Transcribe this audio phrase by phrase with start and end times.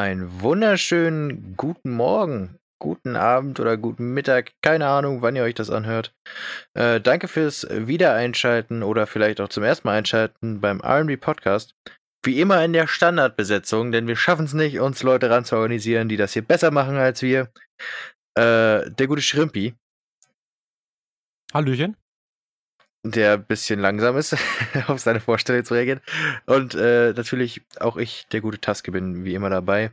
[0.00, 5.68] Einen wunderschönen guten Morgen, guten Abend oder guten Mittag, keine Ahnung, wann ihr euch das
[5.68, 6.14] anhört.
[6.72, 11.74] Äh, danke fürs Wiedereinschalten oder vielleicht auch zum ersten Mal einschalten beim RB Podcast.
[12.24, 16.08] Wie immer in der Standardbesetzung, denn wir schaffen es nicht, uns Leute ran zu organisieren,
[16.08, 17.52] die das hier besser machen als wir.
[18.38, 19.74] Äh, der gute Schrimpi.
[21.52, 21.94] Hallöchen.
[23.02, 24.36] Der ein bisschen langsam ist,
[24.86, 26.00] auf seine Vorstellung zu reagieren.
[26.46, 29.92] Und äh, natürlich auch ich, der gute Taske, bin wie immer dabei.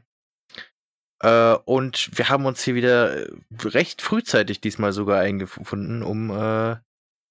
[1.21, 3.31] Äh, und wir haben uns hier wieder äh,
[3.63, 6.77] recht frühzeitig diesmal sogar eingefunden, um äh,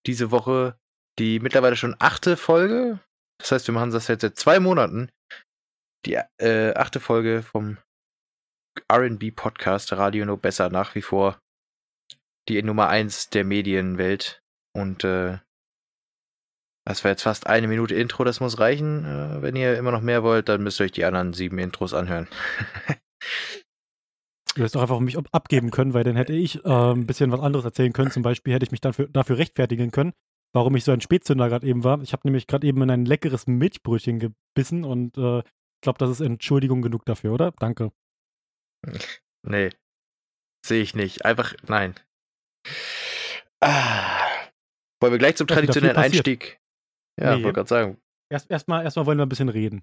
[0.07, 0.79] diese Woche
[1.19, 3.01] die mittlerweile schon achte Folge.
[3.39, 5.11] Das heißt, wir machen das jetzt seit zwei Monaten.
[6.05, 7.79] Die äh, achte Folge vom
[8.93, 11.39] RB Podcast Radio No Besser nach wie vor
[12.49, 14.43] die Nummer eins der Medienwelt.
[14.75, 15.39] Und äh,
[16.87, 19.05] das war jetzt fast eine Minute Intro, das muss reichen.
[19.05, 21.93] Äh, wenn ihr immer noch mehr wollt, dann müsst ihr euch die anderen sieben Intros
[21.93, 22.29] anhören.
[24.55, 27.41] Du hättest doch einfach mich abgeben können, weil dann hätte ich äh, ein bisschen was
[27.41, 28.11] anderes erzählen können.
[28.11, 30.15] Zum Beispiel hätte ich mich dafür, dafür rechtfertigen können,
[30.55, 32.01] warum ich so ein Spätzünder gerade eben war.
[32.01, 36.09] Ich habe nämlich gerade eben in ein leckeres Milchbrötchen gebissen und äh, ich glaube, das
[36.09, 37.53] ist Entschuldigung genug dafür, oder?
[37.59, 37.93] Danke.
[39.49, 39.71] Nee.
[40.67, 41.25] Sehe ich nicht.
[41.25, 41.95] Einfach, nein.
[43.61, 44.27] Ah.
[45.01, 46.59] Wollen wir gleich zum traditionellen Einstieg?
[47.19, 47.45] Ja, nee.
[47.45, 48.01] wollte gerade sagen.
[48.31, 49.83] Erst, erstmal, erstmal wollen wir ein bisschen reden.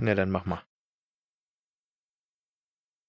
[0.00, 0.62] Ne, dann mach mal.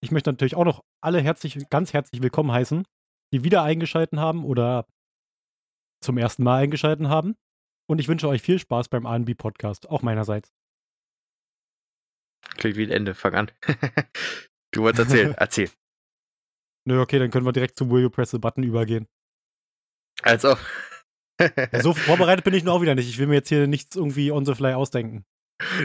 [0.02, 2.86] Ich möchte natürlich auch noch alle herzlich, ganz herzlich willkommen heißen,
[3.34, 4.88] die wieder eingeschalten haben oder
[6.02, 7.36] zum ersten Mal eingeschalten haben.
[7.90, 10.54] Und ich wünsche euch viel Spaß beim ANB Podcast, auch meinerseits.
[12.58, 13.52] Klingt wie ein Ende, fang an.
[14.72, 15.70] du wolltest erzählen, erzähl.
[16.88, 19.08] Nö, okay, dann können wir direkt zum Will You Press the Button übergehen.
[20.22, 20.56] Also.
[21.82, 23.10] So vorbereitet bin ich noch auch wieder nicht.
[23.10, 25.26] Ich will mir jetzt hier nichts irgendwie on the fly ausdenken.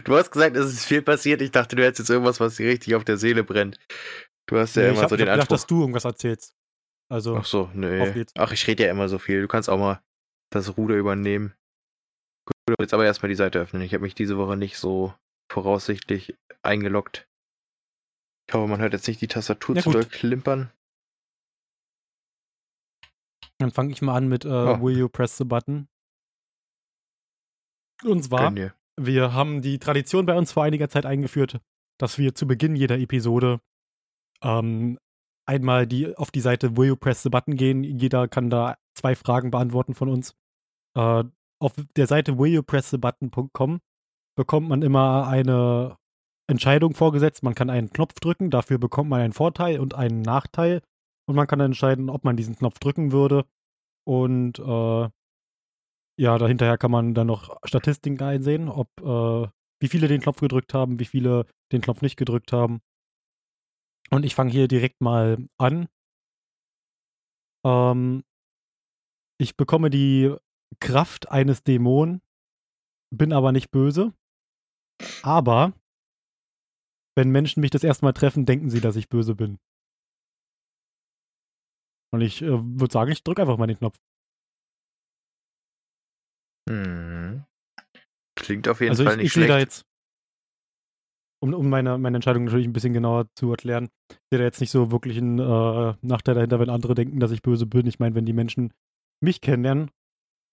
[0.05, 1.43] Du hast gesagt, es ist viel passiert.
[1.43, 3.79] Ich dachte, du hättest jetzt irgendwas, was dir richtig auf der Seele brennt.
[4.47, 5.47] Du hast ja nee, immer hab, so den ich Anspruch.
[5.49, 6.55] gedacht, dass du irgendwas erzählst.
[7.09, 7.37] Also.
[7.37, 8.25] Ach so, nee.
[8.37, 9.43] Ach, ich rede ja immer so viel.
[9.43, 10.01] Du kannst auch mal
[10.51, 11.55] das Ruder übernehmen.
[12.47, 13.83] Gut, jetzt aber erstmal die Seite öffnen.
[13.83, 15.15] Ich habe mich diese Woche nicht so
[15.51, 17.27] voraussichtlich eingeloggt.
[18.49, 20.71] Ich hoffe, man hört jetzt nicht die Tastatur ja, zu doll klimpern.
[23.65, 24.83] Dann fange ich mal an mit äh, oh.
[24.83, 25.89] Will you press the button?
[28.05, 28.53] Und zwar,
[29.01, 31.63] wir haben die Tradition bei uns vor einiger Zeit eingeführt,
[31.99, 33.63] dass wir zu Beginn jeder Episode
[34.43, 34.99] ähm,
[35.47, 37.85] einmal die, auf die Seite Will You Press the Button gehen.
[37.85, 40.37] Jeder kann da zwei Fragen beantworten von uns.
[40.95, 41.25] Äh,
[41.59, 43.81] auf der Seite willyoupressthebutton.com
[44.37, 45.97] bekommt man immer eine
[46.51, 47.43] Entscheidung vorgesetzt.
[47.43, 50.83] Man kann einen Knopf drücken, dafür bekommt man einen Vorteil und einen Nachteil.
[51.27, 53.47] Und man kann entscheiden, ob man diesen Knopf drücken würde.
[54.05, 55.09] Und äh,
[56.17, 59.49] ja, dahinterher kann man dann noch Statistiken einsehen, ob äh,
[59.81, 62.81] wie viele den Knopf gedrückt haben, wie viele den Knopf nicht gedrückt haben.
[64.11, 65.89] Und ich fange hier direkt mal an.
[67.65, 68.23] Ähm,
[69.41, 70.35] ich bekomme die
[70.81, 72.21] Kraft eines Dämonen,
[73.11, 74.13] bin aber nicht böse.
[75.23, 75.73] Aber
[77.17, 79.59] wenn Menschen mich das erste Mal treffen, denken sie, dass ich böse bin.
[82.15, 83.99] Und ich äh, würde sagen, ich drücke einfach mal den Knopf.
[86.71, 87.45] Mhm.
[88.37, 89.51] Klingt auf jeden also Fall ich, nicht ich schlecht.
[89.51, 89.85] Da jetzt,
[91.43, 94.61] um, um meine, meine Entscheidung natürlich ein bisschen genauer zu erklären, ich sehe da jetzt
[94.61, 97.87] nicht so wirklich einen äh, Nachteil dahinter, wenn andere denken, dass ich böse bin.
[97.87, 98.73] Ich meine, wenn die Menschen
[99.21, 99.91] mich kennenlernen,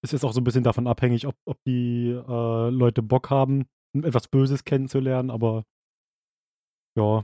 [0.04, 3.68] ist es auch so ein bisschen davon abhängig, ob, ob die äh, Leute Bock haben,
[3.96, 5.64] etwas Böses kennenzulernen, aber
[6.98, 7.24] ja.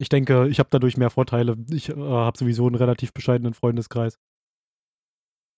[0.00, 1.56] Ich denke, ich habe dadurch mehr Vorteile.
[1.70, 4.18] Ich äh, habe sowieso einen relativ bescheidenen Freundeskreis.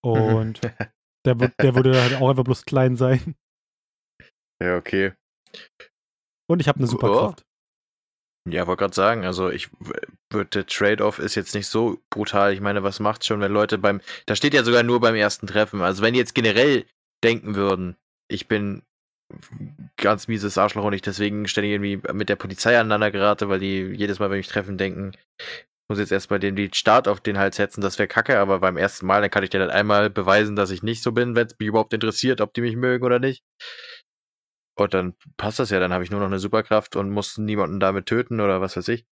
[0.05, 0.61] Und
[1.25, 3.37] Der, der würde halt auch einfach bloß klein sein.
[4.63, 5.13] Ja, okay.
[6.51, 7.43] Und ich habe eine Superkraft.
[7.45, 8.51] Oh.
[8.51, 9.71] Ja, wollte gerade sagen, also ich
[10.31, 12.53] würde, der Trade-off ist jetzt nicht so brutal.
[12.53, 15.47] Ich meine, was macht's schon, wenn Leute beim, da steht ja sogar nur beim ersten
[15.47, 15.81] Treffen.
[15.81, 16.85] Also wenn die jetzt generell
[17.23, 17.97] denken würden,
[18.29, 18.83] ich bin
[19.97, 23.83] ganz mieses Arschloch und ich deswegen ständig irgendwie mit der Polizei aneinander gerate, weil die
[23.95, 25.13] jedes Mal, wenn ich treffen, denken,
[25.89, 29.07] muss jetzt erstmal den Start auf den Hals setzen, das wäre kacke, aber beim ersten
[29.07, 31.59] Mal, dann kann ich dir dann einmal beweisen, dass ich nicht so bin, wenn es
[31.59, 33.45] mich überhaupt interessiert, ob die mich mögen oder nicht.
[34.75, 37.79] Und dann passt das ja, dann habe ich nur noch eine Superkraft und muss niemanden
[37.79, 39.07] damit töten oder was weiß ich.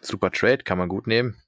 [0.00, 1.40] Super Trade, kann man gut nehmen.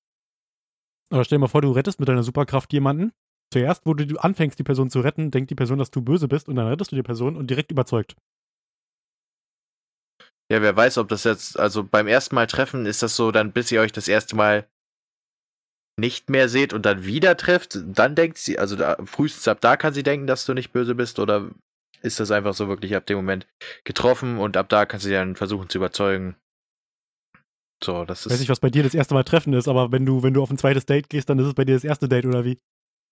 [1.10, 3.12] Aber stell dir mal vor, du rettest mit deiner Superkraft jemanden.
[3.56, 6.46] Zuerst, wo du anfängst, die Person zu retten, denkt die Person, dass du böse bist
[6.46, 8.14] und dann rettest du die Person und direkt überzeugt.
[10.52, 13.52] Ja, wer weiß, ob das jetzt, also beim ersten Mal treffen, ist das so, dann
[13.52, 14.68] bis ihr euch das erste Mal
[15.98, 19.78] nicht mehr seht und dann wieder trefft, dann denkt sie, also da, frühestens ab da
[19.78, 21.50] kann sie denken, dass du nicht böse bist oder
[22.02, 23.46] ist das einfach so wirklich ab dem Moment
[23.84, 26.36] getroffen und ab da kann sie dann versuchen zu überzeugen,
[27.82, 28.40] So, das Ich weiß ist.
[28.40, 30.50] nicht, was bei dir das erste Mal Treffen ist, aber wenn du, wenn du auf
[30.50, 32.58] ein zweites Date gehst, dann ist es bei dir das erste Date oder wie?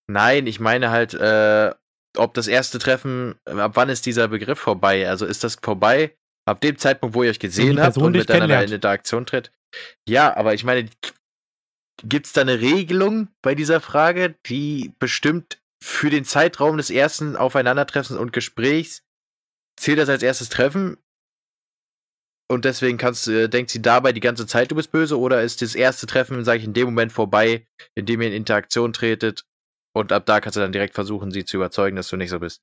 [0.07, 1.73] Nein, ich meine halt, äh,
[2.17, 5.09] ob das erste Treffen, ab wann ist dieser Begriff vorbei?
[5.09, 6.15] Also ist das vorbei
[6.45, 8.71] ab dem Zeitpunkt, wo ihr euch gesehen habt und miteinander in.
[8.71, 9.51] Interaktion tritt?
[10.07, 10.89] Ja, aber ich meine,
[12.03, 17.35] gibt es da eine Regelung bei dieser Frage, die bestimmt für den Zeitraum des ersten
[17.35, 19.03] Aufeinandertreffens und Gesprächs
[19.77, 20.97] zählt das als erstes Treffen?
[22.47, 25.63] Und deswegen kannst, äh, denkt sie dabei die ganze Zeit, du bist böse, oder ist
[25.63, 27.65] das erste Treffen, sage ich, in dem Moment vorbei,
[27.95, 29.45] in dem ihr in Interaktion tretet
[29.95, 32.39] und ab da kannst du dann direkt versuchen, sie zu überzeugen, dass du nicht so
[32.39, 32.61] bist.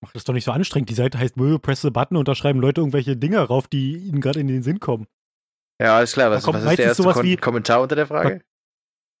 [0.00, 0.88] Mach das doch nicht so anstrengend.
[0.88, 3.96] Die Seite heißt Will press the button und da schreiben Leute irgendwelche Dinge rauf, die
[3.96, 5.06] ihnen gerade in den Sinn kommen.
[5.80, 6.30] Ja, alles klar.
[6.30, 8.42] Was, kommt was ist der meistens erste Kon wie- Kommentar unter der Frage?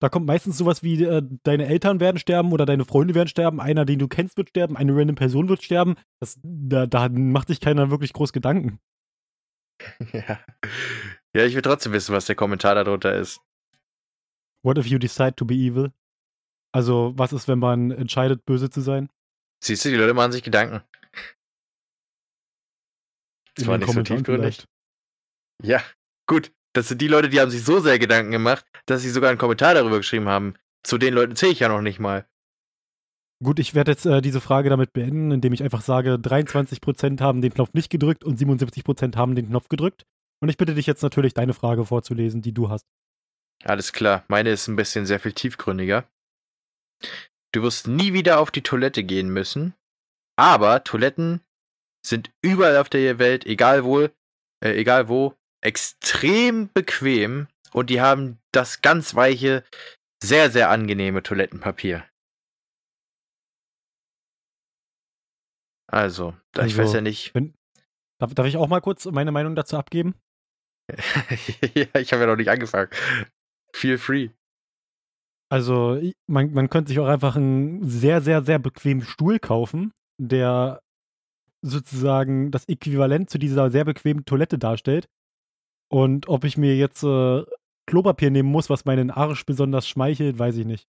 [0.00, 3.60] Da kommt meistens sowas wie, äh, deine Eltern werden sterben oder deine Freunde werden sterben,
[3.60, 5.96] einer, den du kennst, wird sterben, eine random Person wird sterben.
[6.20, 8.78] Das, da, da macht sich keiner wirklich groß Gedanken.
[10.12, 10.38] ja.
[11.34, 13.40] ja, ich will trotzdem wissen, was der Kommentar darunter ist.
[14.62, 15.90] What if you decide to be evil?
[16.72, 19.08] Also, was ist, wenn man entscheidet, böse zu sein?
[19.62, 20.82] Siehst du, die Leute machen sich Gedanken.
[23.54, 24.64] Das In war nicht so tiefgründig.
[25.62, 25.82] Ja,
[26.26, 26.52] gut.
[26.74, 29.38] Das sind die Leute, die haben sich so sehr Gedanken gemacht, dass sie sogar einen
[29.38, 30.54] Kommentar darüber geschrieben haben.
[30.84, 32.28] Zu den Leuten zähle ich ja noch nicht mal.
[33.42, 37.40] Gut, ich werde jetzt äh, diese Frage damit beenden, indem ich einfach sage, 23% haben
[37.40, 40.04] den Knopf nicht gedrückt und 77% haben den Knopf gedrückt.
[40.40, 42.84] Und ich bitte dich jetzt natürlich, deine Frage vorzulesen, die du hast.
[43.64, 44.24] Alles klar.
[44.28, 46.08] Meine ist ein bisschen sehr viel tiefgründiger.
[47.52, 49.74] Du wirst nie wieder auf die Toilette gehen müssen,
[50.36, 51.40] aber Toiletten
[52.04, 54.10] sind überall auf der Welt, egal wo, äh,
[54.60, 59.64] egal wo, extrem bequem und die haben das ganz weiche,
[60.22, 62.08] sehr, sehr angenehme Toilettenpapier.
[65.90, 67.34] Also, ich weiß Also, ja nicht.
[68.20, 70.14] Darf, darf ich auch mal kurz meine Meinung dazu abgeben?
[71.74, 72.90] ja, ich habe ja noch nicht angefangen.
[73.74, 74.30] Feel free.
[75.50, 80.82] Also, man, man könnte sich auch einfach einen sehr, sehr, sehr bequemen Stuhl kaufen, der
[81.62, 85.08] sozusagen das Äquivalent zu dieser sehr bequemen Toilette darstellt.
[85.90, 87.44] Und ob ich mir jetzt äh,
[87.86, 90.86] Klopapier nehmen muss, was meinen Arsch besonders schmeichelt, weiß ich nicht.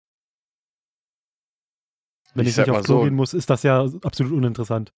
[2.33, 3.03] Wenn Ich ich, nicht aufs Klo so.
[3.03, 4.93] gehen muss, ist das ja absolut uninteressant.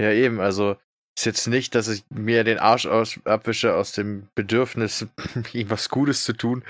[0.00, 0.76] Ja, eben, also
[1.16, 5.06] ist jetzt nicht, dass ich mir den Arsch aus, abwische aus dem Bedürfnis,
[5.52, 6.64] ihm was Gutes zu tun,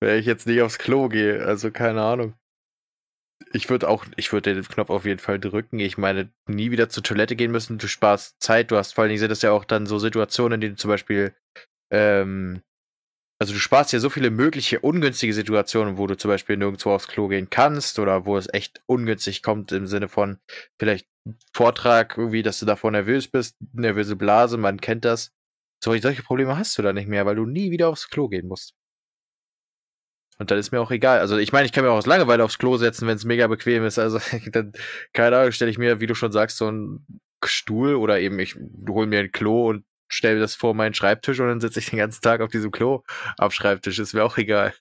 [0.00, 1.44] wenn ich jetzt nicht aufs Klo gehe.
[1.44, 2.34] Also keine Ahnung.
[3.52, 5.78] Ich würde auch, ich würde den Knopf auf jeden Fall drücken.
[5.78, 7.78] Ich meine, nie wieder zur Toilette gehen müssen.
[7.78, 8.70] Du sparst Zeit.
[8.70, 10.80] Du hast vor allen Dingen sind das ja auch dann so Situationen, in denen du
[10.80, 11.34] zum Beispiel,
[11.92, 12.62] ähm,
[13.44, 17.08] also du sparst ja so viele mögliche ungünstige Situationen, wo du zum Beispiel nirgendwo aufs
[17.08, 20.38] Klo gehen kannst oder wo es echt ungünstig kommt im Sinne von
[20.78, 21.06] vielleicht
[21.52, 25.30] Vortrag irgendwie, dass du davor nervös bist, nervöse Blase, man kennt das.
[25.84, 28.48] So, solche Probleme hast du da nicht mehr, weil du nie wieder aufs Klo gehen
[28.48, 28.72] musst.
[30.38, 31.18] Und dann ist mir auch egal.
[31.18, 33.46] Also ich meine, ich kann mir auch aus Langeweile aufs Klo setzen, wenn es mega
[33.46, 33.98] bequem ist.
[33.98, 34.20] Also
[34.52, 34.72] dann,
[35.12, 37.06] keine Ahnung, stelle ich mir, wie du schon sagst, so einen
[37.44, 38.56] Stuhl oder eben ich
[38.88, 41.98] hole mir ein Klo und stelle das vor meinen Schreibtisch und dann sitze ich den
[41.98, 43.02] ganzen Tag auf diesem Klo
[43.38, 43.98] am Schreibtisch.
[43.98, 44.74] Ist mir auch egal.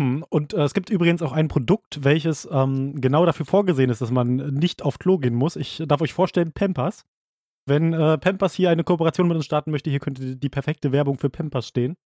[0.00, 4.00] Hm, Und äh, es gibt übrigens auch ein Produkt, welches ähm, genau dafür vorgesehen ist,
[4.00, 5.54] dass man nicht auf Klo gehen muss.
[5.56, 7.04] Ich darf euch vorstellen, Pampers.
[7.66, 11.18] Wenn äh, Pampers hier eine Kooperation mit uns starten möchte, hier könnte die perfekte Werbung
[11.18, 11.96] für Pampers stehen.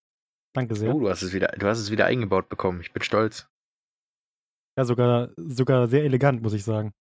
[0.55, 0.95] Danke sehr.
[0.95, 2.81] Oh, du hast es wieder, du hast es wieder eingebaut bekommen.
[2.81, 3.49] Ich bin stolz.
[4.79, 6.93] Ja, sogar, sogar sehr elegant, muss ich sagen.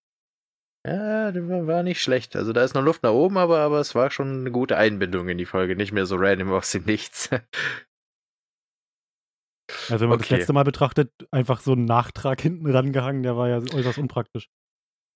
[0.86, 2.36] Ja, das war nicht schlecht.
[2.36, 5.28] Also da ist noch Luft nach oben, aber, aber es war schon eine gute Einbindung
[5.28, 5.74] in die Folge.
[5.74, 7.30] Nicht mehr so random aus dem Nichts.
[9.88, 10.36] Also wenn man das Okay.
[10.36, 14.48] letzte Mal betrachtet, einfach so ein Nachtrag hinten rangehangen, der war ja äußerst unpraktisch.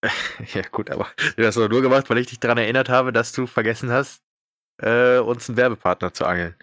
[0.55, 3.33] ja, gut, aber du hast doch nur gemacht, weil ich dich daran erinnert habe, dass
[3.33, 4.25] du vergessen hast,
[4.83, 6.57] äh, uns einen Werbepartner zu angeln.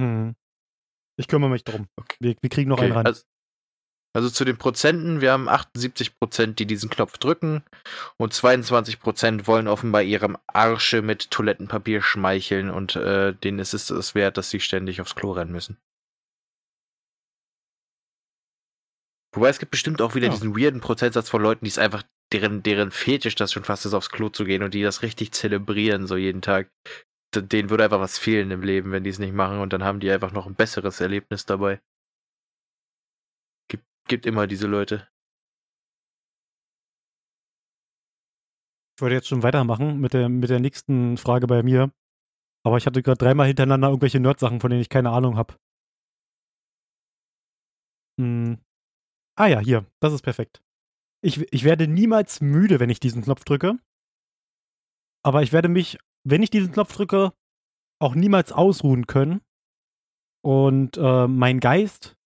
[0.00, 0.34] Hm.
[1.18, 1.86] Ich kümmere mich drum.
[1.96, 2.16] Okay.
[2.20, 3.06] Wir, wir kriegen noch einen ran.
[3.06, 3.22] Also,
[4.14, 7.62] also zu den Prozenten, wir haben 78 Prozent, die diesen Knopf drücken
[8.18, 13.90] und 22 Prozent wollen offenbar ihrem Arsche mit Toilettenpapier schmeicheln und äh, denen ist es
[13.90, 15.78] es wert, dass sie ständig aufs Klo rennen müssen.
[19.34, 20.32] Wobei es gibt bestimmt auch wieder Ja.
[20.34, 22.02] diesen weirden Prozentsatz von Leuten, die es einfach,
[22.32, 25.32] deren, deren Fetisch das schon fast ist, aufs Klo zu gehen und die das richtig
[25.32, 26.70] zelebrieren, so jeden Tag.
[27.34, 30.00] Denen würde einfach was fehlen im Leben, wenn die es nicht machen und dann haben
[30.00, 31.80] die einfach noch ein besseres Erlebnis dabei.
[34.12, 35.08] Gibt, immer diese Leute.
[38.94, 41.90] Ich wollte jetzt schon weitermachen mit der, mit der nächsten Frage bei mir.
[42.62, 45.54] Aber ich hatte gerade dreimal hintereinander irgendwelche Nerd-Sachen, von denen ich keine Ahnung habe.
[48.20, 48.58] Hm.
[49.38, 50.62] Ah ja, hier, das ist perfekt.
[51.24, 53.78] Ich, ich werde niemals müde, wenn ich diesen Knopf drücke.
[55.24, 57.32] Aber ich werde mich, wenn ich diesen Knopf drücke,
[57.98, 59.40] auch niemals ausruhen können,
[60.44, 62.18] Und äh, mein Geist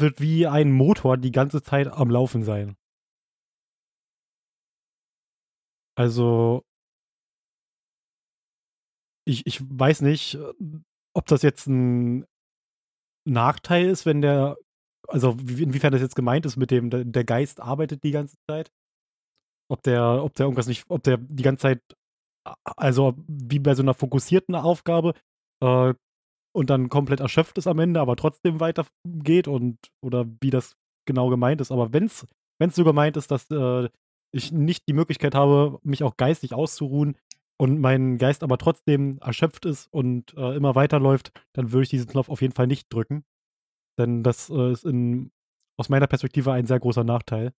[0.00, 2.76] wird wie ein Motor die ganze Zeit am Laufen sein.
[5.96, 6.64] Also,
[9.26, 10.38] ich, ich weiß nicht,
[11.14, 12.26] ob das jetzt ein
[13.28, 14.56] Nachteil ist, wenn der,
[15.08, 18.72] also inwiefern das jetzt gemeint ist mit dem, der Geist arbeitet die ganze Zeit.
[19.70, 21.82] Ob der, ob der irgendwas nicht, ob der die ganze Zeit,
[22.64, 25.14] also wie bei so einer fokussierten Aufgabe,
[25.62, 25.94] äh,
[26.52, 31.28] und dann komplett erschöpft ist am Ende, aber trotzdem weitergeht und oder wie das genau
[31.28, 31.72] gemeint ist.
[31.72, 32.26] Aber wenn es
[32.74, 33.88] so gemeint ist, dass äh,
[34.32, 37.16] ich nicht die Möglichkeit habe, mich auch geistig auszuruhen
[37.60, 42.08] und mein Geist aber trotzdem erschöpft ist und äh, immer weiterläuft, dann würde ich diesen
[42.08, 43.24] Knopf auf jeden Fall nicht drücken.
[43.98, 45.30] Denn das äh, ist in,
[45.78, 47.52] aus meiner Perspektive ein sehr großer Nachteil.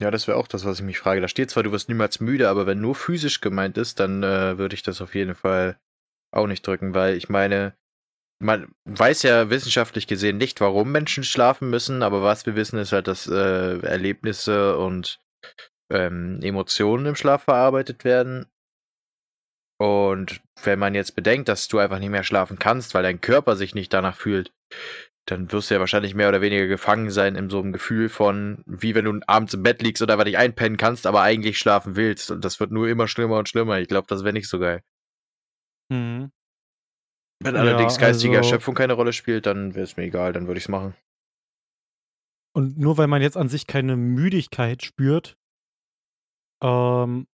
[0.00, 1.20] Ja, das wäre auch das, was ich mich frage.
[1.20, 4.56] Da steht zwar, du wirst niemals müde, aber wenn nur physisch gemeint ist, dann äh,
[4.56, 5.80] würde ich das auf jeden Fall
[6.32, 7.76] auch nicht drücken, weil ich meine,
[8.40, 12.92] man weiß ja wissenschaftlich gesehen nicht, warum Menschen schlafen müssen, aber was wir wissen, ist
[12.92, 15.20] halt, dass äh, Erlebnisse und
[15.90, 18.46] ähm, Emotionen im Schlaf verarbeitet werden.
[19.80, 23.56] Und wenn man jetzt bedenkt, dass du einfach nicht mehr schlafen kannst, weil dein Körper
[23.56, 24.52] sich nicht danach fühlt,
[25.26, 28.62] dann wirst du ja wahrscheinlich mehr oder weniger gefangen sein in so einem Gefühl von,
[28.66, 31.96] wie wenn du abends im Bett liegst oder einfach nicht einpennen kannst, aber eigentlich schlafen
[31.96, 32.30] willst.
[32.30, 33.78] Und das wird nur immer schlimmer und schlimmer.
[33.78, 34.82] Ich glaube, das wäre nicht so geil.
[35.90, 36.30] Mhm.
[37.40, 40.46] Wenn allerdings ja, geistige also, Erschöpfung keine Rolle spielt, dann wäre es mir egal, dann
[40.46, 40.94] würde ich es machen.
[42.56, 45.36] Und nur weil man jetzt an sich keine Müdigkeit spürt,
[46.62, 47.28] ähm,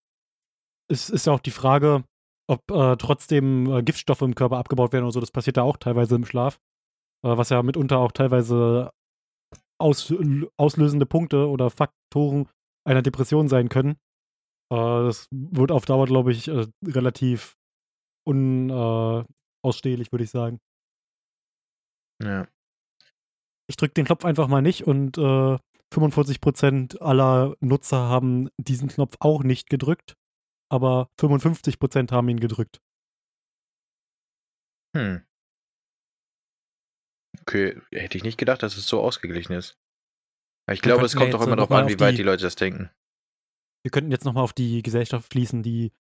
[0.91, 2.05] ist, ist ja auch die Frage,
[2.47, 5.21] ob äh, trotzdem äh, Giftstoffe im Körper abgebaut werden oder so.
[5.21, 6.61] Das passiert ja auch teilweise im Schlaf.
[7.25, 8.93] Äh, was ja mitunter auch teilweise
[9.79, 10.13] aus,
[10.59, 12.49] auslösende Punkte oder Faktoren
[12.87, 13.93] einer Depression sein können.
[14.71, 17.57] Äh, das wird auf Dauer, glaube ich, äh, relativ
[18.25, 20.61] unausstehlich, würde ich sagen.
[22.23, 22.47] Ja.
[23.67, 25.59] Ich drücke den Knopf einfach mal nicht und äh,
[25.95, 30.17] 45% aller Nutzer haben diesen Knopf auch nicht gedrückt,
[30.71, 32.81] aber 55% haben ihn gedrückt.
[34.97, 35.25] Hm.
[37.41, 39.77] Okay, hätte ich nicht gedacht, dass es so ausgeglichen ist.
[40.71, 42.91] Ich glaube, es kommt doch immer darauf an, wie weit die, die Leute das denken.
[43.83, 45.93] Wir könnten jetzt nochmal auf die Gesellschaft fließen, die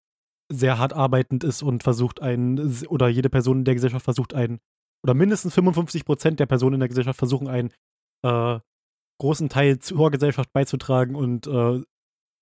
[0.50, 4.60] sehr hart arbeitend ist und versucht einen, oder jede Person in der Gesellschaft versucht einen,
[5.02, 7.70] oder mindestens 55 Prozent der Personen in der Gesellschaft versuchen einen
[8.22, 8.58] äh,
[9.20, 11.82] großen Teil zur Gesellschaft beizutragen und äh,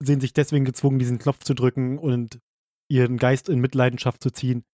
[0.00, 2.40] sehen sich deswegen gezwungen, diesen Knopf zu drücken und
[2.88, 4.64] ihren Geist in Mitleidenschaft zu ziehen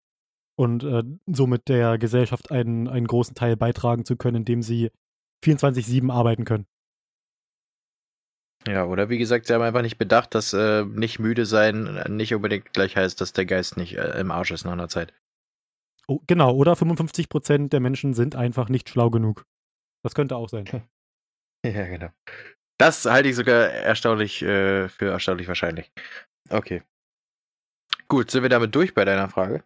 [0.56, 4.90] und äh, somit der Gesellschaft einen, einen großen Teil beitragen zu können, indem sie
[5.44, 6.66] 24-7 arbeiten können.
[8.66, 12.34] Ja, oder wie gesagt, sie haben einfach nicht bedacht, dass äh, nicht müde sein nicht
[12.34, 15.12] unbedingt gleich heißt, dass der Geist nicht äh, im Arsch ist nach einer Zeit.
[16.06, 19.46] Oh, genau, oder 55% der Menschen sind einfach nicht schlau genug.
[20.02, 20.64] Das könnte auch sein.
[21.64, 22.08] ja, genau.
[22.78, 25.92] Das halte ich sogar erstaunlich äh, für erstaunlich wahrscheinlich.
[26.48, 26.82] Okay.
[28.06, 29.64] Gut, sind wir damit durch bei deiner Frage?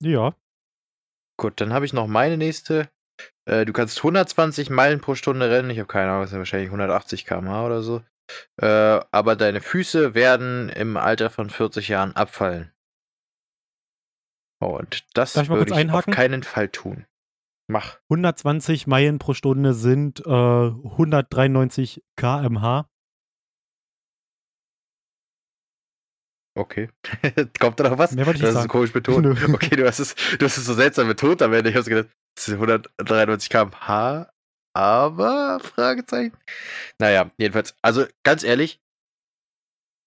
[0.00, 0.34] Ja.
[1.36, 2.88] Gut, dann habe ich noch meine nächste.
[3.46, 5.70] Äh, du kannst 120 Meilen pro Stunde rennen.
[5.70, 8.02] Ich habe keine Ahnung, das sind wahrscheinlich 180 km/h oder so.
[8.60, 12.72] Äh, aber deine Füße werden im Alter von 40 Jahren abfallen.
[14.60, 17.06] Und das würde ich auf keinen Fall tun.
[17.66, 17.98] Mach.
[18.10, 22.88] 120 Meilen pro Stunde sind äh, 193 km/h.
[26.56, 26.88] Okay.
[27.58, 28.12] Kommt da noch was?
[28.12, 29.26] Mehr wollte ich das ist komisch betont.
[29.54, 31.70] okay, du hast, es, du hast es so seltsam betont am Ende.
[31.70, 34.30] Ich habe gedacht, 193 km/h,
[34.74, 36.36] aber Fragezeichen.
[36.98, 38.80] Naja, jedenfalls, also ganz ehrlich,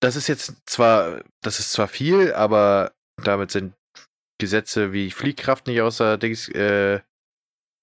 [0.02, 2.94] das ist jetzt zwar, das ist zwar viel, aber
[3.24, 3.74] damit sind
[4.40, 7.02] Gesetze wie Fliehkraft nicht außer Dings, äh,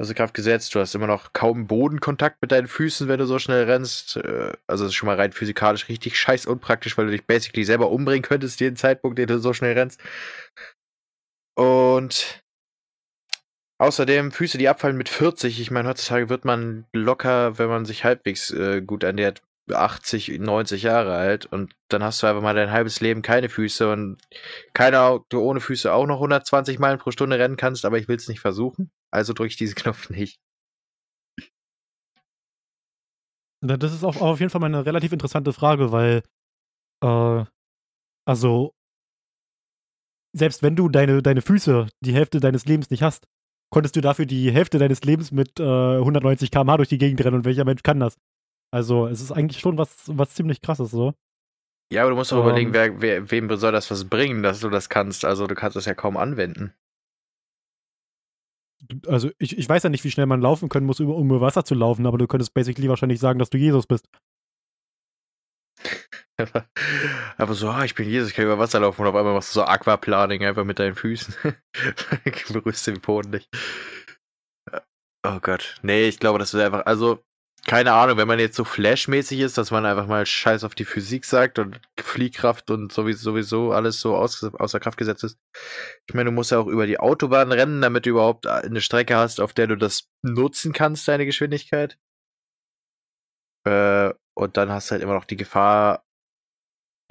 [0.01, 0.75] außer Kraft gesetzt.
[0.75, 4.17] Du hast immer noch kaum Bodenkontakt mit deinen Füßen, wenn du so schnell rennst.
[4.17, 7.65] Äh, also das ist schon mal rein physikalisch richtig scheiß unpraktisch, weil du dich basically
[7.65, 10.01] selber umbringen könntest, jeden Zeitpunkt, den du so schnell rennst.
[11.57, 12.44] Und
[13.79, 15.61] außerdem Füße, die abfallen mit 40.
[15.61, 20.83] Ich meine, heutzutage wird man locker, wenn man sich halbwegs äh, gut ernährt, 80, 90
[20.83, 24.19] Jahre alt und dann hast du einfach mal dein halbes Leben keine Füße und
[24.75, 28.17] keine du ohne Füße auch noch 120 Meilen pro Stunde rennen kannst, aber ich will
[28.17, 28.91] es nicht versuchen.
[29.11, 30.39] Also drücke ich diesen Knopf nicht.
[33.63, 36.23] Das ist auch auf jeden Fall mal eine relativ interessante Frage, weil
[37.03, 37.45] äh,
[38.27, 38.75] also
[40.37, 43.27] selbst wenn du deine, deine Füße die Hälfte deines Lebens nicht hast,
[43.75, 47.39] konntest du dafür die Hälfte deines Lebens mit äh, 190 km/h durch die Gegend rennen
[47.39, 48.17] und welcher Mensch kann das?
[48.71, 51.13] Also, es ist eigentlich schon was, was ziemlich krasses, so.
[51.93, 52.75] Ja, aber du musst doch um, überlegen, ähm.
[52.75, 55.25] wer, wer, wem soll das was bringen, dass du das kannst.
[55.25, 56.73] Also, du kannst das ja kaum anwenden.
[59.09, 61.65] also ich, ich weiß ja nicht, wie schnell man laufen können muss, um über Wasser
[61.65, 64.09] zu laufen, aber du könntest basically wahrscheinlich sagen, dass du Jesus bist.
[67.37, 69.51] Aber so, ah, ich bin Jesus, ich kann über Wasser laufen und auf einmal machst
[69.51, 71.35] du so Aquaplaning einfach mit deinen Füßen.
[72.53, 73.49] Berührst den Boden nicht.
[75.27, 75.77] Oh Gott.
[75.83, 77.25] Nee, ich glaube, das ist einfach, also,
[77.67, 80.85] keine Ahnung, wenn man jetzt so flashmäßig ist, dass man einfach mal Scheiß auf die
[80.85, 85.39] Physik sagt und Fliehkraft und sowieso, sowieso alles so aus, außer Kraft gesetzt ist.
[86.07, 89.17] Ich meine, du musst ja auch über die Autobahn rennen, damit du überhaupt eine Strecke
[89.17, 91.97] hast, auf der du das nutzen kannst, deine Geschwindigkeit.
[93.67, 96.05] Äh, und dann hast du halt immer noch die Gefahr,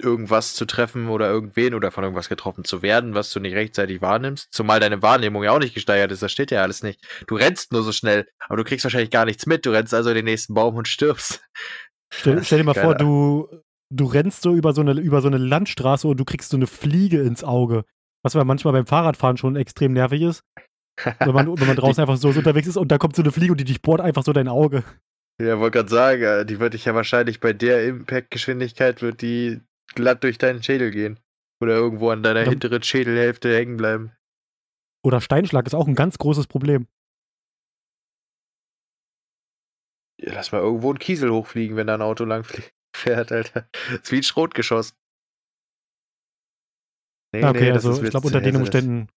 [0.02, 4.02] irgendwas zu treffen oder irgendwen oder von irgendwas getroffen zu werden, was du nicht rechtzeitig
[4.02, 4.48] wahrnimmst.
[4.52, 7.00] Zumal deine Wahrnehmung ja auch nicht gesteigert ist, das steht ja alles nicht.
[7.26, 9.64] Du rennst nur so schnell, aber du kriegst wahrscheinlich gar nichts mit.
[9.64, 11.42] Du rennst also in den nächsten Baum und stirbst.
[12.12, 13.48] Stell, stell dir mal vor, du,
[13.90, 16.66] du rennst so über so, eine, über so eine Landstraße und du kriegst so eine
[16.66, 17.84] Fliege ins Auge.
[18.22, 20.42] Was ja manchmal beim Fahrradfahren schon extrem nervig ist.
[21.18, 23.32] Wenn man, wenn man draußen einfach so, so unterwegs ist und da kommt so eine
[23.32, 24.82] Fliege und die dich bohrt einfach so dein Auge.
[25.40, 29.60] Ja, wollte gerade sagen, äh, die würde ich ja wahrscheinlich bei der Impact-Geschwindigkeit wird die
[29.94, 31.18] glatt durch deinen Schädel gehen.
[31.60, 34.12] Oder irgendwo an deiner Oder hinteren Schädelhälfte hängen bleiben.
[35.04, 36.86] Oder Steinschlag ist auch ein ganz großes Problem.
[40.20, 42.44] Ja, lass mal irgendwo ein Kiesel hochfliegen, wenn da ein Auto lang
[42.96, 43.68] fährt, Alter.
[43.72, 44.94] Das ist wie ein Schrotgeschoss.
[47.34, 49.08] Nee, okay, nee, also ich glaube unter den Umständen,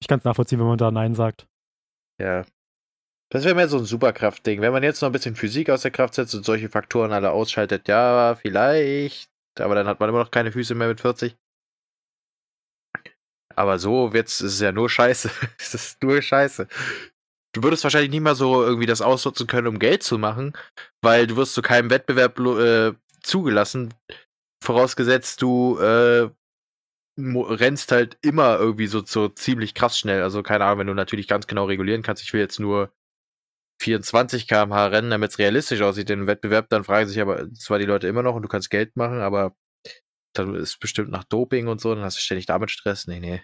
[0.00, 1.48] ich kann es nachvollziehen, wenn man da Nein sagt.
[2.20, 2.44] Ja.
[3.30, 4.60] Das wäre mehr so ein Superkraftding.
[4.60, 7.30] Wenn man jetzt noch ein bisschen Physik aus der Kraft setzt und solche Faktoren alle
[7.30, 9.28] ausschaltet, ja, vielleicht
[9.60, 11.36] aber dann hat man immer noch keine Füße mehr mit 40.
[13.54, 15.30] Aber so wird's, ist es ja nur Scheiße.
[15.58, 16.68] es ist nur Scheiße.
[17.54, 20.52] Du würdest wahrscheinlich nicht mal so irgendwie das ausnutzen können, um Geld zu machen,
[21.02, 22.92] weil du wirst zu keinem Wettbewerb äh,
[23.22, 23.94] zugelassen,
[24.62, 26.30] vorausgesetzt du äh,
[27.18, 30.22] rennst halt immer irgendwie so, so ziemlich krass schnell.
[30.22, 32.22] Also keine Ahnung, wenn du natürlich ganz genau regulieren kannst.
[32.22, 32.92] Ich will jetzt nur
[33.80, 37.84] 24 km/h rennen, damit es realistisch aussieht im Wettbewerb, dann fragen sich aber zwar die
[37.84, 39.56] Leute immer noch und du kannst Geld machen, aber
[40.34, 43.06] dann ist bestimmt nach Doping und so, dann hast du ständig damit Stress.
[43.06, 43.42] Nee, nee.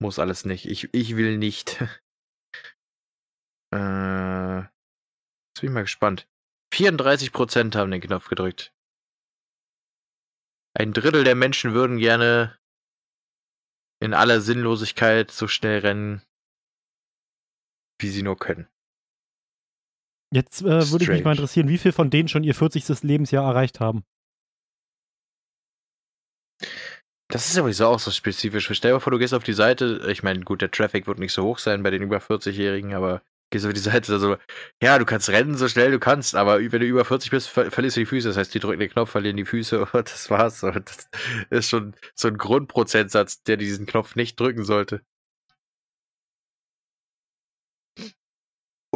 [0.00, 0.66] Muss alles nicht.
[0.66, 1.80] Ich, ich will nicht.
[3.72, 6.28] äh, jetzt bin ich mal gespannt.
[6.74, 8.72] 34% haben den Knopf gedrückt.
[10.74, 12.58] Ein Drittel der Menschen würden gerne
[14.02, 16.22] in aller Sinnlosigkeit so schnell rennen,
[17.98, 18.66] wie sie nur können.
[20.32, 23.02] Jetzt äh, würde ich mich mal interessieren, wie viele von denen schon ihr 40.
[23.02, 24.04] Lebensjahr erreicht haben.
[27.28, 28.70] Das ist ja sowieso auch so spezifisch.
[28.72, 30.06] Stell dir vor, du gehst auf die Seite.
[30.10, 33.22] Ich meine, gut, der Traffic wird nicht so hoch sein bei den über 40-Jährigen, aber
[33.50, 34.36] gehst auf die Seite, also,
[34.82, 37.70] ja, du kannst rennen so schnell du kannst, aber wenn du über 40 bist, ver
[37.70, 38.28] verlierst du die Füße.
[38.28, 40.62] Das heißt, die drücken den Knopf, verlieren die Füße und das war's.
[40.62, 41.08] Und das
[41.50, 45.02] ist schon so ein Grundprozentsatz, der diesen Knopf nicht drücken sollte.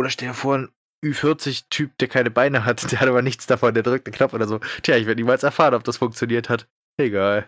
[0.01, 0.69] Oder stell dir vor, ein
[1.05, 4.49] Ü40-Typ, der keine Beine hat, der hat aber nichts davon, der drückt den Knopf oder
[4.49, 4.61] so.
[4.83, 6.67] Tja, ich werde niemals erfahren, ob das funktioniert hat.
[6.99, 7.47] Egal.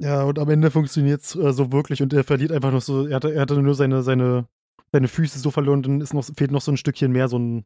[0.00, 3.08] Ja, und am Ende funktioniert es äh, so wirklich und er verliert einfach noch so,
[3.08, 4.46] er hatte, er hatte nur seine, seine,
[4.92, 7.64] seine Füße so verloren, dann ist noch, fehlt noch so ein Stückchen mehr, so ein,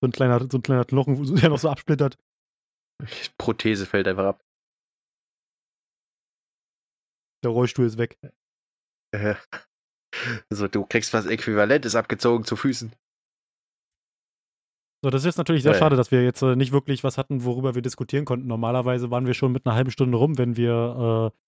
[0.00, 2.16] so ein kleiner, so ein kleiner Knochen, der noch so absplittert.
[3.38, 4.44] Prothese fällt einfach ab.
[7.42, 8.16] Der Rollstuhl ist weg.
[9.10, 9.34] Äh.
[10.50, 12.92] Also du kriegst was Äquivalentes abgezogen zu Füßen.
[15.04, 17.18] So, das ist jetzt natürlich sehr ja, schade, dass wir jetzt äh, nicht wirklich was
[17.18, 18.46] hatten, worüber wir diskutieren konnten.
[18.46, 21.38] Normalerweise waren wir schon mit einer halben Stunde rum, wenn wir äh,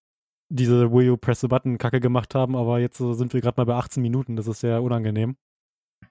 [0.49, 3.59] diese Will You Press the Button Kacke gemacht haben, aber jetzt äh, sind wir gerade
[3.59, 4.35] mal bei 18 Minuten.
[4.35, 5.37] Das ist sehr unangenehm.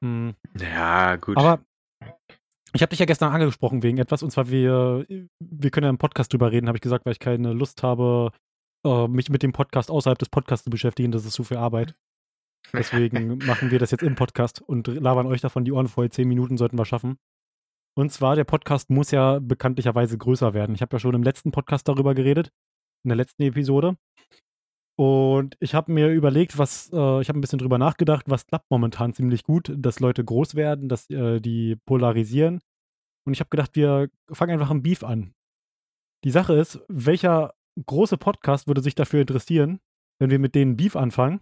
[0.01, 0.35] Hm.
[0.59, 1.37] Ja, gut.
[1.37, 1.61] Aber
[2.73, 5.07] ich habe dich ja gestern angesprochen wegen etwas, und zwar wir,
[5.39, 8.33] wir können ja im Podcast drüber reden, habe ich gesagt, weil ich keine Lust habe,
[8.85, 11.13] äh, mich mit dem Podcast außerhalb des Podcasts zu beschäftigen.
[11.13, 11.95] Das ist zu viel Arbeit.
[12.73, 16.11] Deswegen machen wir das jetzt im Podcast und labern euch davon die Ohren voll.
[16.11, 17.19] Zehn Minuten sollten wir schaffen.
[17.99, 20.75] Und zwar, der Podcast muss ja bekanntlicherweise größer werden.
[20.75, 22.53] Ich habe ja schon im letzten Podcast darüber geredet,
[23.05, 23.97] in der letzten Episode.
[24.99, 28.71] Und ich habe mir überlegt, was, äh, ich habe ein bisschen drüber nachgedacht, was klappt
[28.71, 32.61] momentan ziemlich gut, dass Leute groß werden, dass äh, die polarisieren.
[33.27, 35.35] Und ich habe gedacht, wir fangen einfach ein Beef an.
[36.25, 39.81] Die Sache ist, welcher große Podcast würde sich dafür interessieren,
[40.19, 41.41] wenn wir mit denen Beef anfangen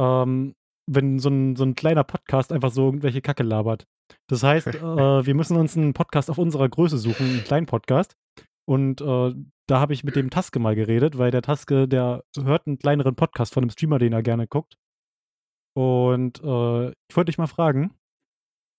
[0.00, 0.54] ähm,
[0.90, 3.86] wenn so ein, so ein kleiner Podcast einfach so irgendwelche Kacke labert.
[4.28, 8.14] Das heißt, äh, wir müssen uns einen Podcast auf unserer Größe suchen, einen kleinen Podcast.
[8.68, 9.34] Und äh,
[9.68, 13.14] da habe ich mit dem Taske mal geredet, weil der Taske, der hört einen kleineren
[13.14, 14.76] Podcast von einem Streamer, den er gerne guckt.
[15.76, 17.94] Und äh, ich wollte dich mal fragen,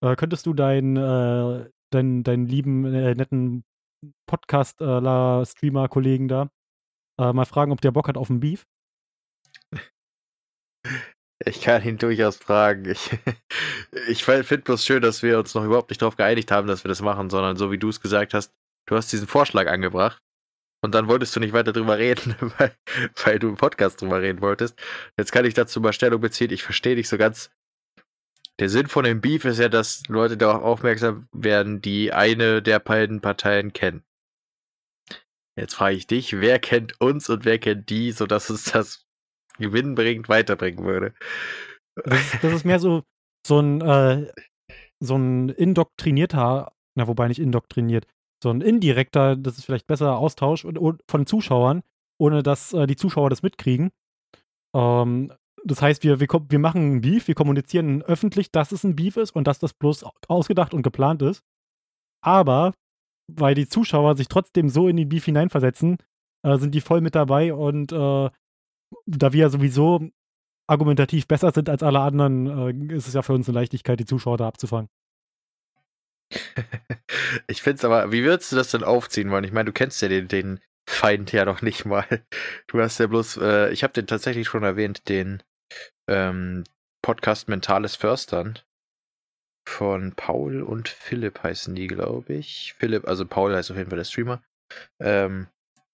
[0.03, 3.63] äh, könntest du deinen äh, dein, dein lieben, äh, netten
[4.27, 6.49] Podcast-Streamer-Kollegen da
[7.19, 8.65] mal fragen, ob der Bock hat auf ein Beef?
[11.45, 12.85] Ich kann ihn durchaus fragen.
[12.89, 13.09] Ich,
[14.07, 16.89] ich finde bloß schön, dass wir uns noch überhaupt nicht darauf geeinigt haben, dass wir
[16.89, 18.53] das machen, sondern so wie du es gesagt hast,
[18.87, 20.21] du hast diesen Vorschlag angebracht
[20.83, 22.75] und dann wolltest du nicht weiter drüber reden, weil,
[23.23, 24.79] weil du im Podcast drüber reden wolltest.
[25.17, 26.51] Jetzt kann ich dazu mal Stellung beziehen.
[26.51, 27.51] Ich verstehe nicht so ganz.
[28.59, 32.79] Der Sinn von dem Beef ist ja, dass Leute darauf aufmerksam werden, die eine der
[32.79, 34.03] beiden Parteien kennen.
[35.57, 39.05] Jetzt frage ich dich, wer kennt uns und wer kennt die, sodass es das
[39.61, 41.13] gewinnbringend weiterbringen würde?
[41.95, 43.03] Das ist, das ist mehr so,
[43.45, 44.31] so ein, äh,
[44.99, 48.05] so ein indoktrinierter, na, wobei nicht indoktriniert,
[48.43, 50.65] so ein indirekter, das ist vielleicht besser Austausch
[51.07, 51.81] von Zuschauern,
[52.19, 53.91] ohne dass äh, die Zuschauer das mitkriegen.
[54.75, 58.95] Ähm, das heißt, wir, wir, wir machen ein Beef, wir kommunizieren öffentlich, dass es ein
[58.95, 61.43] Beef ist und dass das bloß ausgedacht und geplant ist.
[62.23, 62.73] Aber
[63.31, 65.97] weil die Zuschauer sich trotzdem so in den Beef hineinversetzen,
[66.43, 68.29] äh, sind die voll mit dabei und äh,
[69.05, 70.09] da wir ja sowieso
[70.67, 74.05] argumentativ besser sind als alle anderen, äh, ist es ja für uns eine Leichtigkeit, die
[74.05, 74.89] Zuschauer da abzufangen.
[77.47, 79.43] ich finde es aber, wie würdest du das denn aufziehen wollen?
[79.43, 82.05] Ich meine, du kennst ja den, den Feind ja noch nicht mal.
[82.67, 85.43] Du hast ja bloß, äh, ich habe den tatsächlich schon erwähnt, den
[86.07, 86.63] ähm,
[87.01, 88.59] Podcast Mentales Förstern
[89.67, 92.75] von Paul und Philipp heißen die, glaube ich.
[92.77, 94.41] Philipp, also Paul heißt auf jeden Fall der Streamer.
[94.99, 95.47] Ähm,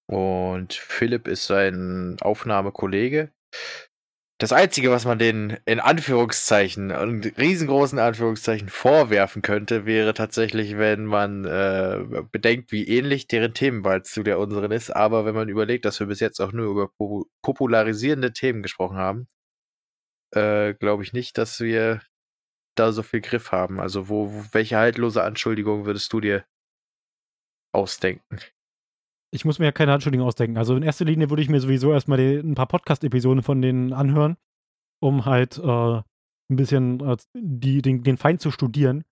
[0.07, 3.31] und Philipp ist sein Aufnahmekollege.
[4.39, 11.05] Das Einzige, was man den in Anführungszeichen, und riesengroßen Anführungszeichen vorwerfen könnte, wäre tatsächlich, wenn
[11.05, 14.91] man äh, bedenkt, wie ähnlich deren Themenwahl zu der unseren ist.
[14.91, 16.91] Aber wenn man überlegt, dass wir bis jetzt auch nur über
[17.41, 19.27] popularisierende Themen gesprochen haben,
[20.35, 22.01] äh, glaube ich nicht, dass wir
[22.75, 23.79] da so viel Griff haben.
[23.79, 26.45] Also wo, welche haltlose Anschuldigung würdest du dir
[27.73, 28.39] ausdenken?
[29.33, 30.57] Ich muss mir ja keine Anschuldigung ausdenken.
[30.57, 33.93] Also in erster Linie würde ich mir sowieso erstmal die, ein paar Podcast-Episoden von denen
[33.93, 34.37] anhören,
[35.01, 36.01] um halt äh,
[36.49, 39.03] ein bisschen äh, die, den, den Feind zu studieren.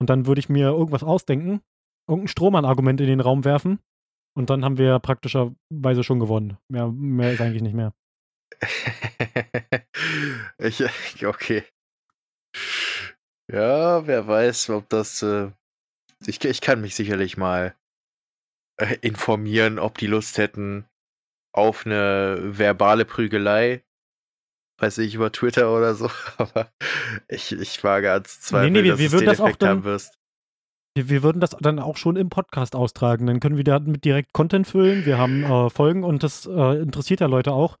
[0.00, 1.60] Und dann würde ich mir irgendwas ausdenken,
[2.08, 3.80] irgendein Strohmann-Argument in den Raum werfen.
[4.36, 6.58] Und dann haben wir praktischerweise schon gewonnen.
[6.68, 7.92] Mehr, mehr ist eigentlich nicht mehr.
[10.58, 10.82] ich,
[11.24, 11.64] okay.
[13.50, 15.22] Ja, wer weiß, ob das.
[15.22, 15.50] Äh,
[16.26, 17.74] ich, ich kann mich sicherlich mal
[18.76, 20.86] äh, informieren, ob die Lust hätten
[21.52, 23.82] auf eine verbale Prügelei.
[24.78, 26.72] Weiß ich, über Twitter oder so, aber
[27.28, 30.18] ich, ich wage als Zweifel, nee, nee, wir, dass wir würden das auch dann, wirst.
[30.96, 33.26] Wir, wir, würden das dann auch schon im Podcast austragen.
[33.26, 35.06] Dann können wir damit direkt Content füllen.
[35.06, 37.76] Wir haben äh, Folgen und das äh, interessiert ja Leute auch.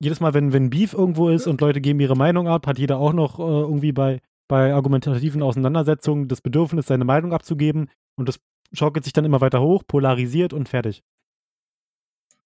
[0.00, 2.98] Jedes Mal, wenn, wenn Beef irgendwo ist und Leute geben ihre Meinung ab, hat jeder
[2.98, 4.20] auch noch äh, irgendwie bei
[4.52, 8.38] bei argumentativen Auseinandersetzungen das Bedürfnis, seine Meinung abzugeben und das
[8.72, 11.02] schaukelt sich dann immer weiter hoch, polarisiert und fertig.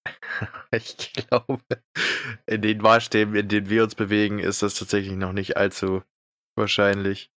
[0.71, 1.59] Ich glaube,
[2.45, 6.03] in den Maßstäben, in denen wir uns bewegen, ist das tatsächlich noch nicht allzu
[6.55, 7.31] wahrscheinlich.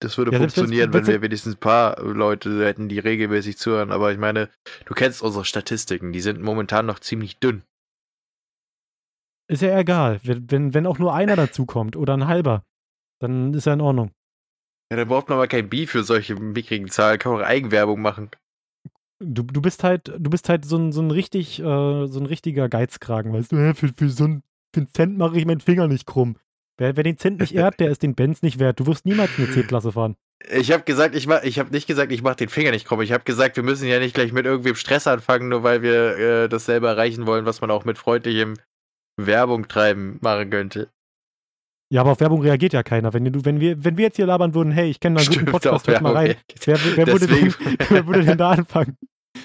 [0.00, 3.92] Das würde ja, funktionieren, wenn wir wenigstens ein paar Leute hätten, die regelmäßig zuhören.
[3.92, 4.48] Aber ich meine,
[4.86, 7.62] du kennst unsere Statistiken, die sind momentan noch ziemlich dünn.
[9.46, 12.64] Ist ja egal, wenn, wenn auch nur einer dazukommt oder ein halber.
[13.20, 14.12] Dann ist er in Ordnung.
[14.90, 17.18] Ja, dann braucht man aber kein Beef für solche mickrigen Zahlen.
[17.18, 18.30] Kann man auch Eigenwerbung machen.
[19.22, 21.62] Du, du bist halt, du bist halt so ein, so ein richtig, äh,
[22.06, 24.42] so ein richtiger Geizkragen, weißt du, für, für so einen,
[24.74, 26.36] für einen Cent mache ich meinen Finger nicht krumm.
[26.78, 28.80] Wer, wer den Cent nicht ehrt, der ist den Benz nicht wert.
[28.80, 30.16] Du wirst niemals eine C-Klasse fahren.
[30.50, 33.02] Ich habe gesagt, ich mach, ich habe nicht gesagt, ich mache den Finger nicht krumm.
[33.02, 36.16] Ich habe gesagt, wir müssen ja nicht gleich mit irgendwem Stress anfangen, nur weil wir
[36.16, 38.56] äh, dasselbe erreichen wollen, was man auch mit freundlichem
[39.18, 40.88] Werbung treiben machen könnte.
[41.92, 43.12] Ja, aber auf Werbung reagiert ja keiner.
[43.12, 45.46] Wenn, du, wenn, wir, wenn wir jetzt hier labern würden, hey, ich kenne einen guten
[45.46, 46.36] Podcast, hört mal rein.
[46.64, 47.52] Wer, wer, würde denn,
[47.88, 48.96] wer würde denn da anfangen?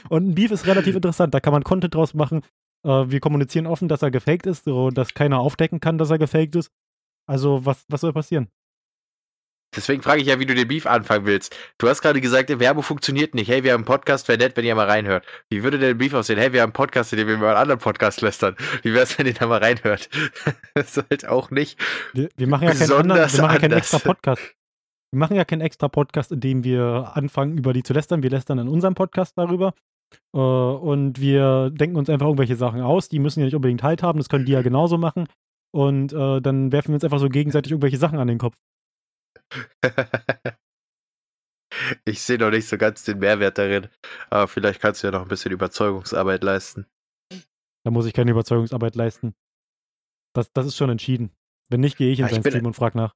[0.10, 1.34] Und ein Beef ist relativ interessant.
[1.34, 2.44] Da kann man Content draus machen.
[2.86, 6.20] Äh, wir kommunizieren offen, dass er gefaked ist, so dass keiner aufdecken kann, dass er
[6.20, 6.70] gefaked ist.
[7.28, 8.48] Also, was, was soll passieren?
[9.76, 11.56] Deswegen frage ich ja, wie du den Beef anfangen willst.
[11.78, 13.50] Du hast gerade gesagt, Werbung funktioniert nicht.
[13.50, 15.26] Hey, wir haben einen Podcast, wäre nett, wenn ihr mal reinhört.
[15.50, 16.40] Wie würde der Beef aussehen?
[16.40, 18.56] Hey, wir haben einen Podcast, in dem wir mal einen anderen Podcast lästern.
[18.84, 20.10] Wie wäre es, wenn ihr da mal reinhört?
[20.74, 21.80] das ist halt auch nicht.
[22.14, 24.42] Wir, wir machen ja keinen, anderen, wir machen ja keinen extra Podcast.
[25.12, 28.24] Wir machen ja keinen extra Podcast, in dem wir anfangen, über die zu lästern.
[28.24, 29.74] Wir lästern in unserem Podcast darüber.
[30.34, 33.10] Uh, und wir denken uns einfach irgendwelche Sachen aus.
[33.10, 34.20] Die müssen ja nicht unbedingt Halt haben.
[34.20, 35.26] Das können die ja genauso machen.
[35.72, 38.56] Und uh, dann werfen wir uns einfach so gegenseitig irgendwelche Sachen an den Kopf.
[42.06, 43.88] Ich sehe noch nicht so ganz den Mehrwert darin,
[44.30, 46.86] aber vielleicht kannst du ja noch ein bisschen Überzeugungsarbeit leisten.
[47.84, 49.36] Da muss ich keine Überzeugungsarbeit leisten.
[50.34, 51.32] Das, das ist schon entschieden.
[51.70, 53.16] Wenn nicht, gehe ich in ja, sein Stream und frage nach.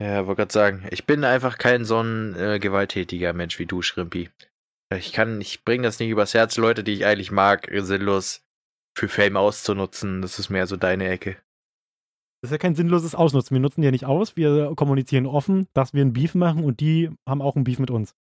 [0.00, 3.82] Ja, wollte gerade sagen, ich bin einfach kein so ein äh, gewalttätiger Mensch wie du,
[3.82, 4.30] Schrimpi.
[4.94, 8.44] Ich kann, ich bringe das nicht übers Herz, Leute, die ich eigentlich mag, sinnlos
[8.96, 10.22] für Fame auszunutzen.
[10.22, 11.36] Das ist mehr so deine Ecke.
[12.42, 13.54] Das ist ja kein sinnloses Ausnutzen.
[13.54, 14.36] Wir nutzen die ja nicht aus.
[14.36, 17.90] Wir kommunizieren offen, dass wir ein Beef machen und die haben auch ein Beef mit
[17.90, 18.16] uns.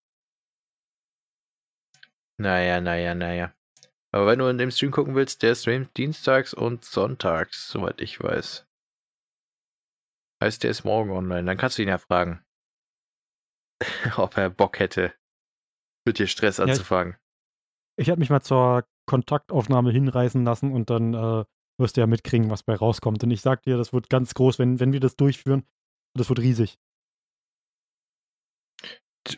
[2.38, 3.53] Naja, naja, naja.
[4.12, 8.21] Aber wenn du in dem Stream gucken willst, der streamt dienstags und sonntags, soweit ich
[8.21, 8.65] weiß.
[10.41, 11.45] Heißt, der ist morgen online.
[11.45, 12.43] Dann kannst du ihn ja fragen,
[14.17, 15.13] ob er Bock hätte,
[16.05, 17.17] mit dir Stress Ja, ich, anzufangen.
[17.97, 21.45] ich habe mich mal zur Kontaktaufnahme hinreißen lassen und dann äh,
[21.80, 23.24] wirst du ja mitkriegen, was bei rauskommt.
[23.24, 25.63] Und ich sag dir, das wird ganz groß, wenn, wenn wir das durchführen.
[26.15, 26.78] Das wird riesig.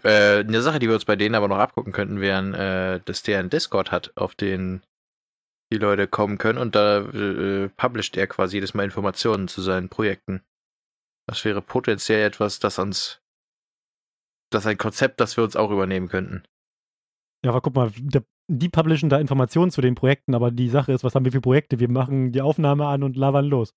[0.04, 3.24] Äh, eine Sache, die wir uns bei denen aber noch abgucken könnten, wären, äh, dass
[3.24, 4.84] der einen Discord hat, auf den
[5.72, 9.88] die Leute kommen können und da äh, publisht er quasi jedes Mal Informationen zu seinen
[9.88, 10.44] Projekten.
[11.28, 13.22] Das wäre potenziell etwas, das uns,
[14.52, 16.44] das ein Konzept, das wir uns auch übernehmen könnten.
[17.44, 20.92] Ja, aber guck mal, der, die publishen da Informationen zu den Projekten, aber die Sache
[20.94, 21.80] ist, was haben wir für Projekte?
[21.80, 23.74] Wir machen die Aufnahme an und labern los.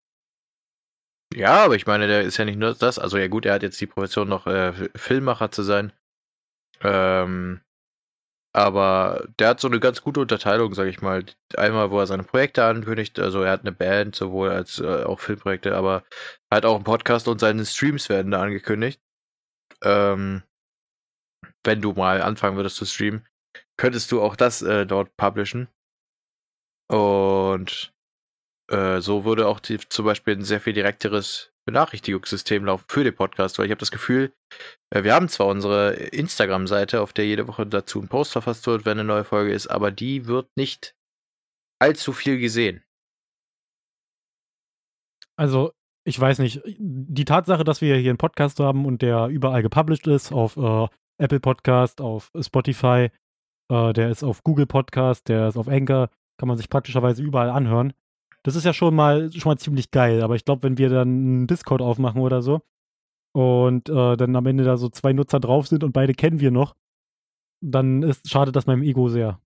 [1.34, 2.98] Ja, aber ich meine, der ist ja nicht nur das.
[2.98, 5.92] Also ja gut, er hat jetzt die Profession noch äh, Filmmacher zu sein.
[6.82, 7.60] Ähm,
[8.52, 11.24] aber der hat so eine ganz gute Unterteilung, sag ich mal.
[11.56, 15.18] Einmal, wo er seine Projekte ankündigt, also er hat eine Band, sowohl als äh, auch
[15.18, 16.04] Filmprojekte, aber
[16.52, 19.00] halt auch einen Podcast und seine Streams werden da angekündigt.
[19.82, 20.44] Ähm,
[21.64, 23.26] wenn du mal anfangen würdest zu streamen,
[23.76, 25.68] könntest du auch das äh, dort publishen.
[26.88, 27.92] Und
[28.70, 33.14] äh, so würde auch die, zum Beispiel ein sehr viel direkteres Benachrichtigungssystem laufen für den
[33.14, 34.32] Podcast, weil ich habe das Gefühl,
[34.90, 38.84] äh, wir haben zwar unsere Instagram-Seite, auf der jede Woche dazu ein Post verfasst wird,
[38.84, 40.94] wenn eine neue Folge ist, aber die wird nicht
[41.80, 42.82] allzu viel gesehen.
[45.36, 45.72] Also,
[46.06, 46.62] ich weiß nicht.
[46.64, 50.86] Die Tatsache, dass wir hier einen Podcast haben und der überall gepublished ist, auf äh,
[51.18, 53.10] Apple Podcast, auf Spotify,
[53.70, 57.50] äh, der ist auf Google Podcast, der ist auf Anchor, kann man sich praktischerweise überall
[57.50, 57.92] anhören.
[58.42, 61.08] Das ist ja schon mal, schon mal ziemlich geil, aber ich glaube, wenn wir dann
[61.08, 62.60] einen Discord aufmachen oder so
[63.34, 66.50] und äh, dann am Ende da so zwei Nutzer drauf sind und beide kennen wir
[66.50, 66.76] noch,
[67.64, 69.40] dann ist, schadet das meinem Ego sehr.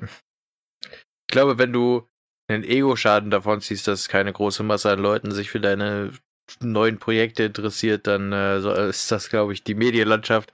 [0.00, 2.08] Ich glaube, wenn du
[2.48, 6.12] einen Ego-Schaden davon ziehst, dass keine große Masse an Leuten sich für deine
[6.60, 10.52] neuen Projekte interessiert, dann äh, so ist das, glaube ich, die Medienlandschaft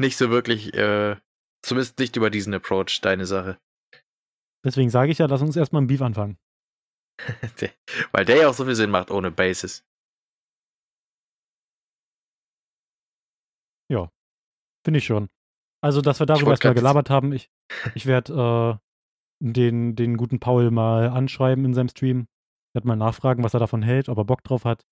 [0.00, 1.16] nicht so wirklich, äh,
[1.64, 3.58] zumindest nicht über diesen Approach, deine Sache.
[4.64, 6.38] Deswegen sage ich ja, lass uns erstmal einen Beef anfangen.
[8.12, 9.84] Weil der ja auch so viel Sinn macht ohne Basis.
[14.84, 15.28] Finde ich schon.
[15.82, 17.50] Also, dass wir darüber erstmal gelabert haben, ich,
[17.94, 18.80] ich werde
[19.40, 22.26] äh, den, den guten Paul mal anschreiben in seinem Stream.
[22.68, 24.84] Ich werde mal nachfragen, was er davon hält, ob er Bock drauf hat.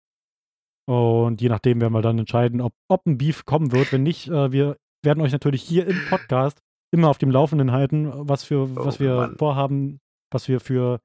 [0.87, 3.92] Und je nachdem werden wir dann entscheiden, ob, ob ein Beef kommen wird.
[3.92, 6.59] Wenn nicht, äh, wir werden euch natürlich hier im Podcast
[6.95, 9.37] immer auf dem Laufenden halten, was, für, was Oh, wir Mann.
[9.38, 11.01] vorhaben, was wir für,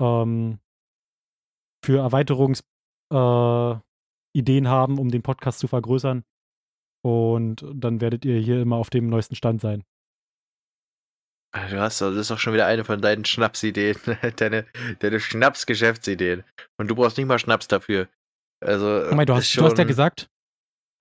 [0.00, 0.58] ähm,
[1.84, 3.82] für Erweiterungsideen
[4.64, 6.24] äh, haben, um den Podcast zu vergrößern.
[7.04, 9.84] Und dann werdet ihr hier immer auf dem neuesten Stand sein.
[11.70, 13.96] Du hast, das ist doch schon wieder eine von deinen Schnapsideen,
[14.36, 14.66] deine,
[15.00, 16.42] deine Schnaps-Geschäftsideen.
[16.78, 18.08] Und du brauchst nicht mal Schnaps dafür.
[18.60, 20.30] Also, mal, du, ist hast, du hast ja schon- gesagt,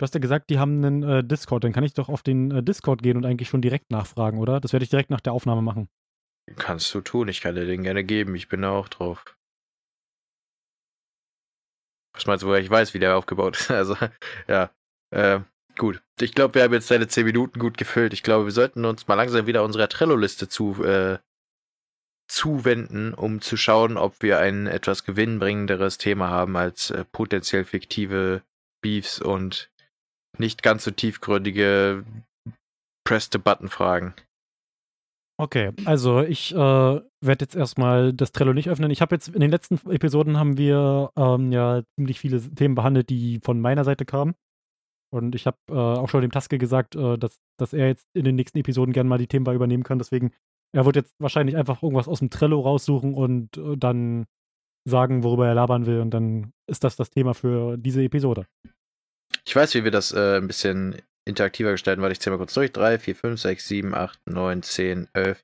[0.03, 1.63] du hast ja gesagt, die haben einen äh, Discord.
[1.63, 4.59] Dann kann ich doch auf den äh, Discord gehen und eigentlich schon direkt nachfragen, oder?
[4.59, 5.87] Das werde ich direkt nach der Aufnahme machen.
[6.57, 9.23] Kannst du tun, ich kann dir den gerne geben, ich bin da auch drauf.
[12.13, 13.69] Was meinst du, woher ich weiß, wie der aufgebaut ist?
[13.71, 13.95] Also,
[14.49, 14.71] ja,
[15.11, 15.39] äh,
[15.77, 16.03] gut.
[16.19, 18.11] Ich glaube, wir haben jetzt deine 10 Minuten gut gefüllt.
[18.11, 21.19] Ich glaube, wir sollten uns mal langsam wieder unserer Trello-Liste zu, äh,
[22.27, 28.43] zuwenden, um zu schauen, ob wir ein etwas gewinnbringenderes Thema haben als äh, potenziell fiktive
[28.81, 29.72] Beefs und
[30.37, 32.03] nicht ganz so tiefgründige
[33.05, 34.13] Press-the-Button-Fragen.
[35.39, 38.91] Okay, also ich äh, werde jetzt erstmal das Trello nicht öffnen.
[38.91, 43.09] Ich habe jetzt in den letzten Episoden haben wir ähm, ja ziemlich viele Themen behandelt,
[43.09, 44.35] die von meiner Seite kamen.
[45.11, 48.25] Und ich habe äh, auch schon dem Taske gesagt, äh, dass, dass er jetzt in
[48.25, 49.97] den nächsten Episoden gerne mal die Themen bei übernehmen kann.
[49.97, 50.31] Deswegen,
[50.71, 54.25] er wird jetzt wahrscheinlich einfach irgendwas aus dem Trello raussuchen und äh, dann
[54.87, 55.99] sagen, worüber er labern will.
[55.99, 58.45] Und dann ist das das Thema für diese Episode.
[59.45, 62.53] Ich weiß, wie wir das äh, ein bisschen interaktiver gestalten, weil ich zähle mal kurz
[62.53, 62.71] durch.
[62.71, 65.43] 3, 4, 5, 6, 7, 8, 9, 10, 11,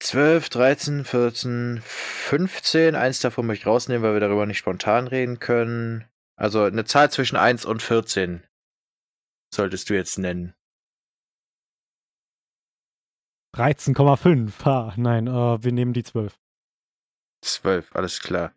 [0.00, 2.94] 12, 13, 14, 15.
[2.94, 6.04] Eins davon möchte ich rausnehmen, weil wir darüber nicht spontan reden können.
[6.36, 8.42] Also eine Zahl zwischen 1 und 14
[9.54, 10.54] solltest du jetzt nennen.
[13.54, 14.64] 13,5.
[14.64, 16.34] Ha, nein, äh, wir nehmen die 12.
[17.44, 18.52] 12, alles klar.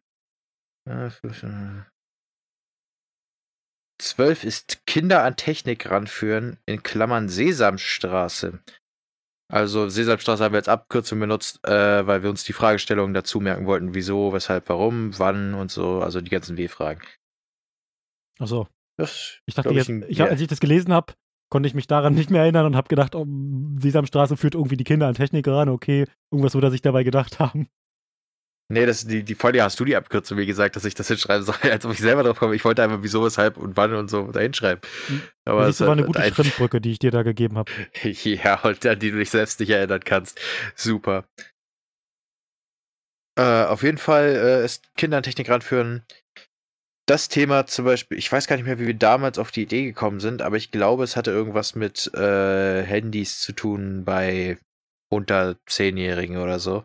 [3.99, 4.15] Äh, 15.
[4.15, 8.59] 12 ist Kinder an Technik ranführen, in Klammern Sesamstraße.
[9.49, 13.65] Also Sesamstraße haben wir als Abkürzung benutzt, äh, weil wir uns die Fragestellungen dazu merken
[13.65, 17.01] wollten, wieso, weshalb, warum, wann und so, also die ganzen W-Fragen.
[18.39, 18.67] Achso.
[18.99, 21.13] Ich dachte glaub jetzt, ein- ich, hab- als ich das gelesen habe,
[21.49, 23.25] konnte ich mich daran nicht mehr erinnern und habe gedacht, oh,
[23.79, 25.69] Sesamstraße führt irgendwie die Kinder an Technik ran.
[25.69, 27.67] Okay, irgendwas wird er sich dabei gedacht haben.
[28.69, 31.45] Nee, das, die, die Folge hast du die Abkürzung, wie gesagt, dass ich das hinschreiben
[31.45, 32.53] soll, als ob ich selber drauf komme.
[32.55, 34.81] Ich wollte einfach wieso, weshalb und wann und so da hinschreiben.
[35.45, 37.71] Aber Aber das war eine gute ein- Schrittbrücke, die ich dir da gegeben habe.
[38.03, 40.39] Ja, und an die du dich selbst nicht erinnern kannst.
[40.75, 41.25] Super.
[43.37, 46.03] Äh, auf jeden Fall äh, ist Kinder an Technik ranführen.
[47.07, 49.85] Das Thema zum Beispiel, ich weiß gar nicht mehr, wie wir damals auf die Idee
[49.85, 54.57] gekommen sind, aber ich glaube, es hatte irgendwas mit äh, Handys zu tun bei
[55.09, 56.83] unter Zehnjährigen oder so.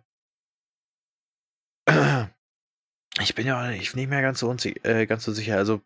[3.20, 5.56] Ich bin ja auch nicht mehr ganz so, äh, ganz so sicher.
[5.56, 5.82] Also,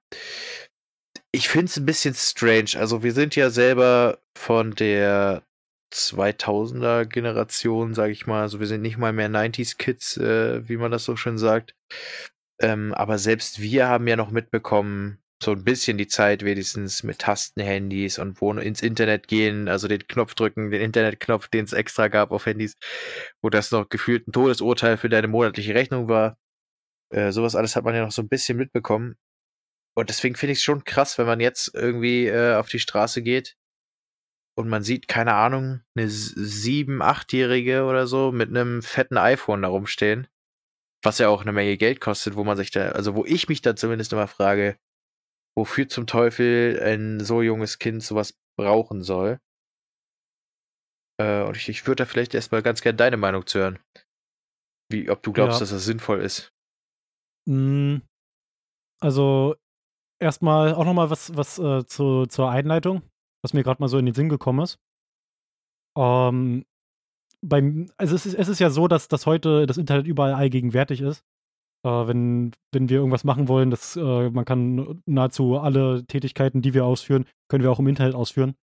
[1.32, 2.70] ich finde es ein bisschen strange.
[2.76, 5.42] Also, wir sind ja selber von der
[5.92, 8.42] 2000er Generation, sage ich mal.
[8.42, 11.74] Also, wir sind nicht mal mehr 90s Kids, äh, wie man das so schön sagt.
[12.60, 17.18] Ähm, aber selbst wir haben ja noch mitbekommen, so ein bisschen die Zeit wenigstens mit
[17.18, 22.08] Tastenhandys und wo ins Internet gehen, also den Knopf drücken, den Internetknopf, den es extra
[22.08, 22.76] gab auf Handys,
[23.42, 26.38] wo das noch gefühlt ein Todesurteil für deine monatliche Rechnung war.
[27.12, 29.16] Äh, sowas alles hat man ja noch so ein bisschen mitbekommen.
[29.94, 33.22] Und deswegen finde ich es schon krass, wenn man jetzt irgendwie äh, auf die Straße
[33.22, 33.56] geht
[34.58, 39.68] und man sieht, keine Ahnung, eine sieben-, achtjährige oder so mit einem fetten iPhone da
[39.68, 40.28] rumstehen,
[41.02, 43.60] was ja auch eine Menge Geld kostet, wo man sich da, also wo ich mich
[43.62, 44.78] da zumindest immer frage,
[45.56, 49.38] wofür zum Teufel ein so junges Kind sowas brauchen soll.
[51.20, 53.78] Äh, und ich, ich würde da vielleicht erstmal ganz gern deine Meinung zu hören.
[54.90, 55.60] Wie, ob du glaubst, Ja.
[55.60, 56.52] dass das sinnvoll ist.
[57.48, 57.98] Mm,
[59.00, 59.56] Also,
[60.20, 63.02] erstmal auch nochmal was, was äh, zu, zur Einleitung,
[63.42, 64.78] was mir gerade mal so in den Sinn gekommen ist.
[65.96, 66.64] Ähm,
[67.42, 71.00] beim, also es ist, es ist ja so, dass, dass heute das Internet überall allgegenwärtig
[71.00, 71.24] ist.
[71.86, 76.74] Äh, wenn, wenn wir irgendwas machen wollen, das, äh, man kann nahezu alle Tätigkeiten, die
[76.74, 78.56] wir ausführen, können wir auch im Internet ausführen.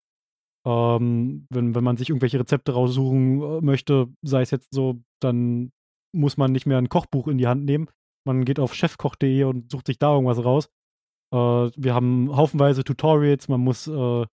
[0.66, 5.72] Ähm, wenn, wenn man sich irgendwelche Rezepte raussuchen äh, möchte, sei es jetzt so, dann
[6.16, 7.90] muss man nicht mehr ein Kochbuch in die Hand nehmen.
[8.26, 10.70] Man geht auf chefkoch.de und sucht sich da irgendwas raus.
[11.32, 14.26] Äh, wir haben haufenweise Tutorials, man muss äh,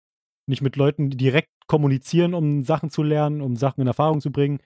[0.49, 4.61] nicht mit Leuten direkt kommunizieren, um Sachen zu lernen, um Sachen in Erfahrung zu bringen.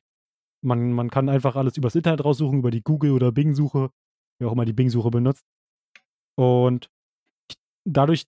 [0.63, 3.91] Man, man kann einfach alles übers Internet raussuchen, über die Google- oder Bing-Suche,
[4.41, 5.45] wer auch immer die Bing-Suche benutzt.
[6.37, 6.91] Und
[7.87, 8.25] dadurch,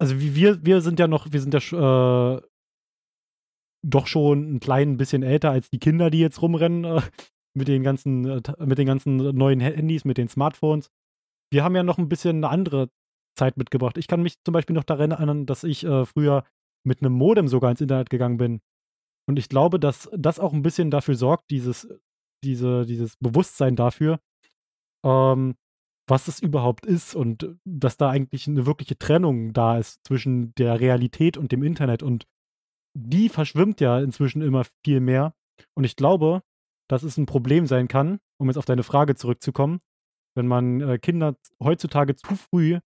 [0.00, 2.40] also wie wir, wir sind ja noch, wir sind ja äh,
[3.86, 7.02] doch schon ein klein bisschen älter als die Kinder, die jetzt rumrennen äh,
[7.54, 10.90] mit den ganzen, äh, mit den ganzen neuen Handys, mit den Smartphones.
[11.52, 12.90] Wir haben ja noch ein bisschen eine andere
[13.36, 13.96] Zeit mitgebracht.
[13.96, 16.44] Ich kann mich zum Beispiel noch daran erinnern, dass ich äh, früher
[16.84, 18.60] mit einem Modem sogar ins Internet gegangen bin.
[19.28, 21.88] Und ich glaube, dass das auch ein bisschen dafür sorgt, dieses,
[22.44, 24.20] diese, dieses Bewusstsein dafür,
[25.04, 25.54] ähm,
[26.08, 30.54] was es überhaupt ist und äh, dass da eigentlich eine wirkliche Trennung da ist zwischen
[30.56, 32.02] der Realität und dem Internet.
[32.02, 32.26] Und
[32.96, 35.34] die verschwimmt ja inzwischen immer viel mehr.
[35.74, 36.42] Und ich glaube,
[36.88, 39.80] dass es ein Problem sein kann, um jetzt auf deine Frage zurückzukommen,
[40.34, 42.78] wenn man äh, Kinder heutzutage zu früh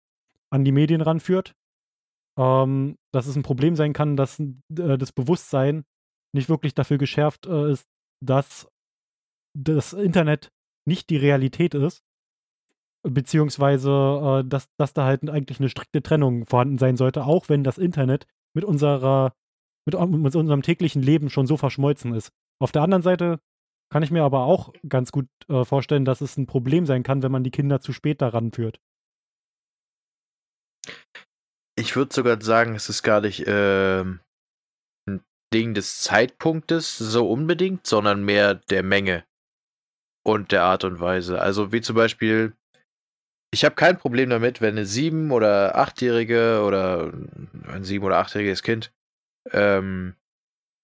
[0.50, 1.54] an die Medien ranführt,
[2.38, 5.84] ähm, dass es ein Problem sein kann, dass äh, das Bewusstsein
[6.34, 7.88] nicht wirklich dafür geschärft äh, ist,
[8.24, 8.70] dass
[9.54, 10.52] das Internet
[10.86, 12.04] nicht die Realität ist,
[13.04, 17.64] beziehungsweise äh, dass, dass da halt eigentlich eine strikte Trennung vorhanden sein sollte, auch wenn
[17.64, 19.34] das Internet mit unserer,
[19.86, 22.32] mit, mit unserem täglichen Leben schon so verschmolzen ist.
[22.60, 23.40] Auf der anderen Seite
[23.92, 27.24] kann ich mir aber auch ganz gut äh, vorstellen, dass es ein Problem sein kann,
[27.24, 28.80] wenn man die Kinder zu spät daran führt.
[31.78, 34.22] Ich würde sogar sagen, es ist gar nicht ähm,
[35.08, 35.22] ein
[35.54, 39.26] Ding des Zeitpunktes so unbedingt, sondern mehr der Menge
[40.24, 41.42] und der Art und Weise.
[41.42, 42.54] Also wie zum Beispiel,
[43.54, 47.12] ich habe kein Problem damit, wenn eine sieben- oder achtjährige oder
[47.68, 48.92] ein sieben- oder achtjähriges Kind
[49.52, 50.16] ähm,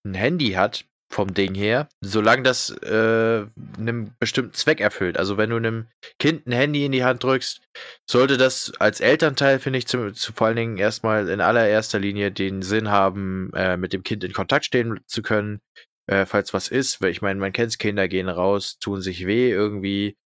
[0.06, 3.46] ein Handy hat, vom Ding her, solange das äh,
[3.78, 5.18] einem bestimmten Zweck erfüllt.
[5.18, 5.88] Also wenn du einem
[6.20, 7.62] Kind ein Handy in die Hand drückst,
[8.10, 12.32] sollte das als Elternteil, finde ich, zu, zu vor allen Dingen erstmal in allererster Linie
[12.32, 15.62] den Sinn haben, äh, mit dem Kind in Kontakt stehen zu können,
[16.08, 17.02] äh, falls was ist.
[17.02, 20.18] Weil ich meine, man kennt Kinder gehen raus, tun sich weh irgendwie,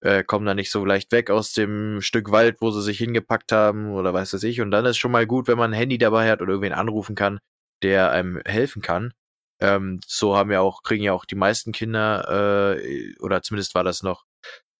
[0.00, 3.52] äh, kommen da nicht so leicht weg aus dem Stück Wald, wo sie sich hingepackt
[3.52, 4.60] haben oder weiß was ich.
[4.60, 7.14] Und dann ist schon mal gut, wenn man ein Handy dabei hat oder irgendwen anrufen
[7.14, 7.40] kann,
[7.82, 9.12] der einem helfen kann.
[9.60, 13.84] Ähm, so haben ja auch, kriegen ja auch die meisten Kinder, äh, oder zumindest war
[13.84, 14.24] das noch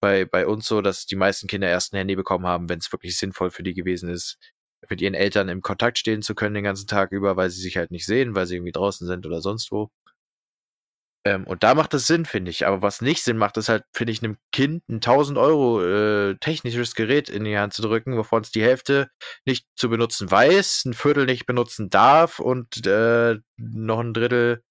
[0.01, 2.91] bei, bei uns so, dass die meisten Kinder erst ein Handy bekommen haben, wenn es
[2.93, 4.39] wirklich sinnvoll für die gewesen ist,
[4.89, 7.77] mit ihren Eltern im Kontakt stehen zu können den ganzen Tag über, weil sie sich
[7.77, 9.91] halt nicht sehen, weil sie irgendwie draußen sind oder sonst wo.
[11.27, 12.67] Ähm, und da macht das Sinn, finde ich.
[12.67, 16.37] Aber was nicht Sinn macht, ist halt, finde ich, einem Kind ein 1000 Euro äh,
[16.37, 19.11] technisches Gerät in die Hand zu drücken, wovon es die Hälfte
[19.45, 24.63] nicht zu benutzen weiß, ein Viertel nicht benutzen darf und äh, noch ein Drittel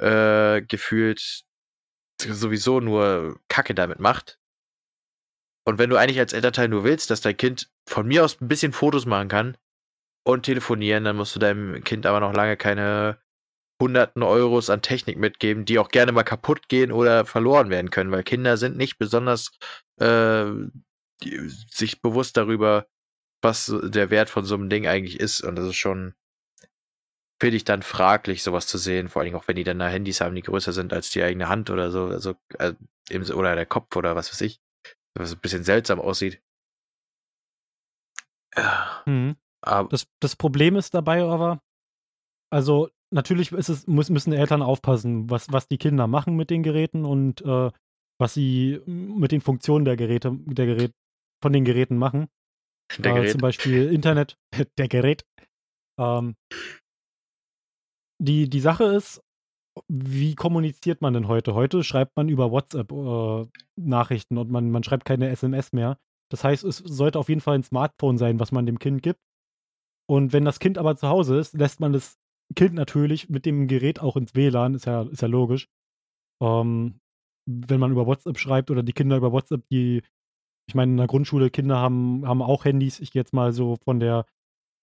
[0.00, 1.44] äh, gefühlt
[2.20, 4.38] sowieso nur Kacke damit macht.
[5.64, 8.48] Und wenn du eigentlich als Elternteil nur willst, dass dein Kind von mir aus ein
[8.48, 9.56] bisschen Fotos machen kann
[10.24, 13.21] und telefonieren, dann musst du deinem Kind aber noch lange keine
[13.82, 18.12] hunderten Euros an Technik mitgeben, die auch gerne mal kaputt gehen oder verloren werden können,
[18.12, 19.50] weil Kinder sind nicht besonders
[20.00, 20.46] äh,
[21.22, 21.38] die,
[21.70, 22.86] sich bewusst darüber,
[23.42, 25.42] was der Wert von so einem Ding eigentlich ist.
[25.42, 26.14] Und das ist schon,
[27.40, 30.20] finde ich dann fraglich, sowas zu sehen, vor allem auch wenn die dann da Handys
[30.20, 32.74] haben, die größer sind als die eigene Hand oder so, also, äh,
[33.34, 34.60] oder der Kopf oder was weiß ich,
[35.14, 36.40] was ein bisschen seltsam aussieht.
[38.56, 39.02] Ja.
[39.06, 39.36] Mhm.
[39.90, 41.62] Das, das Problem ist dabei aber,
[42.50, 47.04] also natürlich es, muss, müssen Eltern aufpassen, was, was die Kinder machen mit den Geräten
[47.04, 47.70] und äh,
[48.18, 50.92] was sie mit den Funktionen der Geräte, der Gerät,
[51.42, 52.28] von den Geräten machen.
[52.98, 53.30] Der äh, Gerät.
[53.32, 54.36] Zum Beispiel Internet,
[54.78, 55.24] der Gerät.
[55.98, 56.36] Ähm,
[58.20, 59.20] die, die Sache ist,
[59.88, 61.54] wie kommuniziert man denn heute?
[61.54, 63.46] Heute schreibt man über WhatsApp äh,
[63.76, 65.98] Nachrichten und man, man schreibt keine SMS mehr.
[66.30, 69.20] Das heißt, es sollte auf jeden Fall ein Smartphone sein, was man dem Kind gibt.
[70.08, 72.18] Und wenn das Kind aber zu Hause ist, lässt man das
[72.54, 75.68] Kind natürlich mit dem Gerät auch ins WLAN, ist ja, ist ja logisch.
[76.42, 77.00] Ähm,
[77.46, 80.02] wenn man über WhatsApp schreibt oder die Kinder über WhatsApp, die,
[80.68, 83.00] ich meine, in der Grundschule, Kinder haben, haben auch Handys.
[83.00, 84.26] Ich gehe jetzt mal so von der,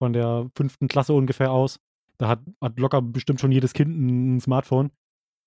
[0.02, 1.80] von der fünften Klasse ungefähr aus.
[2.18, 4.90] Da hat, hat locker bestimmt schon jedes Kind ein Smartphone.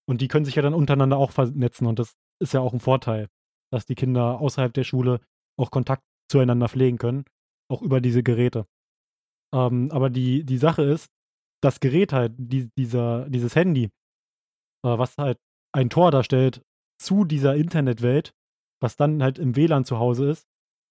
[0.05, 1.88] Und die können sich ja dann untereinander auch vernetzen.
[1.88, 3.30] Und das ist ja auch ein Vorteil,
[3.71, 5.19] dass die Kinder außerhalb der Schule
[5.57, 7.26] auch Kontakt zueinander pflegen können,
[7.69, 8.65] auch über diese Geräte.
[9.53, 11.11] Ähm, aber die, die Sache ist,
[11.64, 13.86] das Gerät halt, die, dieser, dieses Handy,
[14.86, 15.39] äh, was halt
[15.74, 16.61] ein Tor darstellt
[17.01, 18.34] zu dieser Internetwelt,
[18.82, 20.45] was dann halt im WLAN zu Hause ist,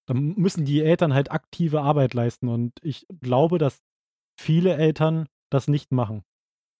[0.07, 2.49] dann müssen die Eltern halt aktive Arbeit leisten.
[2.49, 3.81] Und ich glaube, dass
[4.39, 6.23] viele Eltern das nicht machen.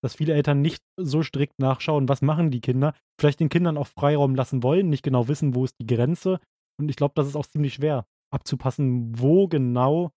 [0.01, 2.93] Dass viele Eltern nicht so strikt nachschauen, was machen die Kinder.
[3.19, 6.39] Vielleicht den Kindern auch Freiraum lassen wollen, nicht genau wissen, wo ist die Grenze.
[6.77, 10.11] Und ich glaube, das ist auch ziemlich schwer abzupassen, wo genau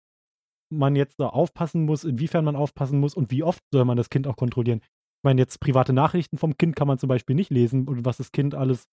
[0.71, 4.11] man jetzt da aufpassen muss, inwiefern man aufpassen muss und wie oft soll man das
[4.11, 4.81] Kind auch kontrollieren.
[4.83, 8.17] Ich meine, jetzt private Nachrichten vom Kind kann man zum Beispiel nicht lesen und was
[8.19, 8.87] das Kind alles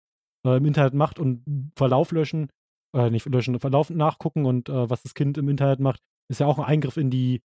[0.46, 2.50] äh, im Internet macht und Verlauf löschen,
[2.96, 6.48] äh, nicht löschen, Verlauf nachgucken und äh, was das Kind im Internet macht, ist ja
[6.48, 7.42] auch ein Eingriff in die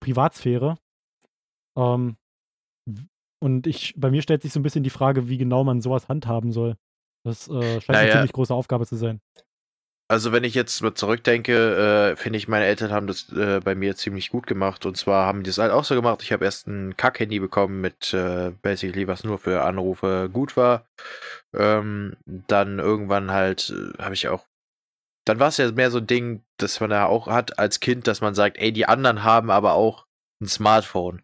[0.00, 0.78] Privatsphäre.
[1.76, 2.16] Ähm,
[3.42, 6.08] und ich, bei mir stellt sich so ein bisschen die Frage, wie genau man sowas
[6.08, 6.76] handhaben soll.
[7.24, 8.00] Das äh, scheint naja.
[8.00, 9.20] eine ziemlich große Aufgabe zu sein.
[10.12, 13.74] Also wenn ich jetzt mal zurückdenke, äh, finde ich, meine Eltern haben das äh, bei
[13.74, 14.84] mir ziemlich gut gemacht.
[14.84, 16.22] Und zwar haben die das halt auch so gemacht.
[16.22, 20.84] Ich habe erst ein Kack-Handy bekommen mit äh, basically, was nur für Anrufe gut war.
[21.54, 24.44] Ähm, dann irgendwann halt äh, habe ich auch.
[25.24, 28.06] Dann war es ja mehr so ein Ding, das man ja auch hat als Kind,
[28.06, 30.04] dass man sagt, ey, die anderen haben aber auch
[30.42, 31.22] ein Smartphone.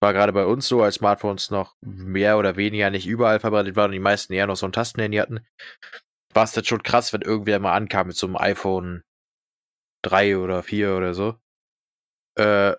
[0.00, 3.90] War gerade bei uns so, als Smartphones noch mehr oder weniger nicht überall verbreitet waren
[3.90, 5.40] und die meisten eher noch so ein Tastenhandy hatten
[6.34, 9.02] war es dann schon krass, wenn irgendwer mal ankam mit so einem iPhone
[10.02, 11.38] 3 oder 4 oder so.
[12.36, 12.74] Äh,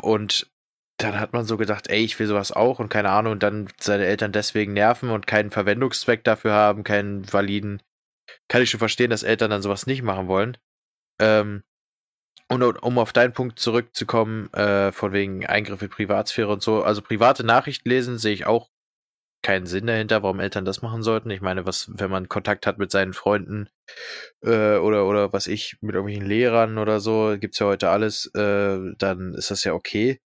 [0.00, 0.50] und
[0.98, 3.68] dann hat man so gedacht, ey, ich will sowas auch und keine Ahnung, und dann
[3.80, 7.82] seine Eltern deswegen nerven und keinen Verwendungszweck dafür haben, keinen validen.
[8.48, 10.58] Kann ich schon verstehen, dass Eltern dann sowas nicht machen wollen.
[11.20, 11.64] Ähm,
[12.48, 17.00] und um auf deinen Punkt zurückzukommen, äh, von wegen Eingriffe in Privatsphäre und so, also
[17.00, 18.68] private Nachrichten lesen sehe ich auch
[19.42, 21.30] keinen Sinn dahinter, warum Eltern das machen sollten.
[21.30, 23.68] Ich meine, was, wenn man Kontakt hat mit seinen Freunden
[24.42, 28.78] äh, oder, oder was ich, mit irgendwelchen Lehrern oder so, gibt's ja heute alles, äh,
[28.98, 30.20] dann ist das ja okay.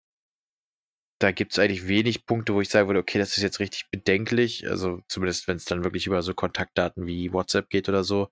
[1.20, 4.68] Da gibt's eigentlich wenig Punkte, wo ich sagen würde, okay, das ist jetzt richtig bedenklich.
[4.68, 8.28] Also zumindest, wenn es dann wirklich über so Kontaktdaten wie WhatsApp geht oder so.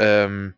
[0.00, 0.54] Ähm,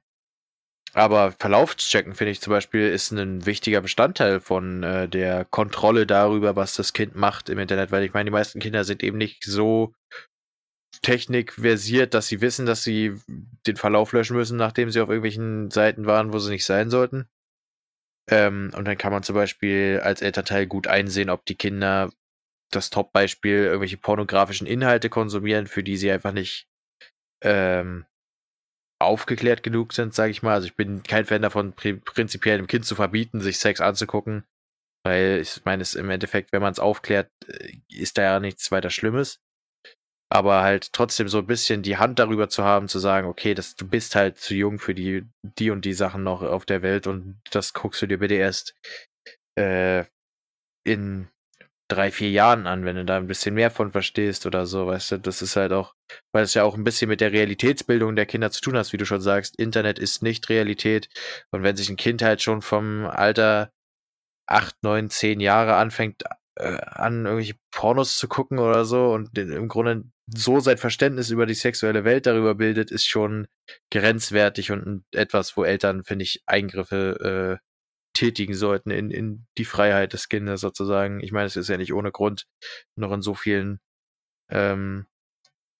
[0.92, 6.56] aber Verlaufschecken, finde ich zum Beispiel, ist ein wichtiger Bestandteil von äh, der Kontrolle darüber,
[6.56, 9.44] was das Kind macht im Internet, weil ich meine, die meisten Kinder sind eben nicht
[9.44, 9.94] so
[11.02, 13.14] technikversiert, dass sie wissen, dass sie
[13.66, 17.28] den Verlauf löschen müssen, nachdem sie auf irgendwelchen Seiten waren, wo sie nicht sein sollten.
[18.28, 22.10] Ähm, und dann kann man zum Beispiel als Elternteil gut einsehen, ob die Kinder
[22.70, 26.68] das Top-Beispiel irgendwelche pornografischen Inhalte konsumieren, für die sie einfach nicht
[27.42, 28.06] ähm,
[29.00, 30.54] aufgeklärt genug sind, sage ich mal.
[30.54, 34.44] Also ich bin kein Fan davon, prinzipiell dem Kind zu verbieten, sich Sex anzugucken.
[35.04, 38.70] Weil ich meine, es im Endeffekt, wenn man es aufklärt, äh, ist da ja nichts
[38.70, 39.40] weiter Schlimmes.
[40.32, 43.74] Aber halt trotzdem so ein bisschen die Hand darüber zu haben, zu sagen, okay, das,
[43.74, 47.06] du bist halt zu jung für die, die und die Sachen noch auf der Welt
[47.08, 48.76] und das guckst du dir bitte erst
[49.58, 50.04] äh,
[50.84, 51.28] in
[51.90, 55.12] drei, vier Jahren an, wenn du da ein bisschen mehr von verstehst oder so, weißt
[55.12, 55.94] du, das ist halt auch,
[56.32, 58.96] weil es ja auch ein bisschen mit der Realitätsbildung der Kinder zu tun hat, wie
[58.96, 61.08] du schon sagst, Internet ist nicht Realität.
[61.50, 63.72] Und wenn sich ein Kind halt schon vom Alter
[64.46, 66.22] acht, neun, zehn Jahre anfängt
[66.56, 71.46] äh, an, irgendwelche Pornos zu gucken oder so und im Grunde so sein Verständnis über
[71.46, 73.48] die sexuelle Welt darüber bildet, ist schon
[73.92, 77.69] grenzwertig und etwas, wo Eltern, finde ich, Eingriffe äh,
[78.12, 81.20] tätigen sollten in, in die Freiheit des Kindes sozusagen.
[81.20, 82.46] Ich meine, es ist ja nicht ohne Grund
[82.96, 83.80] noch in so vielen
[84.50, 85.06] ähm,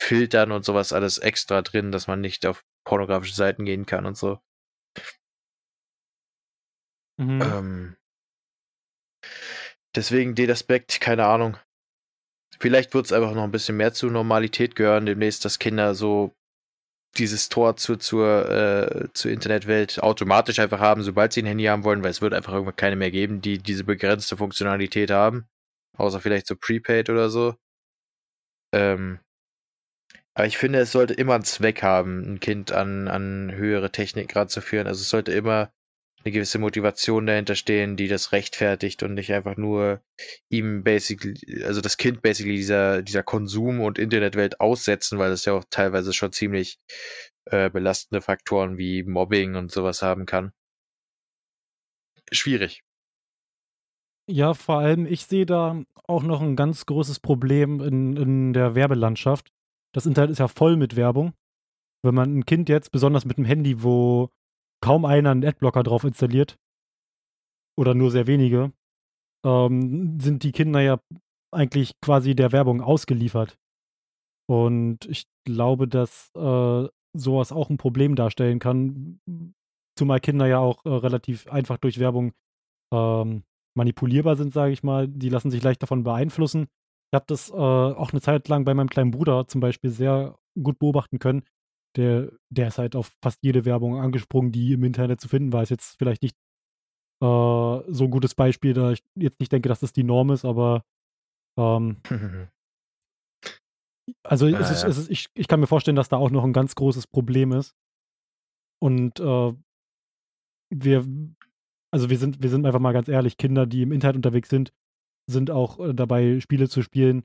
[0.01, 4.17] Filtern und sowas alles extra drin, dass man nicht auf pornografische Seiten gehen kann und
[4.17, 4.41] so.
[7.19, 7.43] Mhm.
[7.43, 7.97] Ähm,
[9.95, 11.59] deswegen den Aspekt, keine Ahnung.
[12.59, 16.35] Vielleicht wird es einfach noch ein bisschen mehr zur Normalität gehören, demnächst, dass Kinder so
[17.17, 21.85] dieses Tor zu, zur, äh, zur Internetwelt automatisch einfach haben, sobald sie ein Handy haben
[21.85, 25.47] wollen, weil es wird einfach irgendwann keine mehr geben, die diese begrenzte Funktionalität haben.
[25.97, 27.57] Außer vielleicht so Prepaid oder so.
[28.73, 29.19] Ähm,
[30.35, 34.35] aber ich finde, es sollte immer einen Zweck haben, ein Kind an, an höhere Technik
[34.37, 34.87] ranzuführen.
[34.87, 35.73] Also es sollte immer
[36.23, 40.03] eine gewisse Motivation dahinter stehen, die das rechtfertigt und nicht einfach nur
[40.49, 45.55] ihm basically, also das Kind basically dieser, dieser Konsum- und Internetwelt aussetzen, weil das ja
[45.55, 46.79] auch teilweise schon ziemlich
[47.47, 50.53] äh, belastende Faktoren wie Mobbing und sowas haben kann.
[52.31, 52.83] Schwierig.
[54.29, 58.75] Ja, vor allem, ich sehe da auch noch ein ganz großes Problem in, in der
[58.75, 59.53] Werbelandschaft.
[59.93, 61.33] Das Internet ist ja voll mit Werbung.
[62.03, 64.31] Wenn man ein Kind jetzt, besonders mit einem Handy, wo
[64.81, 66.59] kaum einer einen Adblocker drauf installiert,
[67.79, 68.73] oder nur sehr wenige,
[69.45, 71.01] ähm, sind die Kinder ja
[71.53, 73.59] eigentlich quasi der Werbung ausgeliefert.
[74.49, 79.21] Und ich glaube, dass äh, sowas auch ein Problem darstellen kann,
[79.97, 82.33] zumal Kinder ja auch äh, relativ einfach durch Werbung
[82.93, 83.45] ähm,
[83.77, 85.09] manipulierbar sind, sage ich mal.
[85.09, 86.69] Die lassen sich leicht davon beeinflussen.
[87.13, 90.39] Ich habe das äh, auch eine Zeit lang bei meinem kleinen Bruder zum Beispiel sehr
[90.61, 91.45] gut beobachten können,
[91.97, 95.63] der, der ist halt auf fast jede Werbung angesprungen, die im Internet zu finden war.
[95.63, 96.37] Ist jetzt vielleicht nicht
[97.23, 97.27] äh,
[97.89, 100.85] so ein gutes Beispiel, da ich jetzt nicht denke, dass das die Norm ist, aber
[101.59, 101.97] ähm,
[104.23, 104.89] also ah, es ist, ja.
[104.89, 107.53] es ist, ich, ich kann mir vorstellen, dass da auch noch ein ganz großes Problem
[107.53, 107.75] ist.
[108.83, 109.53] Und äh,
[110.73, 111.07] wir,
[111.93, 114.73] also wir sind, wir sind einfach mal ganz ehrlich, Kinder, die im Internet unterwegs sind,
[115.29, 117.25] sind auch äh, dabei, Spiele zu spielen.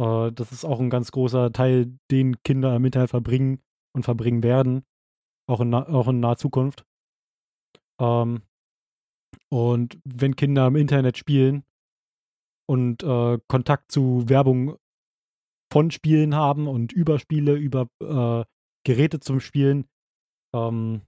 [0.00, 3.60] Äh, das ist auch ein ganz großer Teil, den Kinder im Internet verbringen
[3.94, 4.84] und verbringen werden,
[5.48, 6.84] auch in, auch in naher Zukunft.
[8.00, 8.42] Ähm,
[9.50, 11.64] und wenn Kinder im Internet spielen
[12.68, 14.76] und äh, Kontakt zu Werbung
[15.72, 18.44] von Spielen haben und über Spiele, über äh,
[18.86, 19.86] Geräte zum Spielen,
[20.54, 21.02] ähm,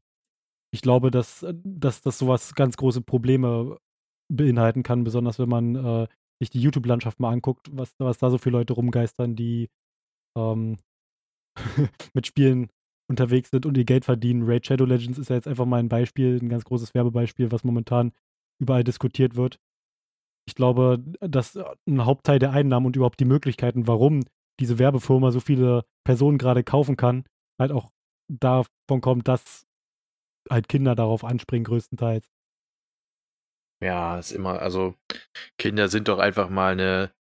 [0.72, 3.78] ich glaube, dass, dass das sowas ganz große Probleme
[4.32, 6.08] beinhalten kann, besonders wenn man äh,
[6.40, 9.68] sich die YouTube-Landschaft mal anguckt, was, was da so viele Leute rumgeistern, die
[10.36, 10.78] ähm,
[12.14, 12.68] mit Spielen
[13.08, 14.44] unterwegs sind und ihr Geld verdienen.
[14.44, 17.64] Raid Shadow Legends ist ja jetzt einfach mal ein Beispiel, ein ganz großes Werbebeispiel, was
[17.64, 18.12] momentan
[18.60, 19.58] überall diskutiert wird.
[20.46, 24.24] Ich glaube, dass ein Hauptteil der Einnahmen und überhaupt die Möglichkeiten, warum
[24.60, 27.24] diese Werbefirma so viele Personen gerade kaufen kann,
[27.58, 27.90] halt auch
[28.28, 29.66] davon kommt, dass
[30.48, 32.28] halt Kinder darauf anspringen, größtenteils.
[33.82, 34.94] Ja, ist immer, also
[35.58, 37.12] Kinder sind doch einfach mal eine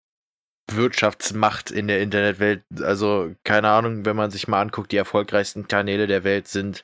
[0.76, 2.64] Wirtschaftsmacht in der Internetwelt.
[2.82, 6.84] Also, keine Ahnung, wenn man sich mal anguckt, die erfolgreichsten Kanäle der Welt sind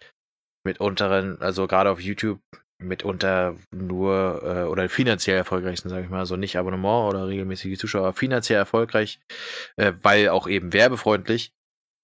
[0.65, 2.39] mitunter, also gerade auf YouTube,
[2.79, 8.13] mitunter nur äh, oder finanziell erfolgreichsten, sage ich mal, also nicht Abonnement oder regelmäßige Zuschauer,
[8.13, 9.19] finanziell erfolgreich,
[9.77, 11.51] äh, weil auch eben werbefreundlich,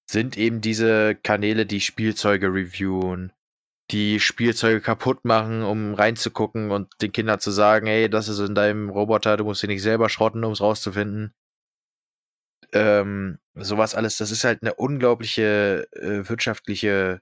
[0.10, 3.32] sind eben diese Kanäle, die Spielzeuge reviewen,
[3.92, 8.56] die Spielzeuge kaputt machen, um reinzugucken und den Kindern zu sagen, hey, das ist in
[8.56, 11.34] deinem Roboter, du musst ihn nicht selber schrotten, um es rauszufinden
[12.74, 17.22] ähm, sowas alles, das ist halt eine unglaubliche äh, wirtschaftliche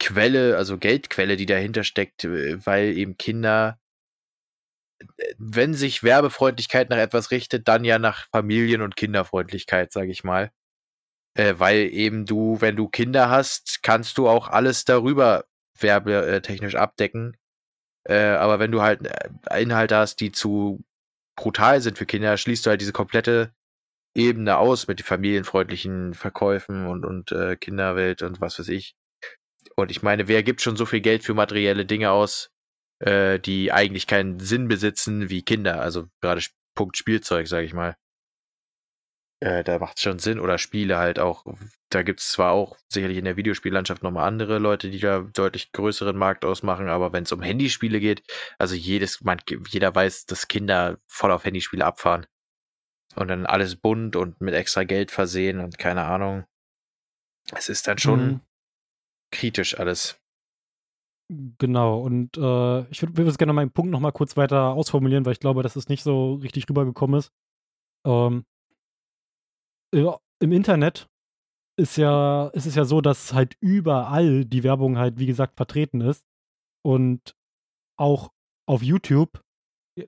[0.00, 3.78] Quelle, also Geldquelle, die dahinter steckt, äh, weil eben Kinder,
[4.98, 10.24] äh, wenn sich Werbefreundlichkeit nach etwas richtet, dann ja nach Familien- und Kinderfreundlichkeit, sage ich
[10.24, 10.50] mal.
[11.34, 15.44] Äh, weil eben du, wenn du Kinder hast, kannst du auch alles darüber
[15.78, 17.36] werbetechnisch abdecken.
[18.04, 20.82] Äh, aber wenn du halt äh, Inhalte hast, die zu
[21.36, 23.54] brutal sind für Kinder, schließt du halt diese komplette
[24.14, 28.94] Ebene aus mit den familienfreundlichen Verkäufen und, und äh, Kinderwelt und was weiß ich.
[29.76, 32.50] Und ich meine, wer gibt schon so viel Geld für materielle Dinge aus,
[33.00, 35.80] äh, die eigentlich keinen Sinn besitzen wie Kinder?
[35.80, 36.42] Also gerade
[36.74, 37.96] Punkt Spielzeug, sage ich mal.
[39.42, 40.38] Äh, da macht es schon Sinn.
[40.38, 41.44] Oder Spiele halt auch.
[41.88, 45.72] Da gibt es zwar auch sicherlich in der Videospiellandschaft nochmal andere Leute, die da deutlich
[45.72, 48.22] größeren Markt ausmachen, aber wenn es um Handyspiele geht,
[48.58, 52.26] also jedes, man, jeder weiß, dass Kinder voll auf Handyspiele abfahren.
[53.16, 56.44] Und dann alles bunt und mit extra Geld versehen und keine Ahnung.
[57.52, 58.40] Es ist dann schon Mhm.
[59.32, 60.20] kritisch alles.
[61.58, 65.40] Genau, und äh, ich würde würd gerne meinen Punkt nochmal kurz weiter ausformulieren, weil ich
[65.40, 67.32] glaube, dass es nicht so richtig rübergekommen ist.
[68.04, 68.44] Ähm,
[69.94, 71.08] ja, Im Internet
[71.78, 76.00] ist ja, ist es ja so, dass halt überall die Werbung halt, wie gesagt, vertreten
[76.00, 76.24] ist.
[76.84, 77.36] Und
[77.98, 78.32] auch
[78.68, 79.42] auf YouTube,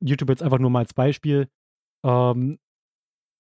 [0.01, 1.49] YouTube jetzt einfach nur mal als Beispiel,
[2.05, 2.59] ähm,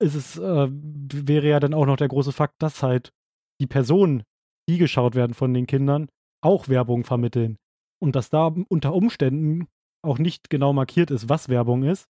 [0.02, 3.12] ist es, äh, wäre ja dann auch noch der große Fakt, dass halt
[3.60, 4.24] die Personen,
[4.68, 6.08] die geschaut werden von den Kindern,
[6.42, 7.56] auch Werbung vermitteln.
[8.02, 9.68] Und dass da unter Umständen
[10.04, 12.06] auch nicht genau markiert ist, was Werbung ist,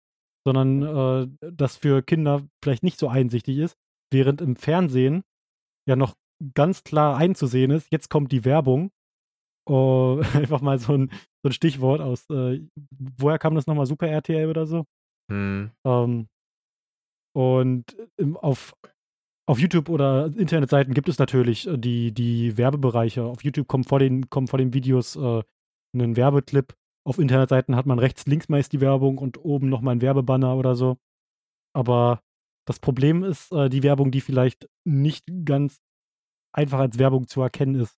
[0.47, 3.77] sondern äh, das für Kinder vielleicht nicht so einsichtig ist,
[4.13, 5.23] während im Fernsehen
[5.89, 6.15] ja noch
[6.55, 8.91] ganz klar einzusehen ist, jetzt kommt die Werbung.
[9.69, 11.11] Oh, einfach mal so ein,
[11.43, 12.61] so ein Stichwort aus, äh,
[13.19, 13.87] woher kam das nochmal?
[13.87, 14.87] Super RTL oder so?
[15.31, 15.71] Hm.
[15.85, 16.29] Ähm,
[17.33, 18.75] und im, auf,
[19.47, 23.25] auf YouTube oder Internetseiten gibt es natürlich äh, die, die Werbebereiche.
[23.25, 25.43] Auf YouTube kommen vor den, kommen vor den Videos äh,
[25.95, 26.77] ein Werbeclip.
[27.05, 30.75] Auf Internetseiten hat man rechts, links meist die Werbung und oben nochmal ein Werbebanner oder
[30.75, 30.99] so.
[31.73, 32.23] Aber
[32.67, 35.81] das Problem ist äh, die Werbung, die vielleicht nicht ganz
[36.53, 37.97] einfach als Werbung zu erkennen ist.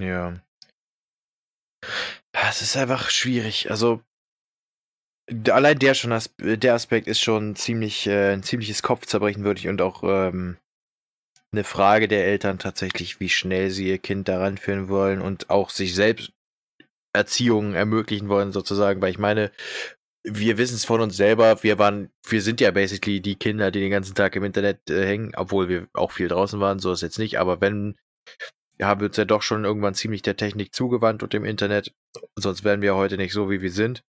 [0.00, 0.40] Ja.
[2.32, 3.70] Es ist einfach schwierig.
[3.70, 4.00] Also,
[5.50, 10.02] allein der schon der Aspekt ist schon ziemlich, äh, ein ziemliches Kopfzerbrechen würdig und auch
[10.04, 10.56] ähm,
[11.52, 15.70] eine Frage der Eltern tatsächlich, wie schnell sie ihr Kind daran führen wollen und auch
[15.70, 16.32] sich selbst
[17.14, 19.00] Erziehung ermöglichen wollen, sozusagen.
[19.00, 19.50] Weil ich meine,
[20.24, 23.80] wir wissen es von uns selber, wir waren, wir sind ja basically die Kinder, die
[23.80, 27.02] den ganzen Tag im Internet äh, hängen, obwohl wir auch viel draußen waren, so ist
[27.02, 27.96] jetzt nicht, aber wenn,
[28.80, 31.94] haben wir uns ja doch schon irgendwann ziemlich der Technik zugewandt und dem Internet,
[32.36, 34.02] sonst wären wir heute nicht so, wie wir sind.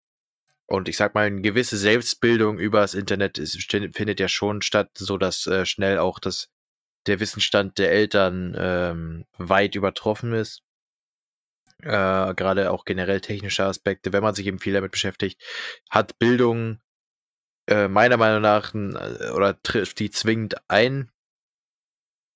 [0.69, 4.91] Und ich sag mal, eine gewisse Selbstbildung über das Internet ist, findet ja schon statt,
[4.95, 6.49] so dass äh, schnell auch das,
[7.07, 10.61] der Wissensstand der Eltern ähm, weit übertroffen ist.
[11.81, 15.41] Äh, Gerade auch generell technische Aspekte, wenn man sich eben viel damit beschäftigt,
[15.89, 16.79] hat Bildung
[17.67, 21.09] äh, meiner Meinung nach äh, oder trifft die zwingend ein.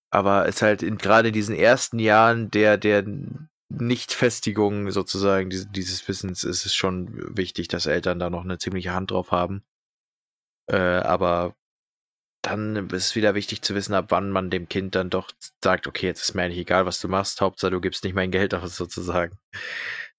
[0.09, 3.03] Aber es halt in, gerade in diesen ersten Jahren der, der
[3.74, 8.93] Nichtfestigung sozusagen dieses, dieses Wissens ist es schon wichtig, dass Eltern da noch eine ziemliche
[8.93, 9.63] Hand drauf haben.
[10.69, 11.55] Äh, aber
[12.43, 15.32] dann ist es wieder wichtig zu wissen, ab wann man dem Kind dann doch
[15.63, 18.32] sagt, okay, jetzt ist mir eigentlich egal, was du machst, Hauptsache du gibst nicht mein
[18.32, 19.38] Geld aus, sozusagen.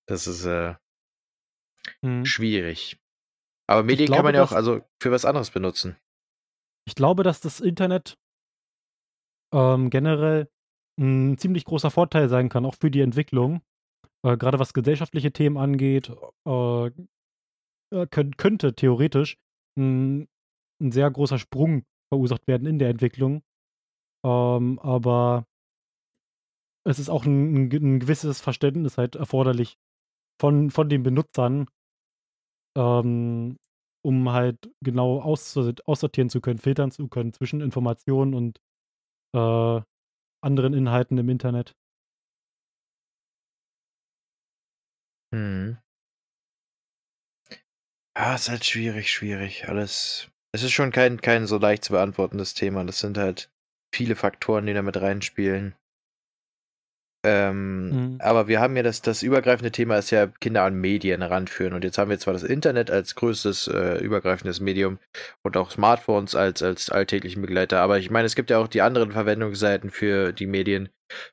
[0.06, 0.74] Das ist äh,
[2.02, 2.24] hm.
[2.24, 2.98] schwierig.
[3.66, 5.96] Aber Medien glaube, kann man ja auch also für was anderes benutzen.
[6.86, 8.18] Ich glaube, dass das Internet
[9.54, 10.50] ähm, generell
[10.98, 13.62] ein ziemlich großer Vorteil sein kann, auch für die Entwicklung.
[14.24, 16.10] Äh, Gerade was gesellschaftliche Themen angeht,
[16.46, 19.36] äh, äh könnt, könnte theoretisch
[19.78, 20.28] ein,
[20.80, 23.42] ein sehr großer Sprung verursacht werden in der Entwicklung.
[24.24, 25.46] Ähm, aber
[26.86, 29.76] es ist auch ein, ein, gewisses Verständnis halt erforderlich
[30.40, 31.66] von, von den Benutzern,
[32.76, 33.58] ähm,
[34.02, 38.60] um halt genau aussortieren zu können, filtern zu können zwischen Informationen und
[39.34, 39.82] äh,
[40.44, 41.74] anderen Inhalten im Internet.
[45.32, 45.78] Mhm.
[48.16, 49.68] Ja, ist halt schwierig, schwierig.
[49.68, 50.28] Alles.
[50.52, 52.84] Es ist schon kein, kein so leicht zu beantwortendes Thema.
[52.84, 53.50] Das sind halt
[53.94, 55.74] viele Faktoren, die da mit reinspielen.
[57.24, 58.16] Ähm, mhm.
[58.20, 61.72] Aber wir haben ja das, das übergreifende Thema ist ja Kinder an Medien heranführen.
[61.72, 64.98] Und jetzt haben wir zwar das Internet als größtes äh, übergreifendes Medium
[65.42, 67.80] und auch Smartphones als, als alltäglichen Begleiter.
[67.80, 70.90] Aber ich meine, es gibt ja auch die anderen Verwendungsseiten für die Medien,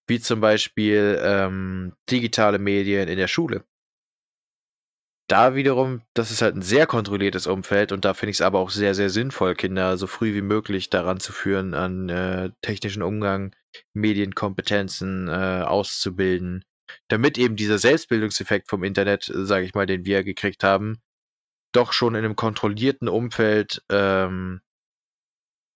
[0.08, 3.64] wie zum Beispiel ähm, digitale Medien in der Schule
[5.32, 8.60] da wiederum, das ist halt ein sehr kontrolliertes Umfeld und da finde ich es aber
[8.60, 13.02] auch sehr, sehr sinnvoll, Kinder so früh wie möglich daran zu führen, an äh, technischen
[13.02, 13.56] Umgang,
[13.94, 16.66] Medienkompetenzen äh, auszubilden,
[17.08, 21.02] damit eben dieser Selbstbildungseffekt vom Internet, sage ich mal, den wir gekriegt haben,
[21.72, 24.62] doch schon in einem kontrollierten Umfeld ähm,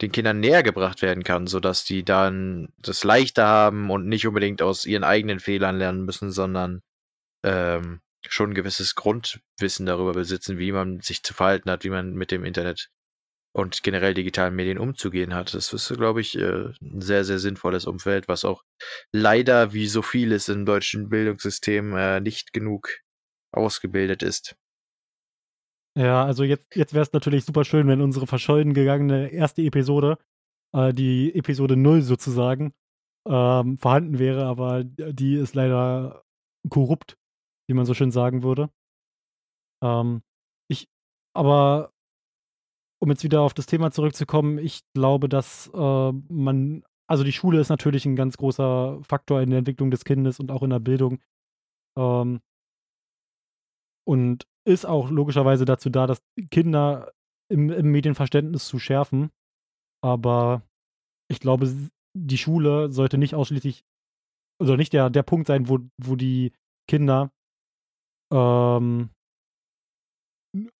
[0.01, 4.61] den Kindern näher gebracht werden kann, sodass die dann das leichter haben und nicht unbedingt
[4.61, 6.81] aus ihren eigenen Fehlern lernen müssen, sondern
[7.45, 12.13] ähm, schon ein gewisses Grundwissen darüber besitzen, wie man sich zu verhalten hat, wie man
[12.13, 12.89] mit dem Internet
[13.55, 15.53] und generell digitalen Medien umzugehen hat.
[15.53, 18.63] Das ist, glaube ich, äh, ein sehr, sehr sinnvolles Umfeld, was auch
[19.13, 22.89] leider, wie so vieles im deutschen Bildungssystem, äh, nicht genug
[23.53, 24.57] ausgebildet ist.
[25.97, 30.17] Ja, also jetzt, jetzt wäre es natürlich super schön, wenn unsere verschollen gegangene erste Episode,
[30.73, 32.73] äh, die Episode 0 sozusagen,
[33.25, 36.25] ähm, vorhanden wäre, aber die ist leider
[36.69, 37.17] korrupt
[37.67, 38.69] wie man so schön sagen würde.
[39.83, 40.21] Ähm,
[40.69, 40.87] ich,
[41.33, 41.91] aber
[43.01, 47.59] um jetzt wieder auf das Thema zurückzukommen, ich glaube, dass äh, man, also die Schule
[47.59, 50.79] ist natürlich ein ganz großer Faktor in der Entwicklung des Kindes und auch in der
[50.79, 51.21] Bildung.
[51.97, 52.41] Ähm,
[54.07, 57.11] und ist auch logischerweise dazu da, dass Kinder
[57.51, 59.29] im, im Medienverständnis zu schärfen.
[60.03, 60.63] Aber
[61.29, 61.71] ich glaube,
[62.15, 63.83] die Schule sollte nicht ausschließlich,
[64.61, 66.53] oder nicht der, der Punkt sein, wo, wo die
[66.87, 67.31] Kinder
[68.31, 69.09] ähm,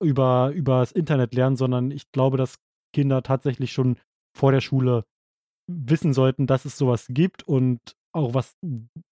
[0.02, 2.60] über, über das Internet lernen, sondern ich glaube, dass
[2.94, 4.00] Kinder tatsächlich schon
[4.36, 5.06] vor der Schule
[5.68, 7.80] wissen sollten, dass es sowas gibt und
[8.14, 8.56] auch was,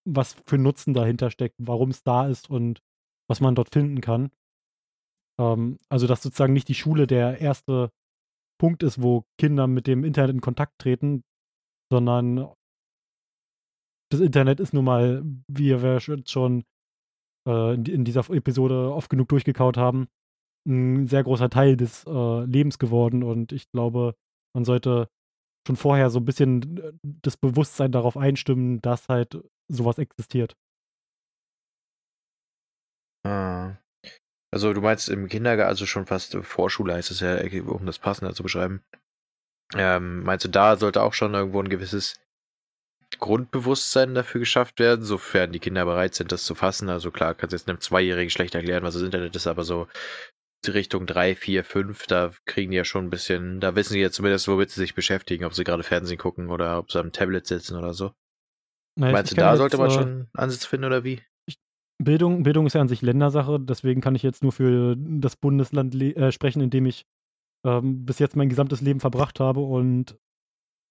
[0.05, 2.81] was für Nutzen dahinter steckt, warum es da ist und
[3.29, 4.31] was man dort finden kann.
[5.39, 7.91] Ähm, also, dass sozusagen nicht die Schule der erste
[8.59, 11.23] Punkt ist, wo Kinder mit dem Internet in Kontakt treten,
[11.91, 12.53] sondern
[14.09, 16.63] das Internet ist nun mal, wie wir schon
[17.47, 20.07] äh, in dieser Episode oft genug durchgekaut haben,
[20.67, 24.15] ein sehr großer Teil des äh, Lebens geworden und ich glaube,
[24.55, 25.09] man sollte
[25.67, 29.41] schon vorher so ein bisschen äh, das Bewusstsein darauf einstimmen, dass halt
[29.71, 30.55] sowas existiert.
[33.25, 33.77] Ah.
[34.53, 37.99] Also du meinst im Kindergarten, also schon fast Vorschule heißt es ja, äh, um das
[37.99, 38.83] passender zu beschreiben.
[39.75, 42.22] Ähm, meinst du, da sollte auch schon irgendwo ein gewisses
[43.19, 46.89] Grundbewusstsein dafür geschafft werden, sofern die Kinder bereit sind, das zu fassen?
[46.89, 49.87] Also klar, kannst du jetzt einem Zweijährigen schlecht erklären, was das Internet ist, aber so
[50.67, 54.11] Richtung 3, 4, 5, da kriegen die ja schon ein bisschen, da wissen sie ja
[54.11, 57.45] zumindest, womit sie sich beschäftigen, ob sie gerade Fernsehen gucken oder ob sie am Tablet
[57.45, 58.11] sitzen oder so.
[58.95, 61.21] Na, Meinst du, da jetzt, sollte man schon Ansatz finden oder wie?
[62.01, 65.95] Bildung, Bildung ist ja an sich Ländersache, deswegen kann ich jetzt nur für das Bundesland
[65.95, 67.05] äh, sprechen, in dem ich
[67.65, 69.61] ähm, bis jetzt mein gesamtes Leben verbracht habe.
[69.61, 70.17] Und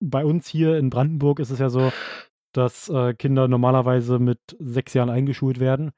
[0.02, 1.92] bei uns hier in Brandenburg ist es ja so,
[2.52, 5.92] dass äh, Kinder normalerweise mit sechs Jahren eingeschult werden.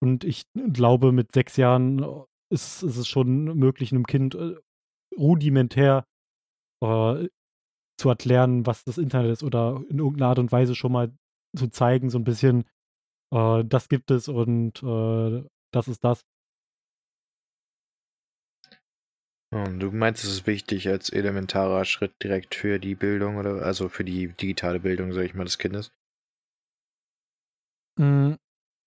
[0.00, 1.98] Und ich glaube, mit sechs Jahren
[2.50, 4.54] ist, ist es schon möglich, einem Kind äh,
[5.16, 6.04] rudimentär
[6.82, 7.28] äh,
[7.98, 11.12] zu erklären, was das Internet ist oder in irgendeiner Art und Weise schon mal
[11.56, 12.64] zu zeigen, so ein bisschen,
[13.34, 16.22] äh, das gibt es und äh, das ist das.
[18.62, 23.88] Und du meinst, es ist wichtig als elementarer Schritt direkt für die Bildung oder also
[23.88, 25.92] für die digitale Bildung, sag ich mal, des Kindes?
[27.98, 28.38] Mhm.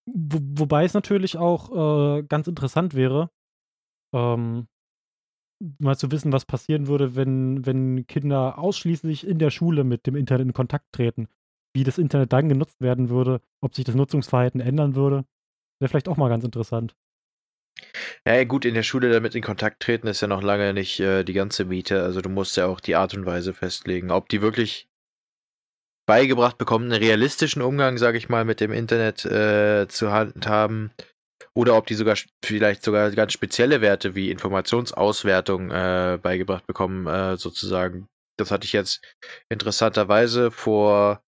[0.05, 3.30] Wo, wobei es natürlich auch äh, ganz interessant wäre,
[4.14, 4.68] ähm,
[5.80, 10.16] mal zu wissen, was passieren würde, wenn, wenn Kinder ausschließlich in der Schule mit dem
[10.16, 11.28] Internet in Kontakt treten.
[11.74, 15.26] Wie das Internet dann genutzt werden würde, ob sich das Nutzungsverhalten ändern würde.
[15.80, 16.95] Wäre vielleicht auch mal ganz interessant.
[18.26, 21.24] Ja, gut, in der Schule damit in Kontakt treten ist ja noch lange nicht äh,
[21.24, 22.03] die ganze Miete.
[22.03, 24.11] Also du musst ja auch die Art und Weise festlegen.
[24.11, 24.88] Ob die wirklich
[26.07, 30.91] beigebracht bekommen, einen realistischen Umgang, sage ich mal, mit dem Internet äh, zu handhaben,
[31.53, 37.38] oder ob die sogar vielleicht sogar ganz spezielle Werte wie Informationsauswertung äh, beigebracht bekommen, äh,
[37.38, 38.07] sozusagen.
[38.38, 39.01] Das hatte ich jetzt
[39.49, 41.24] interessanterweise vor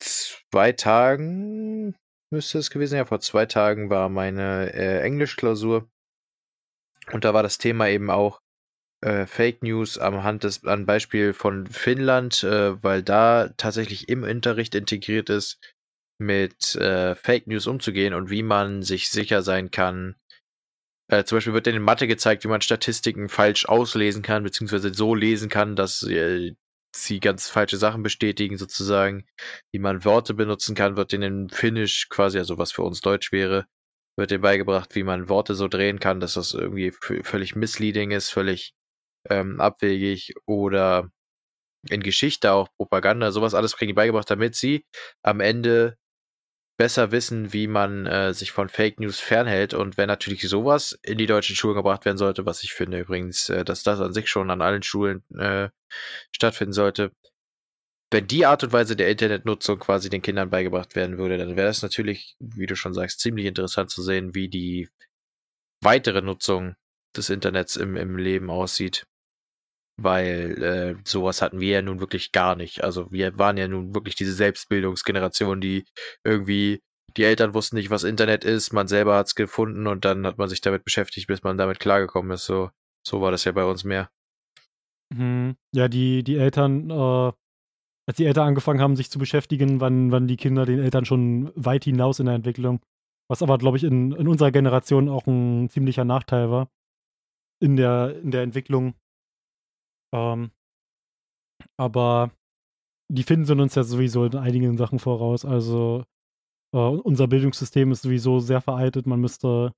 [0.00, 1.96] zwei Tagen,
[2.30, 2.98] müsste es gewesen sein.
[2.98, 5.88] Ja, vor zwei Tagen war meine äh, Englischklausur.
[7.12, 8.40] Und da war das Thema eben auch
[9.02, 14.22] äh, Fake News am Hand des, am Beispiel von Finnland, äh, weil da tatsächlich im
[14.22, 15.58] Unterricht integriert ist,
[16.18, 20.16] mit äh, Fake News umzugehen und wie man sich sicher sein kann.
[21.08, 25.14] Äh, zum Beispiel wird in Mathe gezeigt, wie man Statistiken falsch auslesen kann, beziehungsweise so
[25.14, 26.54] lesen kann, dass äh,
[26.94, 29.26] sie ganz falsche Sachen bestätigen, sozusagen.
[29.72, 33.32] Wie man Worte benutzen kann, wird in den Finnisch quasi, also was für uns Deutsch
[33.32, 33.66] wäre,
[34.16, 38.30] wird dir beigebracht, wie man Worte so drehen kann, dass das irgendwie völlig misleading ist,
[38.30, 38.74] völlig
[39.28, 41.10] ähm, abwegig oder
[41.88, 44.84] in Geschichte auch Propaganda, sowas alles kriegen die beigebracht, damit sie
[45.22, 45.96] am Ende
[46.80, 49.74] besser wissen, wie man äh, sich von Fake News fernhält.
[49.74, 53.50] Und wenn natürlich sowas in die deutschen Schulen gebracht werden sollte, was ich finde übrigens,
[53.50, 55.68] äh, dass das an sich schon an allen Schulen äh,
[56.32, 57.12] stattfinden sollte,
[58.10, 61.66] wenn die Art und Weise der Internetnutzung quasi den Kindern beigebracht werden würde, dann wäre
[61.66, 64.88] das natürlich, wie du schon sagst, ziemlich interessant zu sehen, wie die
[65.82, 66.76] weitere Nutzung
[67.14, 69.04] des Internets im, im Leben aussieht
[70.02, 72.82] weil äh, sowas hatten wir ja nun wirklich gar nicht.
[72.82, 75.84] Also wir waren ja nun wirklich diese Selbstbildungsgeneration, die
[76.24, 76.80] irgendwie
[77.16, 80.38] die Eltern wussten nicht, was Internet ist, man selber hat es gefunden und dann hat
[80.38, 82.46] man sich damit beschäftigt, bis man damit klargekommen ist.
[82.46, 82.70] So,
[83.06, 84.10] so war das ja bei uns mehr.
[85.12, 85.56] Mhm.
[85.74, 87.32] Ja, die, die Eltern, äh,
[88.06, 91.50] als die Eltern angefangen haben, sich zu beschäftigen, waren, waren die Kinder den Eltern schon
[91.56, 92.80] weit hinaus in der Entwicklung.
[93.28, 96.70] Was aber, glaube ich, in, in unserer Generation auch ein ziemlicher Nachteil war.
[97.62, 98.94] In der, in der Entwicklung
[100.12, 100.50] ähm,
[101.78, 102.30] aber
[103.10, 105.44] die finden sind uns ja sowieso in einigen Sachen voraus.
[105.44, 106.04] Also
[106.74, 109.06] äh, unser Bildungssystem ist sowieso sehr veraltet.
[109.06, 109.72] Man müsste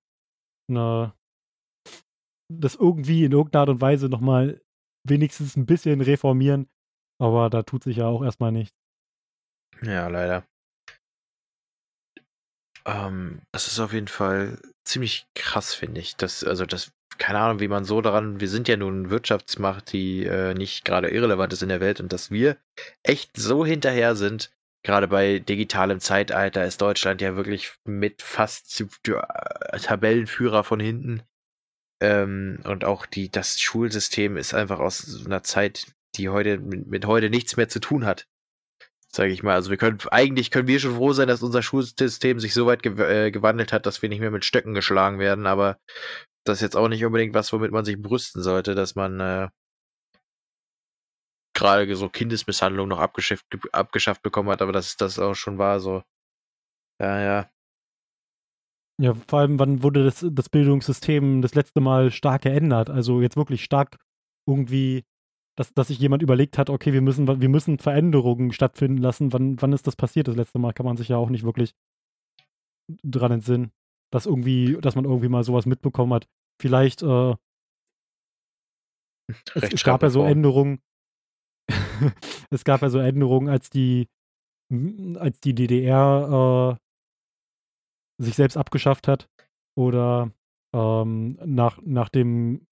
[0.68, 1.14] eine
[2.60, 4.60] das irgendwie in irgendeiner Art und Weise nochmal
[5.08, 6.68] wenigstens ein bisschen reformieren.
[7.20, 8.76] Aber da tut sich ja auch erstmal nichts.
[9.82, 10.44] Ja, leider.
[12.84, 16.16] Ähm, das ist auf jeden Fall ziemlich krass, finde ich.
[16.16, 20.24] Das, also das, keine Ahnung, wie man so daran, wir sind ja nun Wirtschaftsmacht, die
[20.24, 22.56] äh, nicht gerade irrelevant ist in der Welt und dass wir
[23.02, 24.50] echt so hinterher sind,
[24.82, 31.22] gerade bei digitalem Zeitalter ist Deutschland ja wirklich mit fast äh, Tabellenführer von hinten.
[32.00, 35.86] Ähm, und auch die, das Schulsystem ist einfach aus einer Zeit,
[36.16, 38.26] die heute mit, mit heute nichts mehr zu tun hat
[39.14, 39.54] sage ich mal.
[39.54, 42.82] Also wir können eigentlich können wir schon froh sein, dass unser Schulsystem sich so weit
[42.82, 45.46] ge äh, gewandelt hat, dass wir nicht mehr mit Stöcken geschlagen werden.
[45.46, 45.78] Aber
[46.44, 49.48] das ist jetzt auch nicht unbedingt was, womit man sich brüsten sollte, dass man äh,
[51.54, 54.62] gerade so Kindesmisshandlung noch abgeschafft, abgeschafft bekommen hat.
[54.62, 56.02] Aber dass das auch schon war, so
[57.00, 57.50] ja, ja.
[59.00, 62.90] Ja, vor allem, wann wurde das, das Bildungssystem das letzte Mal stark geändert?
[62.90, 63.96] Also jetzt wirklich stark
[64.46, 65.04] irgendwie
[65.56, 69.32] dass, dass sich jemand überlegt hat, okay, wir müssen, wir müssen Veränderungen stattfinden lassen.
[69.32, 70.28] Wann, wann ist das passiert?
[70.28, 71.74] Das letzte Mal kann man sich ja auch nicht wirklich
[73.02, 73.72] dran entsinnen,
[74.12, 76.28] dass irgendwie, dass man irgendwie mal sowas mitbekommen hat.
[76.60, 77.34] Vielleicht, äh,
[79.54, 80.80] es, es gab ja so Änderungen,
[82.50, 84.08] es gab ja so Änderungen, als die,
[85.16, 89.28] als die DDR äh, sich selbst abgeschafft hat
[89.76, 90.30] oder
[90.74, 92.66] ähm, nach, nach dem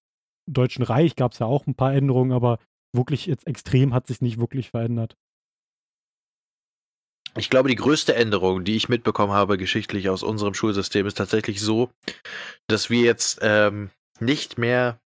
[0.49, 2.59] Deutschen Reich gab es ja auch ein paar Änderungen, aber
[2.95, 5.17] wirklich jetzt extrem hat sich nicht wirklich verändert.
[7.37, 11.61] Ich glaube, die größte Änderung, die ich mitbekommen habe geschichtlich aus unserem Schulsystem, ist tatsächlich
[11.61, 11.89] so,
[12.67, 14.99] dass wir jetzt ähm, nicht mehr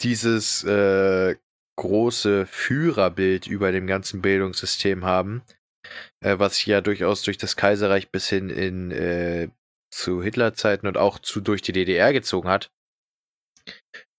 [0.00, 1.36] dieses äh,
[1.76, 5.42] große Führerbild über dem ganzen Bildungssystem haben,
[6.20, 9.48] äh, was ja durchaus durch das Kaiserreich bis hin in äh,
[9.90, 12.70] zu Hitlerzeiten und auch zu durch die DDR gezogen hat,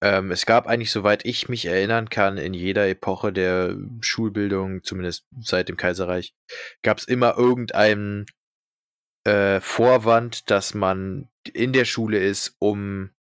[0.02, 5.26] ähm, es gab eigentlich, soweit ich mich erinnern kann, in jeder Epoche der Schulbildung, zumindest
[5.40, 6.34] seit dem Kaiserreich,
[6.84, 8.26] gab es immer irgendeinen
[9.26, 13.12] äh, Vorwand, dass man in der Schule ist, um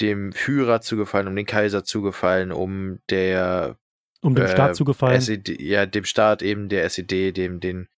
[0.00, 3.78] dem Führer zu gefallen, um den Kaiser zu gefallen, um der
[4.22, 5.20] um dem äh, Staat zu gefallen.
[5.20, 7.88] SED, ja, dem Staat eben, der SED, dem den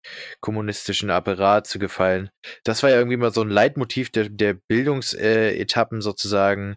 [0.40, 2.30] kommunistischen Apparat zu gefallen.
[2.64, 6.76] Das war ja irgendwie mal so ein Leitmotiv der, der Bildungsetappen sozusagen,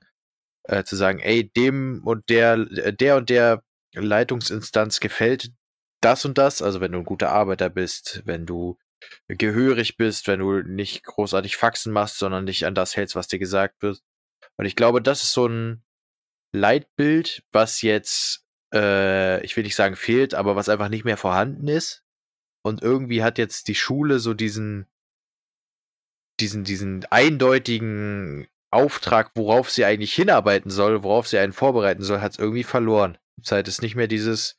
[0.63, 5.51] äh, zu sagen, ey, dem und der, äh, der und der Leitungsinstanz gefällt
[6.01, 8.77] das und das, also wenn du ein guter Arbeiter bist, wenn du
[9.27, 13.39] gehörig bist, wenn du nicht großartig Faxen machst, sondern dich an das hältst, was dir
[13.39, 14.01] gesagt wird.
[14.57, 15.83] Und ich glaube, das ist so ein
[16.53, 21.67] Leitbild, was jetzt, äh, ich will nicht sagen fehlt, aber was einfach nicht mehr vorhanden
[21.67, 22.03] ist.
[22.63, 24.87] Und irgendwie hat jetzt die Schule so diesen,
[26.39, 32.33] diesen, diesen eindeutigen Auftrag, worauf sie eigentlich hinarbeiten soll, worauf sie einen vorbereiten soll, hat
[32.33, 33.17] es irgendwie verloren.
[33.41, 34.57] Seit es nicht mehr dieses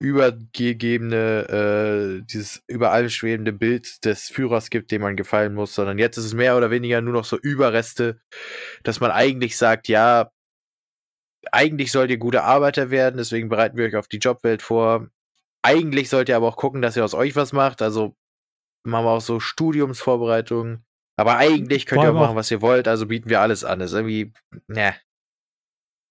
[0.00, 5.98] übergegebene, äh, dieses über allem schwebende Bild des Führers gibt, dem man gefallen muss, sondern
[5.98, 8.20] jetzt ist es mehr oder weniger nur noch so Überreste,
[8.84, 10.30] dass man eigentlich sagt, ja,
[11.52, 15.08] eigentlich sollt ihr gute Arbeiter werden, deswegen bereiten wir euch auf die Jobwelt vor.
[15.62, 18.16] Eigentlich sollt ihr aber auch gucken, dass ihr aus euch was macht, also
[18.84, 20.84] machen wir auch so Studiumsvorbereitungen.
[21.18, 23.80] Aber eigentlich könnt ihr auch machen, was ihr wollt, also bieten wir alles an.
[23.80, 24.32] Das ist irgendwie,
[24.68, 24.94] ne.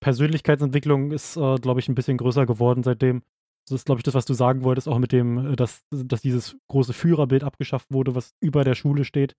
[0.01, 3.23] Persönlichkeitsentwicklung ist, äh, glaube ich, ein bisschen größer geworden seitdem.
[3.65, 6.21] Das ist, glaube ich, das, was du sagen wolltest, auch mit dem, äh, dass, dass
[6.21, 9.37] dieses große Führerbild abgeschafft wurde, was über der Schule steht.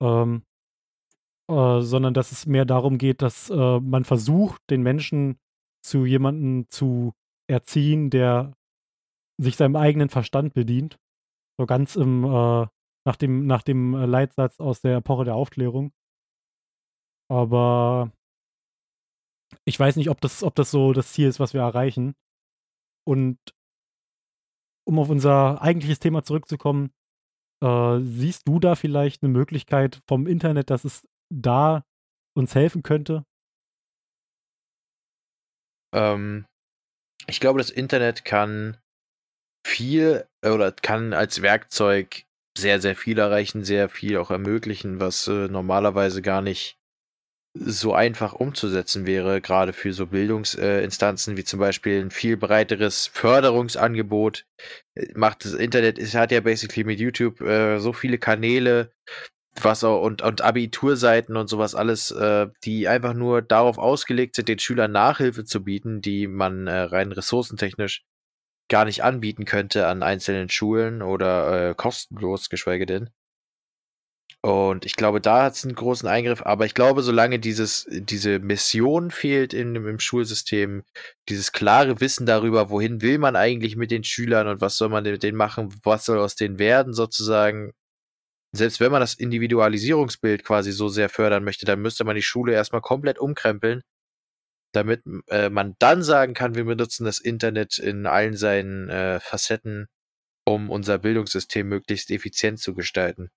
[0.00, 0.44] Ähm,
[1.50, 5.38] äh, sondern dass es mehr darum geht, dass äh, man versucht, den Menschen
[5.84, 7.14] zu jemandem zu
[7.50, 8.52] erziehen, der
[9.38, 10.98] sich seinem eigenen Verstand bedient.
[11.58, 12.66] So ganz im, äh,
[13.06, 15.92] nach dem, nach dem äh, Leitsatz aus der Epoche der Aufklärung.
[17.30, 18.12] Aber
[19.64, 22.14] ich weiß nicht, ob das, ob das so das Ziel ist, was wir erreichen.
[23.06, 23.38] Und
[24.86, 26.92] um auf unser eigentliches Thema zurückzukommen,
[27.62, 31.84] äh, siehst du da vielleicht eine Möglichkeit vom Internet, dass es da
[32.36, 33.24] uns helfen könnte?
[35.94, 36.46] Ähm,
[37.26, 38.78] ich glaube, das Internet kann
[39.66, 42.26] viel oder kann als Werkzeug
[42.56, 46.78] sehr, sehr viel erreichen, sehr viel auch ermöglichen, was äh, normalerweise gar nicht
[47.56, 54.44] so einfach umzusetzen wäre, gerade für so Bildungsinstanzen wie zum Beispiel ein viel breiteres Förderungsangebot.
[54.94, 58.92] Äh, macht das Internet, es hat ja basically mit YouTube äh, so viele Kanäle,
[59.60, 64.48] was auch, und, und Abiturseiten und sowas alles, äh, die einfach nur darauf ausgelegt sind,
[64.48, 68.02] den Schülern Nachhilfe zu bieten, die man äh, rein ressourcentechnisch
[68.68, 73.10] gar nicht anbieten könnte an einzelnen Schulen oder äh, kostenlos, geschweige denn.
[74.44, 78.40] Und ich glaube, da hat es einen großen Eingriff, aber ich glaube, solange dieses, diese
[78.40, 80.82] Mission fehlt in, im Schulsystem,
[81.30, 85.04] dieses klare Wissen darüber, wohin will man eigentlich mit den Schülern und was soll man
[85.04, 87.72] mit denen machen, was soll aus denen werden, sozusagen,
[88.52, 92.52] selbst wenn man das Individualisierungsbild quasi so sehr fördern möchte, dann müsste man die Schule
[92.52, 93.82] erstmal komplett umkrempeln,
[94.74, 99.86] damit äh, man dann sagen kann, wir benutzen das Internet in allen seinen äh, Facetten,
[100.44, 103.30] um unser Bildungssystem möglichst effizient zu gestalten.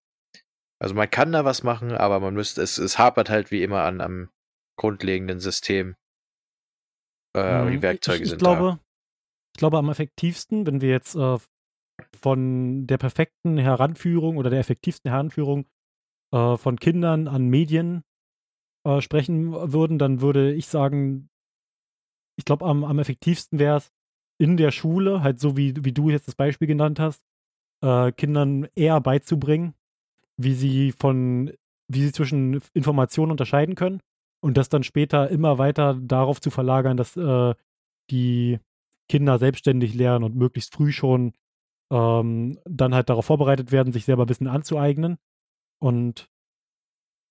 [0.80, 3.84] Also man kann da was machen, aber man müsste, es, es hapert halt wie immer
[3.84, 4.30] an am
[4.78, 5.96] grundlegenden System.
[7.36, 7.82] Äh, aber die mhm.
[7.82, 8.80] Werkzeuge ich, ich sind glaube, da.
[9.56, 11.38] Ich glaube, am effektivsten, wenn wir jetzt äh,
[12.20, 15.66] von der perfekten Heranführung oder der effektivsten Heranführung
[16.32, 18.04] äh, von Kindern an Medien
[18.88, 21.30] äh, sprechen würden, dann würde ich sagen,
[22.38, 23.92] ich glaube, am, am effektivsten wäre es
[24.40, 27.22] in der Schule, halt so wie, wie du jetzt das Beispiel genannt hast,
[27.82, 29.74] äh, Kindern eher beizubringen,
[30.38, 31.52] wie sie von,
[31.90, 34.00] wie sie zwischen Informationen unterscheiden können
[34.42, 37.56] und das dann später immer weiter darauf zu verlagern, dass äh,
[38.10, 38.60] die
[39.10, 41.34] Kinder selbstständig lernen und möglichst früh schon
[41.92, 45.18] ähm, dann halt darauf vorbereitet werden, sich selber Wissen anzueignen
[45.80, 46.30] und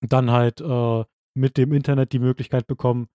[0.01, 1.03] dann halt äh,
[1.37, 3.07] mit dem Internet die Möglichkeit bekommen,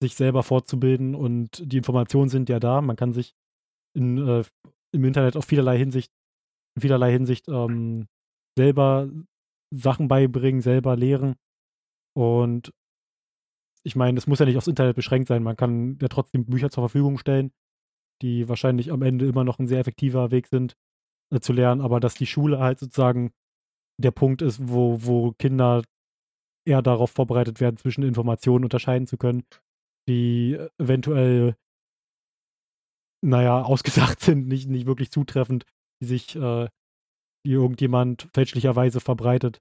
[0.00, 2.80] sich selber fortzubilden und die Informationen sind ja da.
[2.80, 3.34] Man kann sich
[3.94, 4.44] in, äh,
[4.92, 6.12] im Internet auf vielerlei Hinsicht,
[6.76, 8.06] in vielerlei Hinsicht ähm,
[8.56, 9.10] selber
[9.72, 11.34] Sachen beibringen, selber lehren.
[12.16, 12.72] Und
[13.82, 15.42] ich meine, es muss ja nicht aufs Internet beschränkt sein.
[15.42, 17.52] Man kann ja trotzdem Bücher zur Verfügung stellen,
[18.22, 20.76] die wahrscheinlich am Ende immer noch ein sehr effektiver Weg sind
[21.32, 23.32] äh, zu lernen, aber dass die Schule halt sozusagen
[24.00, 25.82] der Punkt ist, wo, wo Kinder
[26.66, 29.44] eher darauf vorbereitet werden, zwischen Informationen unterscheiden zu können,
[30.08, 31.56] die eventuell,
[33.22, 35.64] naja, ausgesagt sind, nicht, nicht wirklich zutreffend,
[36.02, 36.68] die sich, äh,
[37.46, 39.60] die irgendjemand fälschlicherweise verbreitet.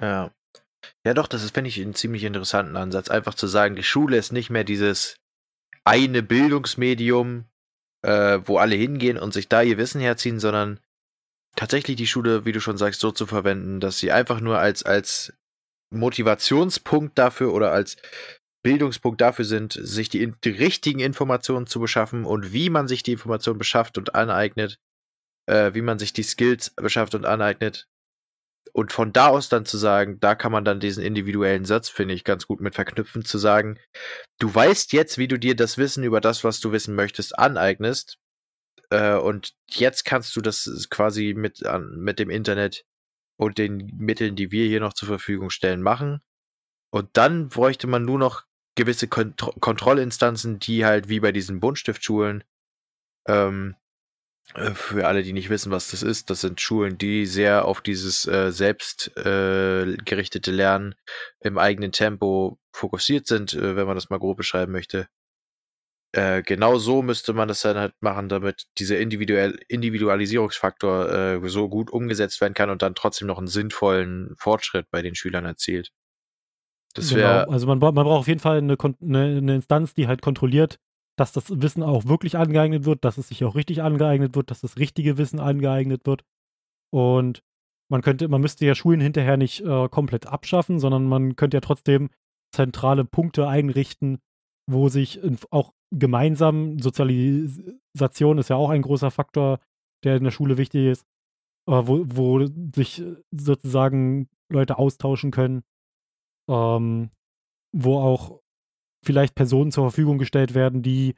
[0.00, 0.32] Ja.
[1.06, 3.08] Ja, doch, das ist, finde ich, einen ziemlich interessanten Ansatz.
[3.08, 5.16] Einfach zu sagen, die Schule ist nicht mehr dieses
[5.84, 7.46] eine Bildungsmedium,
[8.02, 10.80] äh, wo alle hingehen und sich da ihr Wissen herziehen, sondern
[11.56, 14.82] tatsächlich die Schule, wie du schon sagst, so zu verwenden, dass sie einfach nur als,
[14.82, 15.32] als
[15.90, 17.96] Motivationspunkt dafür oder als
[18.64, 23.12] Bildungspunkt dafür sind, sich die, die richtigen Informationen zu beschaffen und wie man sich die
[23.12, 24.78] Informationen beschafft und aneignet,
[25.46, 27.86] äh, wie man sich die Skills beschafft und aneignet.
[28.72, 32.14] Und von da aus dann zu sagen, da kann man dann diesen individuellen Satz, finde
[32.14, 33.78] ich, ganz gut mit verknüpfen, zu sagen,
[34.40, 38.18] du weißt jetzt, wie du dir das Wissen über das, was du wissen möchtest, aneignest.
[38.94, 41.62] Äh, und jetzt kannst du das quasi mit,
[41.96, 42.84] mit dem Internet
[43.36, 46.20] und den Mitteln, die wir hier noch zur Verfügung stellen, machen.
[46.92, 48.44] Und dann bräuchte man nur noch
[48.76, 52.44] gewisse Kont Kontrollinstanzen, die halt wie bei diesen Buntstiftschulen,
[53.26, 53.74] ähm,
[54.54, 57.80] äh, für alle, die nicht wissen, was das ist, das sind Schulen, die sehr auf
[57.80, 60.94] dieses äh, selbstgerichtete äh, Lernen
[61.40, 65.08] im eigenen Tempo fokussiert sind, äh, wenn man das mal grob beschreiben möchte.
[66.14, 71.68] Äh, genau so müsste man das dann halt machen, damit dieser Individual Individualisierungsfaktor äh, so
[71.68, 75.90] gut umgesetzt werden kann und dann trotzdem noch einen sinnvollen Fortschritt bei den Schülern erzielt.
[76.94, 77.50] Das genau.
[77.50, 80.78] Also man, man braucht auf jeden Fall eine, eine, eine, Instanz, die halt kontrolliert,
[81.16, 84.60] dass das Wissen auch wirklich angeeignet wird, dass es sich auch richtig angeeignet wird, dass
[84.60, 86.22] das richtige Wissen angeeignet wird.
[86.92, 87.42] Und
[87.90, 91.60] man könnte, man müsste ja Schulen hinterher nicht äh, komplett abschaffen, sondern man könnte ja
[91.60, 92.10] trotzdem
[92.52, 94.20] zentrale Punkte einrichten,
[94.70, 99.60] wo sich auch gemeinsam, Sozialisation ist ja auch ein großer Faktor,
[100.04, 101.06] der in der Schule wichtig ist,
[101.68, 105.62] äh, wo, wo sich sozusagen Leute austauschen können,
[106.48, 107.10] ähm,
[107.72, 108.40] wo auch
[109.04, 111.14] vielleicht Personen zur Verfügung gestellt werden, die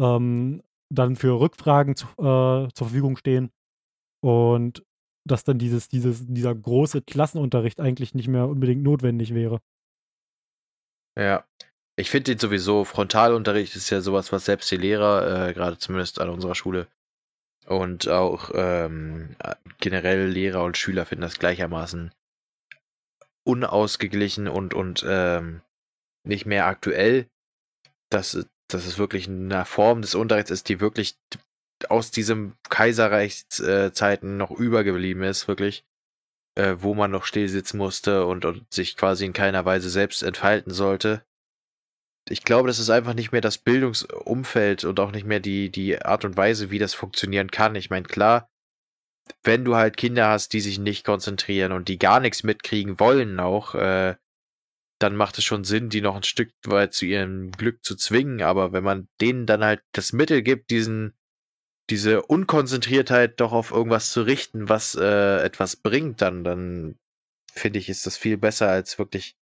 [0.00, 3.50] ähm, dann für Rückfragen zu, äh, zur Verfügung stehen
[4.22, 4.84] und
[5.26, 9.60] dass dann dieses, dieses, dieser große Klassenunterricht eigentlich nicht mehr unbedingt notwendig wäre.
[11.18, 11.44] Ja,
[12.00, 16.20] ich finde den sowieso, Frontalunterricht ist ja sowas, was selbst die Lehrer, äh, gerade zumindest
[16.20, 16.88] an unserer Schule,
[17.66, 19.36] und auch ähm,
[19.78, 22.10] generell Lehrer und Schüler finden das gleichermaßen
[23.44, 25.60] unausgeglichen und, und ähm,
[26.26, 27.28] nicht mehr aktuell.
[28.10, 31.14] Dass, dass es wirklich eine Form des Unterrichts ist, die wirklich
[31.88, 35.84] aus diesem Kaiserreichszeiten äh, noch übergeblieben ist, wirklich.
[36.56, 40.24] Äh, wo man noch still sitzen musste und, und sich quasi in keiner Weise selbst
[40.24, 41.22] entfalten sollte
[42.28, 46.00] ich glaube, das ist einfach nicht mehr das Bildungsumfeld und auch nicht mehr die, die
[46.00, 47.74] Art und Weise, wie das funktionieren kann.
[47.74, 48.50] Ich meine, klar,
[49.42, 53.40] wenn du halt Kinder hast, die sich nicht konzentrieren und die gar nichts mitkriegen wollen
[53.40, 54.16] auch, äh,
[55.00, 58.42] dann macht es schon Sinn, die noch ein Stück weit zu ihrem Glück zu zwingen.
[58.42, 61.14] Aber wenn man denen dann halt das Mittel gibt, diesen,
[61.88, 66.98] diese Unkonzentriertheit doch auf irgendwas zu richten, was äh, etwas bringt, dann, dann
[67.52, 69.36] finde ich, ist das viel besser als wirklich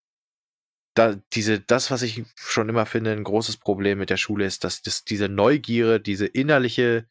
[0.99, 4.65] da, diese, das, was ich schon immer finde, ein großes Problem mit der Schule ist,
[4.65, 7.07] dass das, diese Neugier, diese innerliche,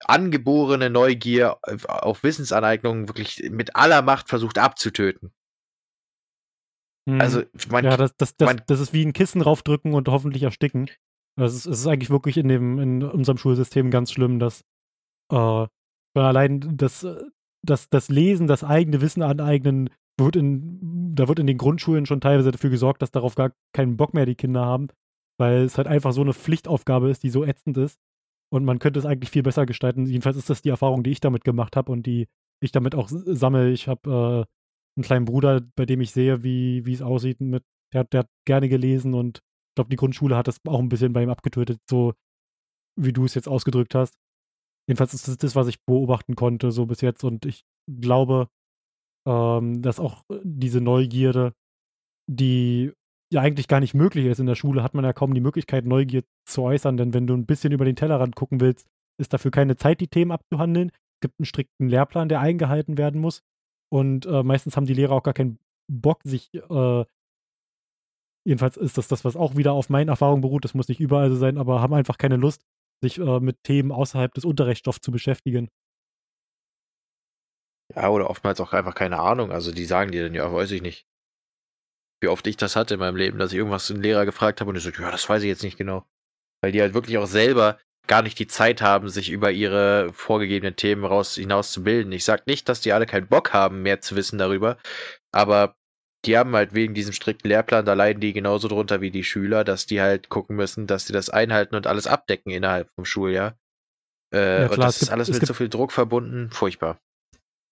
[0.00, 5.32] angeborene Neugier auf Wissensaneignung wirklich mit aller Macht versucht abzutöten.
[7.08, 7.20] Hm.
[7.20, 10.42] Also, man, ja, das, das, das, man, das ist wie ein Kissen raufdrücken und hoffentlich
[10.42, 10.90] ersticken.
[11.36, 14.64] Das ist, es ist eigentlich wirklich in, dem, in unserem Schulsystem ganz schlimm, dass
[15.32, 15.66] äh,
[16.14, 17.06] allein das,
[17.62, 22.20] das, das Lesen, das eigene Wissen aneignen wird in, da wird in den Grundschulen schon
[22.20, 24.88] teilweise dafür gesorgt, dass darauf gar keinen Bock mehr die Kinder haben,
[25.38, 27.98] weil es halt einfach so eine Pflichtaufgabe ist, die so ätzend ist.
[28.50, 30.06] Und man könnte es eigentlich viel besser gestalten.
[30.06, 32.28] Jedenfalls ist das die Erfahrung, die ich damit gemacht habe und die
[32.60, 33.70] ich damit auch sammle.
[33.70, 37.40] Ich habe äh, einen kleinen Bruder, bei dem ich sehe, wie, es aussieht.
[37.40, 37.62] Mit,
[37.92, 41.12] der, der hat gerne gelesen und ich glaube, die Grundschule hat das auch ein bisschen
[41.12, 42.14] bei ihm abgetötet, so
[42.96, 44.14] wie du es jetzt ausgedrückt hast.
[44.88, 47.22] Jedenfalls ist das das, was ich beobachten konnte, so bis jetzt.
[47.22, 48.48] Und ich glaube,
[49.28, 51.52] ähm, dass auch äh, diese Neugierde,
[52.26, 52.92] die
[53.32, 55.84] ja eigentlich gar nicht möglich ist in der Schule, hat man ja kaum die Möglichkeit,
[55.84, 58.86] Neugier zu äußern, denn wenn du ein bisschen über den Tellerrand gucken willst,
[59.20, 60.88] ist dafür keine Zeit, die Themen abzuhandeln.
[60.88, 63.42] Es gibt einen strikten Lehrplan, der eingehalten werden muss.
[63.90, 65.58] Und äh, meistens haben die Lehrer auch gar keinen
[65.90, 67.04] Bock, sich äh,
[68.46, 71.28] jedenfalls ist das das, was auch wieder auf meinen Erfahrungen beruht, das muss nicht überall
[71.30, 72.62] so sein, aber haben einfach keine Lust,
[73.02, 75.68] sich äh, mit Themen außerhalb des Unterrichtsstoffs zu beschäftigen.
[77.94, 79.50] Ja, oder oftmals auch einfach keine Ahnung.
[79.50, 81.06] Also die sagen dir dann ja, weiß ich nicht.
[82.20, 84.70] Wie oft ich das hatte in meinem Leben, dass ich irgendwas einen Lehrer gefragt habe
[84.70, 86.04] und ich so, ja, das weiß ich jetzt nicht genau.
[86.60, 87.78] Weil die halt wirklich auch selber
[88.08, 92.10] gar nicht die Zeit haben, sich über ihre vorgegebenen Themen raus hinaus zu bilden.
[92.10, 94.78] Ich sag nicht, dass die alle keinen Bock haben, mehr zu wissen darüber,
[95.30, 95.76] aber
[96.24, 99.62] die haben halt wegen diesem strikten Lehrplan, da leiden die genauso drunter wie die Schüler,
[99.62, 103.56] dass die halt gucken müssen, dass sie das einhalten und alles abdecken innerhalb vom Schuljahr.
[104.34, 106.98] Äh, ja, klar, und das ist gibt, alles mit so viel Druck verbunden, furchtbar.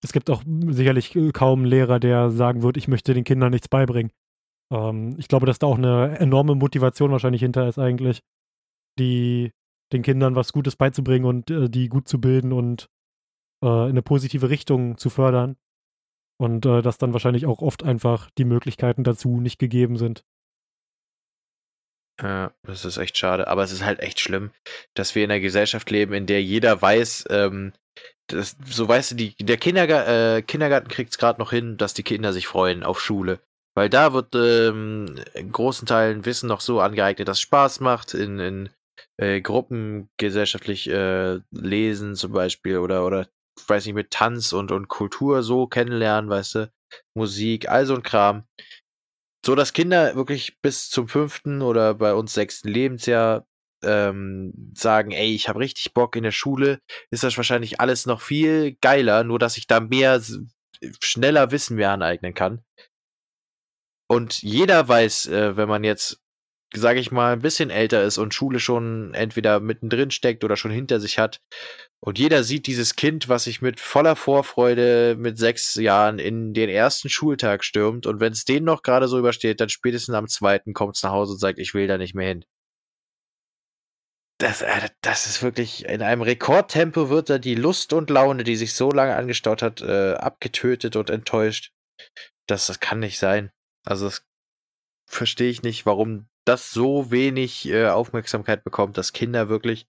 [0.04, 3.50] Es gibt auch sicherlich äh, kaum einen Lehrer, der sagen wird, ich möchte den Kindern
[3.50, 4.12] nichts beibringen.
[4.72, 8.20] Ähm, ich glaube, dass da auch eine enorme Motivation wahrscheinlich hinter ist eigentlich,
[8.98, 9.52] die
[9.92, 12.88] den Kindern was Gutes beizubringen und äh, die gut zu bilden und
[13.62, 15.56] äh, in eine positive Richtung zu fördern.
[16.38, 20.22] Und äh, dass dann wahrscheinlich auch oft einfach die Möglichkeiten dazu nicht gegeben sind.
[22.20, 23.46] Ja, das ist echt schade.
[23.48, 24.50] Aber es ist halt echt schlimm,
[24.94, 27.72] dass wir in einer Gesellschaft leben, in der jeder weiß, ähm,
[28.28, 31.94] das, so weißt du, die, der Kindergar äh, Kindergarten kriegt es gerade noch hin, dass
[31.94, 33.40] die Kinder sich freuen auf Schule.
[33.76, 38.14] Weil da wird ähm, in großen Teilen Wissen noch so angeeignet, dass es Spaß macht,
[38.14, 38.70] in, in
[39.18, 43.28] äh, Gruppen gesellschaftlich äh, lesen zum Beispiel oder, oder
[43.66, 46.72] weiß nicht, mit Tanz und, und Kultur so kennenlernen, weißt du,
[47.14, 48.44] Musik, all so ein Kram.
[49.44, 53.46] So dass Kinder wirklich bis zum fünften oder bei uns sechsten Lebensjahr
[53.86, 56.80] ähm, sagen, ey, ich habe richtig Bock in der Schule,
[57.10, 60.20] ist das wahrscheinlich alles noch viel geiler, nur dass ich da mehr,
[61.00, 62.62] schneller Wissen mir aneignen kann.
[64.08, 66.20] Und jeder weiß, äh, wenn man jetzt,
[66.74, 70.70] sage ich mal, ein bisschen älter ist und Schule schon entweder mittendrin steckt oder schon
[70.70, 71.40] hinter sich hat,
[72.00, 76.68] und jeder sieht dieses Kind, was sich mit voller Vorfreude mit sechs Jahren in den
[76.68, 78.06] ersten Schultag stürmt.
[78.06, 81.10] Und wenn es den noch gerade so übersteht, dann spätestens am zweiten kommt es nach
[81.10, 82.44] Hause und sagt, ich will da nicht mehr hin
[84.38, 88.56] das, äh, das ist wirklich in einem Rekordtempo wird da die Lust und Laune, die
[88.56, 91.72] sich so lange angestaut hat, äh, abgetötet und enttäuscht.
[92.46, 93.50] Das, das kann nicht sein.
[93.84, 94.24] Also das
[95.08, 99.86] verstehe ich nicht, warum das so wenig äh, Aufmerksamkeit bekommt, dass Kinder wirklich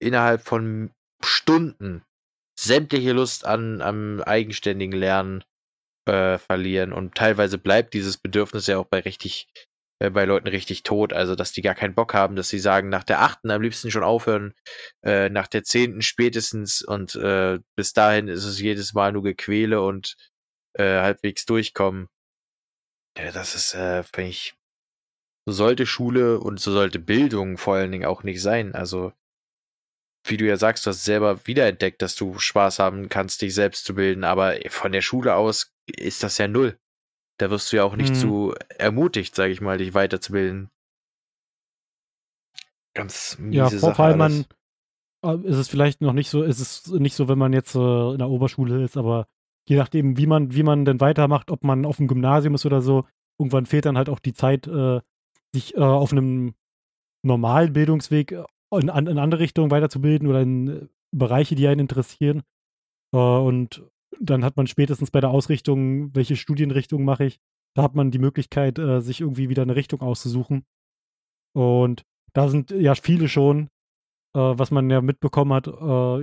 [0.00, 0.92] innerhalb von
[1.24, 2.04] Stunden
[2.58, 5.44] sämtliche Lust an am eigenständigen Lernen
[6.06, 9.48] äh, verlieren und teilweise bleibt dieses Bedürfnis ja auch bei richtig
[9.98, 11.12] äh, bei Leuten richtig tot.
[11.12, 13.90] Also, dass die gar keinen Bock haben, dass sie sagen, nach der achten am liebsten
[13.90, 14.54] schon aufhören,
[15.02, 19.82] äh, nach der zehnten spätestens und äh, bis dahin ist es jedes Mal nur Gequäle
[19.82, 20.16] und
[20.74, 22.08] äh, halbwegs durchkommen.
[23.16, 24.54] Ja, das ist, äh, finde ich,
[25.46, 28.74] so sollte Schule und so sollte Bildung vor allen Dingen auch nicht sein.
[28.74, 29.12] Also,
[30.24, 33.84] wie du ja sagst, du hast selber wiederentdeckt, dass du Spaß haben kannst, dich selbst
[33.84, 36.78] zu bilden, aber von der Schule aus ist das ja null.
[37.38, 38.16] Da wirst du ja auch nicht hm.
[38.16, 40.70] zu ermutigt, sage ich mal, dich weiterzubilden.
[42.94, 44.44] Ganz miese Ja, vor, allem man,
[45.24, 48.10] äh, ist es vielleicht noch nicht so, ist es nicht so, wenn man jetzt äh,
[48.12, 49.28] in der Oberschule ist, aber
[49.68, 52.82] je nachdem, wie man, wie man denn weitermacht, ob man auf dem Gymnasium ist oder
[52.82, 53.06] so,
[53.38, 55.00] irgendwann fehlt dann halt auch die Zeit, äh,
[55.54, 56.54] sich äh, auf einem
[57.22, 62.42] normalen Bildungsweg äh, in, in, andere Richtungen weiterzubilden oder in äh, Bereiche, die einen interessieren.
[63.12, 63.82] und
[64.18, 67.38] dann hat man spätestens bei der Ausrichtung, welche Studienrichtung mache ich,
[67.74, 70.64] da hat man die Möglichkeit, äh, sich irgendwie wieder eine Richtung auszusuchen.
[71.54, 72.02] Und
[72.32, 73.68] da sind ja viele schon
[74.34, 76.22] äh, was man ja mitbekommen hat, äh,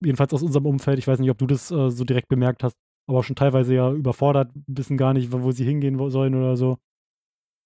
[0.00, 2.76] jedenfalls aus unserem Umfeld, ich weiß nicht, ob du das äh, so direkt bemerkt hast,
[3.08, 6.78] aber schon teilweise ja überfordert, wissen gar nicht, wo sie hingehen sollen oder so.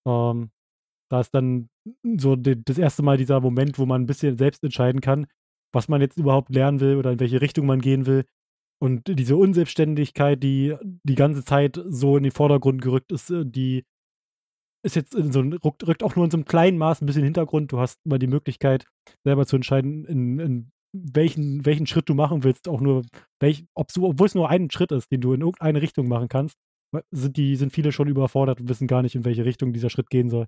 [0.06, 0.50] Ähm,
[1.10, 1.68] da ist dann
[2.18, 5.26] so die, das erste Mal dieser Moment, wo man ein bisschen selbst entscheiden kann,
[5.72, 8.24] was man jetzt überhaupt lernen will oder in welche Richtung man gehen will.
[8.82, 10.74] Und diese Unselbstständigkeit, die
[11.04, 13.84] die ganze Zeit so in den Vordergrund gerückt ist, äh, die
[14.82, 17.24] ist jetzt in so rückt, rückt auch nur in so einem kleinen Maß ein bisschen
[17.24, 17.72] Hintergrund.
[17.72, 18.86] Du hast immer die Möglichkeit,
[19.24, 23.04] selber zu entscheiden, in, in welchen, welchen Schritt du machen willst, auch nur,
[23.40, 26.56] welch, obwohl es nur ein Schritt ist, den du in irgendeine Richtung machen kannst,
[27.10, 30.10] sind, die, sind viele schon überfordert und wissen gar nicht, in welche Richtung dieser Schritt
[30.10, 30.46] gehen soll.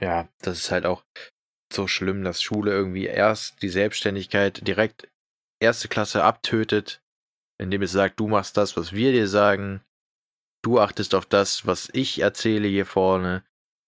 [0.00, 1.04] Ja, das ist halt auch
[1.72, 5.08] so schlimm, dass Schule irgendwie erst die Selbstständigkeit direkt
[5.64, 7.02] erste Klasse abtötet,
[7.58, 9.82] indem es sagt, du machst das, was wir dir sagen,
[10.62, 13.44] du achtest auf das, was ich erzähle hier vorne,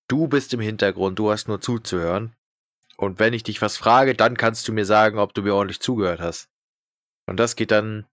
[0.09, 2.35] du bist im Hintergrund, du hast nur zuzuhören.
[2.97, 5.81] Und wenn ich dich was frage, dann kannst du mir sagen, ob du mir ordentlich
[5.81, 6.48] zugehört hast.
[7.27, 8.07] Und das geht dann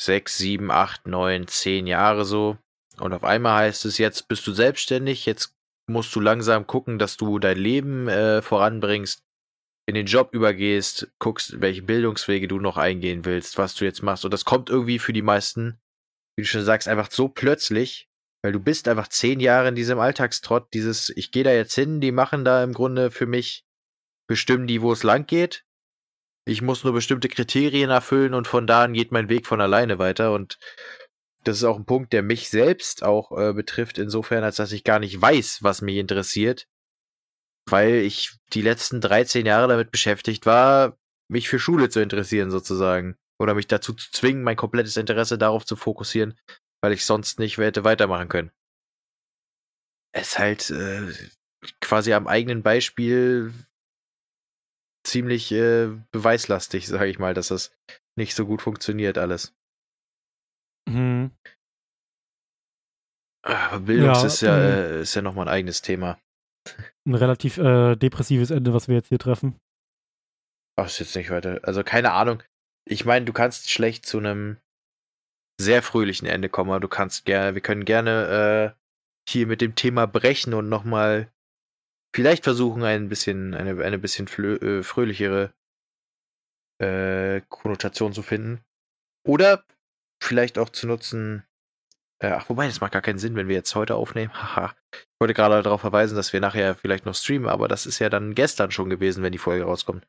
[0.00, 2.58] sechs, sieben, acht, neun, zehn Jahre so.
[2.98, 5.54] Und auf einmal heißt es, jetzt bist du selbstständig, jetzt
[5.86, 9.22] musst du langsam gucken, dass du dein Leben äh, voranbringst,
[9.90, 14.24] in den Job übergehst, guckst, welche Bildungswege du noch eingehen willst, was du jetzt machst.
[14.24, 15.80] Und das kommt irgendwie für die meisten,
[16.36, 18.08] wie du schon sagst, einfach so plötzlich,
[18.42, 22.00] weil du bist einfach zehn Jahre in diesem Alltagstrott, dieses, ich gehe da jetzt hin,
[22.00, 23.66] die machen da im Grunde für mich,
[24.28, 25.64] bestimmen die, wo es lang geht.
[26.46, 29.98] Ich muss nur bestimmte Kriterien erfüllen und von da an geht mein Weg von alleine
[29.98, 30.32] weiter.
[30.32, 30.58] Und
[31.42, 34.84] das ist auch ein Punkt, der mich selbst auch äh, betrifft, insofern, als dass ich
[34.84, 36.68] gar nicht weiß, was mich interessiert,
[37.68, 43.16] weil ich die letzten 13 Jahre damit beschäftigt war, mich für Schule zu interessieren, sozusagen.
[43.38, 46.38] Oder mich dazu zu zwingen, mein komplettes Interesse darauf zu fokussieren,
[46.82, 48.50] weil ich sonst nicht hätte weitermachen können.
[50.12, 51.12] Es ist halt äh,
[51.80, 53.54] quasi am eigenen Beispiel
[55.06, 57.72] ziemlich äh, beweislastig, sage ich mal, dass das
[58.18, 59.54] nicht so gut funktioniert alles.
[60.88, 61.30] Mhm.
[63.42, 66.20] Aber Bildung ja, ist ja, äh, ist ja nochmal ein eigenes Thema.
[67.06, 69.58] Ein relativ äh, depressives Ende, was wir jetzt hier treffen.
[70.76, 71.60] Ach, ist jetzt nicht weiter.
[71.62, 72.42] Also keine Ahnung.
[72.86, 74.58] Ich meine, du kannst schlecht zu einem
[75.60, 78.80] sehr fröhlichen Ende kommen, aber du kannst gerne, wir können gerne äh,
[79.28, 81.30] hier mit dem Thema brechen und nochmal
[82.14, 85.52] vielleicht versuchen, ein bisschen, eine, eine bisschen äh, fröhlichere
[86.80, 88.62] äh, Konnotation zu finden.
[89.26, 89.64] Oder
[90.22, 91.44] vielleicht auch zu nutzen.
[92.22, 94.32] Äh, ach, wobei, das macht gar keinen Sinn, wenn wir jetzt heute aufnehmen.
[94.34, 94.74] Haha.
[94.92, 98.08] ich wollte gerade darauf verweisen, dass wir nachher vielleicht noch streamen, aber das ist ja
[98.08, 100.06] dann gestern schon gewesen, wenn die Folge rauskommt.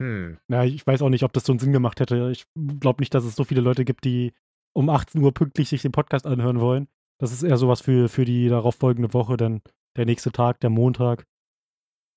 [0.00, 0.38] Hm.
[0.48, 2.30] Ja, ich weiß auch nicht, ob das so einen Sinn gemacht hätte.
[2.30, 2.46] Ich
[2.80, 4.32] glaube nicht, dass es so viele Leute gibt, die
[4.74, 6.88] um 18 Uhr pünktlich sich den Podcast anhören wollen.
[7.18, 9.60] Das ist eher sowas für, für die darauf folgende Woche, dann
[9.96, 11.26] der nächste Tag, der Montag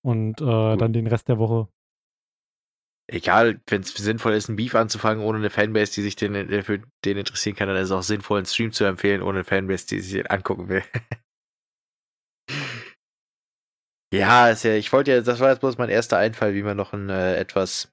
[0.02, 1.68] und äh, dann den Rest der Woche
[3.07, 6.63] egal, wenn es sinnvoll ist, ein Beef anzufangen ohne eine Fanbase, die sich den, äh,
[6.63, 9.43] für den interessieren kann, dann ist es auch sinnvoll, einen Stream zu empfehlen ohne eine
[9.43, 10.84] Fanbase, die sich den angucken will.
[14.13, 16.77] ja, ist ja, ich wollte ja, das war jetzt bloß mein erster Einfall, wie man
[16.77, 17.91] noch ein äh, etwas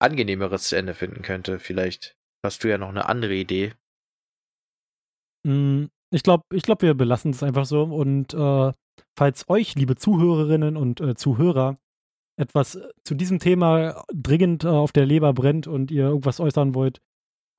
[0.00, 1.58] angenehmeres Ende finden könnte.
[1.58, 3.74] Vielleicht hast du ja noch eine andere Idee.
[5.46, 7.84] Mm, ich glaube, ich glaub, wir belassen es einfach so.
[7.84, 8.72] Und äh,
[9.16, 11.78] falls euch, liebe Zuhörerinnen und äh, Zuhörer,
[12.36, 16.74] etwas äh, zu diesem Thema dringend äh, auf der Leber brennt und ihr irgendwas äußern
[16.74, 17.00] wollt,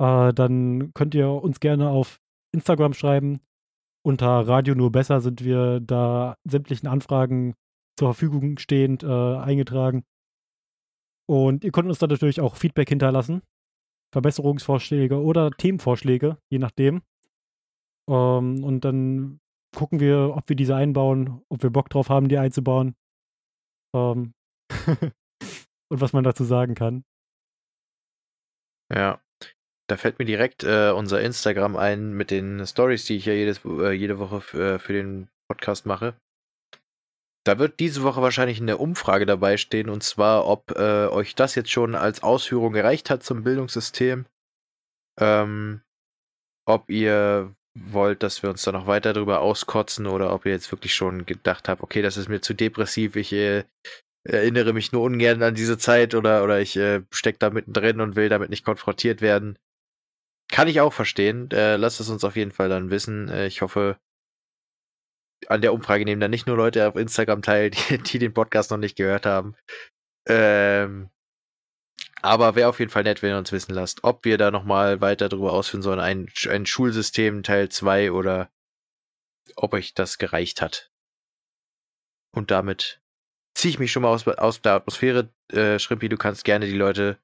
[0.01, 2.19] äh, dann könnt ihr uns gerne auf
[2.53, 3.39] Instagram schreiben.
[4.05, 7.55] Unter Radio nur besser sind wir da sämtlichen Anfragen
[7.97, 10.03] zur Verfügung stehend äh, eingetragen.
[11.27, 13.41] Und ihr könnt uns da natürlich auch Feedback hinterlassen,
[14.13, 17.01] Verbesserungsvorschläge oder Themenvorschläge, je nachdem.
[18.07, 19.39] Ähm, und dann
[19.75, 22.95] gucken wir, ob wir diese einbauen, ob wir Bock drauf haben, die einzubauen.
[23.95, 24.34] Ähm,
[25.91, 27.03] und was man dazu sagen kann.
[28.93, 29.21] Ja.
[29.87, 33.63] Da fällt mir direkt äh, unser Instagram ein mit den Stories, die ich ja jedes,
[33.65, 36.15] äh, jede Woche für, äh, für den Podcast mache.
[37.45, 41.53] Da wird diese Woche wahrscheinlich eine Umfrage dabei stehen, und zwar, ob äh, euch das
[41.53, 44.25] jetzt schon als Ausführung gereicht hat zum Bildungssystem.
[45.19, 45.81] Ähm,
[46.67, 50.71] ob ihr wollt, dass wir uns da noch weiter drüber auskotzen oder ob ihr jetzt
[50.71, 53.65] wirklich schon gedacht habt, okay, das ist mir zu depressiv, ich äh,
[54.25, 58.15] erinnere mich nur ungern an diese Zeit oder, oder ich äh, stecke da mittendrin und
[58.15, 59.57] will damit nicht konfrontiert werden.
[60.49, 61.49] Kann ich auch verstehen.
[61.51, 63.29] Äh, lasst es uns auf jeden Fall dann wissen.
[63.29, 63.97] Äh, ich hoffe,
[65.47, 68.71] an der Umfrage nehmen dann nicht nur Leute auf Instagram teil, die, die den Podcast
[68.71, 69.55] noch nicht gehört haben.
[70.27, 71.09] Ähm,
[72.21, 75.01] aber wäre auf jeden Fall nett, wenn ihr uns wissen lasst, ob wir da nochmal
[75.01, 78.49] weiter drüber ausführen sollen, ein, ein Schulsystem Teil 2 oder
[79.55, 80.91] ob euch das gereicht hat.
[82.31, 83.01] Und damit
[83.55, 85.33] ziehe ich mich schon mal aus, aus der Atmosphäre.
[85.51, 87.17] Äh, Schrimpi, du kannst gerne die Leute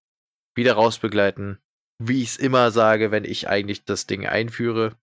[0.55, 1.59] wieder rausbegleiten.
[1.99, 4.97] Wie ich es immer sage, wenn ich eigentlich das Ding einführe.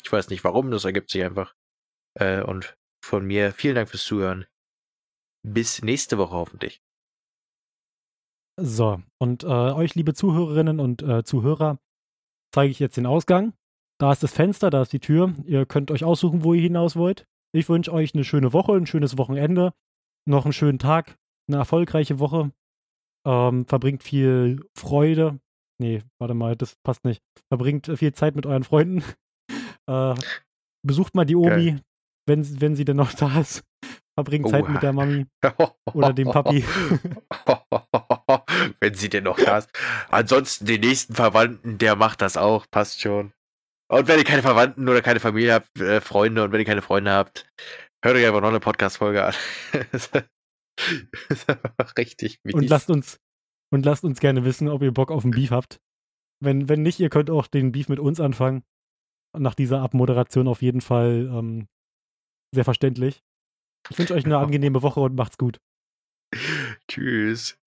[0.00, 1.54] Ich weiß nicht warum, das ergibt sich einfach.
[2.14, 4.46] Äh, und von mir vielen Dank fürs Zuhören.
[5.42, 6.82] Bis nächste Woche hoffentlich.
[8.58, 11.78] So, und äh, euch, liebe Zuhörerinnen und äh, Zuhörer,
[12.54, 13.52] zeige ich jetzt den Ausgang.
[13.98, 15.34] Da ist das Fenster, da ist die Tür.
[15.44, 17.26] Ihr könnt euch aussuchen, wo ihr hinaus wollt.
[17.52, 19.72] Ich wünsche euch eine schöne Woche, ein schönes Wochenende,
[20.26, 21.16] noch einen schönen Tag,
[21.48, 22.52] eine erfolgreiche Woche.
[23.26, 25.40] Ähm, verbringt viel Freude.
[25.78, 27.22] Nee, warte mal, das passt nicht.
[27.48, 29.02] Verbringt viel Zeit mit euren Freunden.
[29.88, 30.14] äh,
[30.86, 31.78] besucht mal die Omi,
[32.26, 33.64] wenn, wenn sie denn noch da ist.
[34.18, 35.26] Verbringt Zeit mit der Mami
[35.92, 36.64] oder dem Papi.
[38.80, 39.70] wenn sie denn noch da ist.
[40.08, 43.34] Ansonsten den nächsten Verwandten, der macht das auch, passt schon.
[43.88, 46.82] Und wenn ihr keine Verwandten oder keine Familie habt, äh, Freunde und wenn ihr keine
[46.82, 47.46] Freunde habt,
[48.06, 49.34] hört euch einfach noch eine Podcast-Folge an.
[49.92, 50.10] das
[51.28, 52.54] ist einfach richtig mies.
[52.54, 53.20] Und lasst uns,
[53.72, 55.80] und lasst uns gerne wissen, ob ihr Bock auf ein Beef habt.
[56.40, 58.62] Wenn, wenn nicht, ihr könnt auch den Beef mit uns anfangen.
[59.36, 61.68] Nach dieser Abmoderation auf jeden Fall ähm,
[62.54, 63.22] sehr verständlich.
[63.90, 65.60] Ich wünsche euch eine angenehme Woche und macht's gut.
[66.88, 67.58] Tschüss.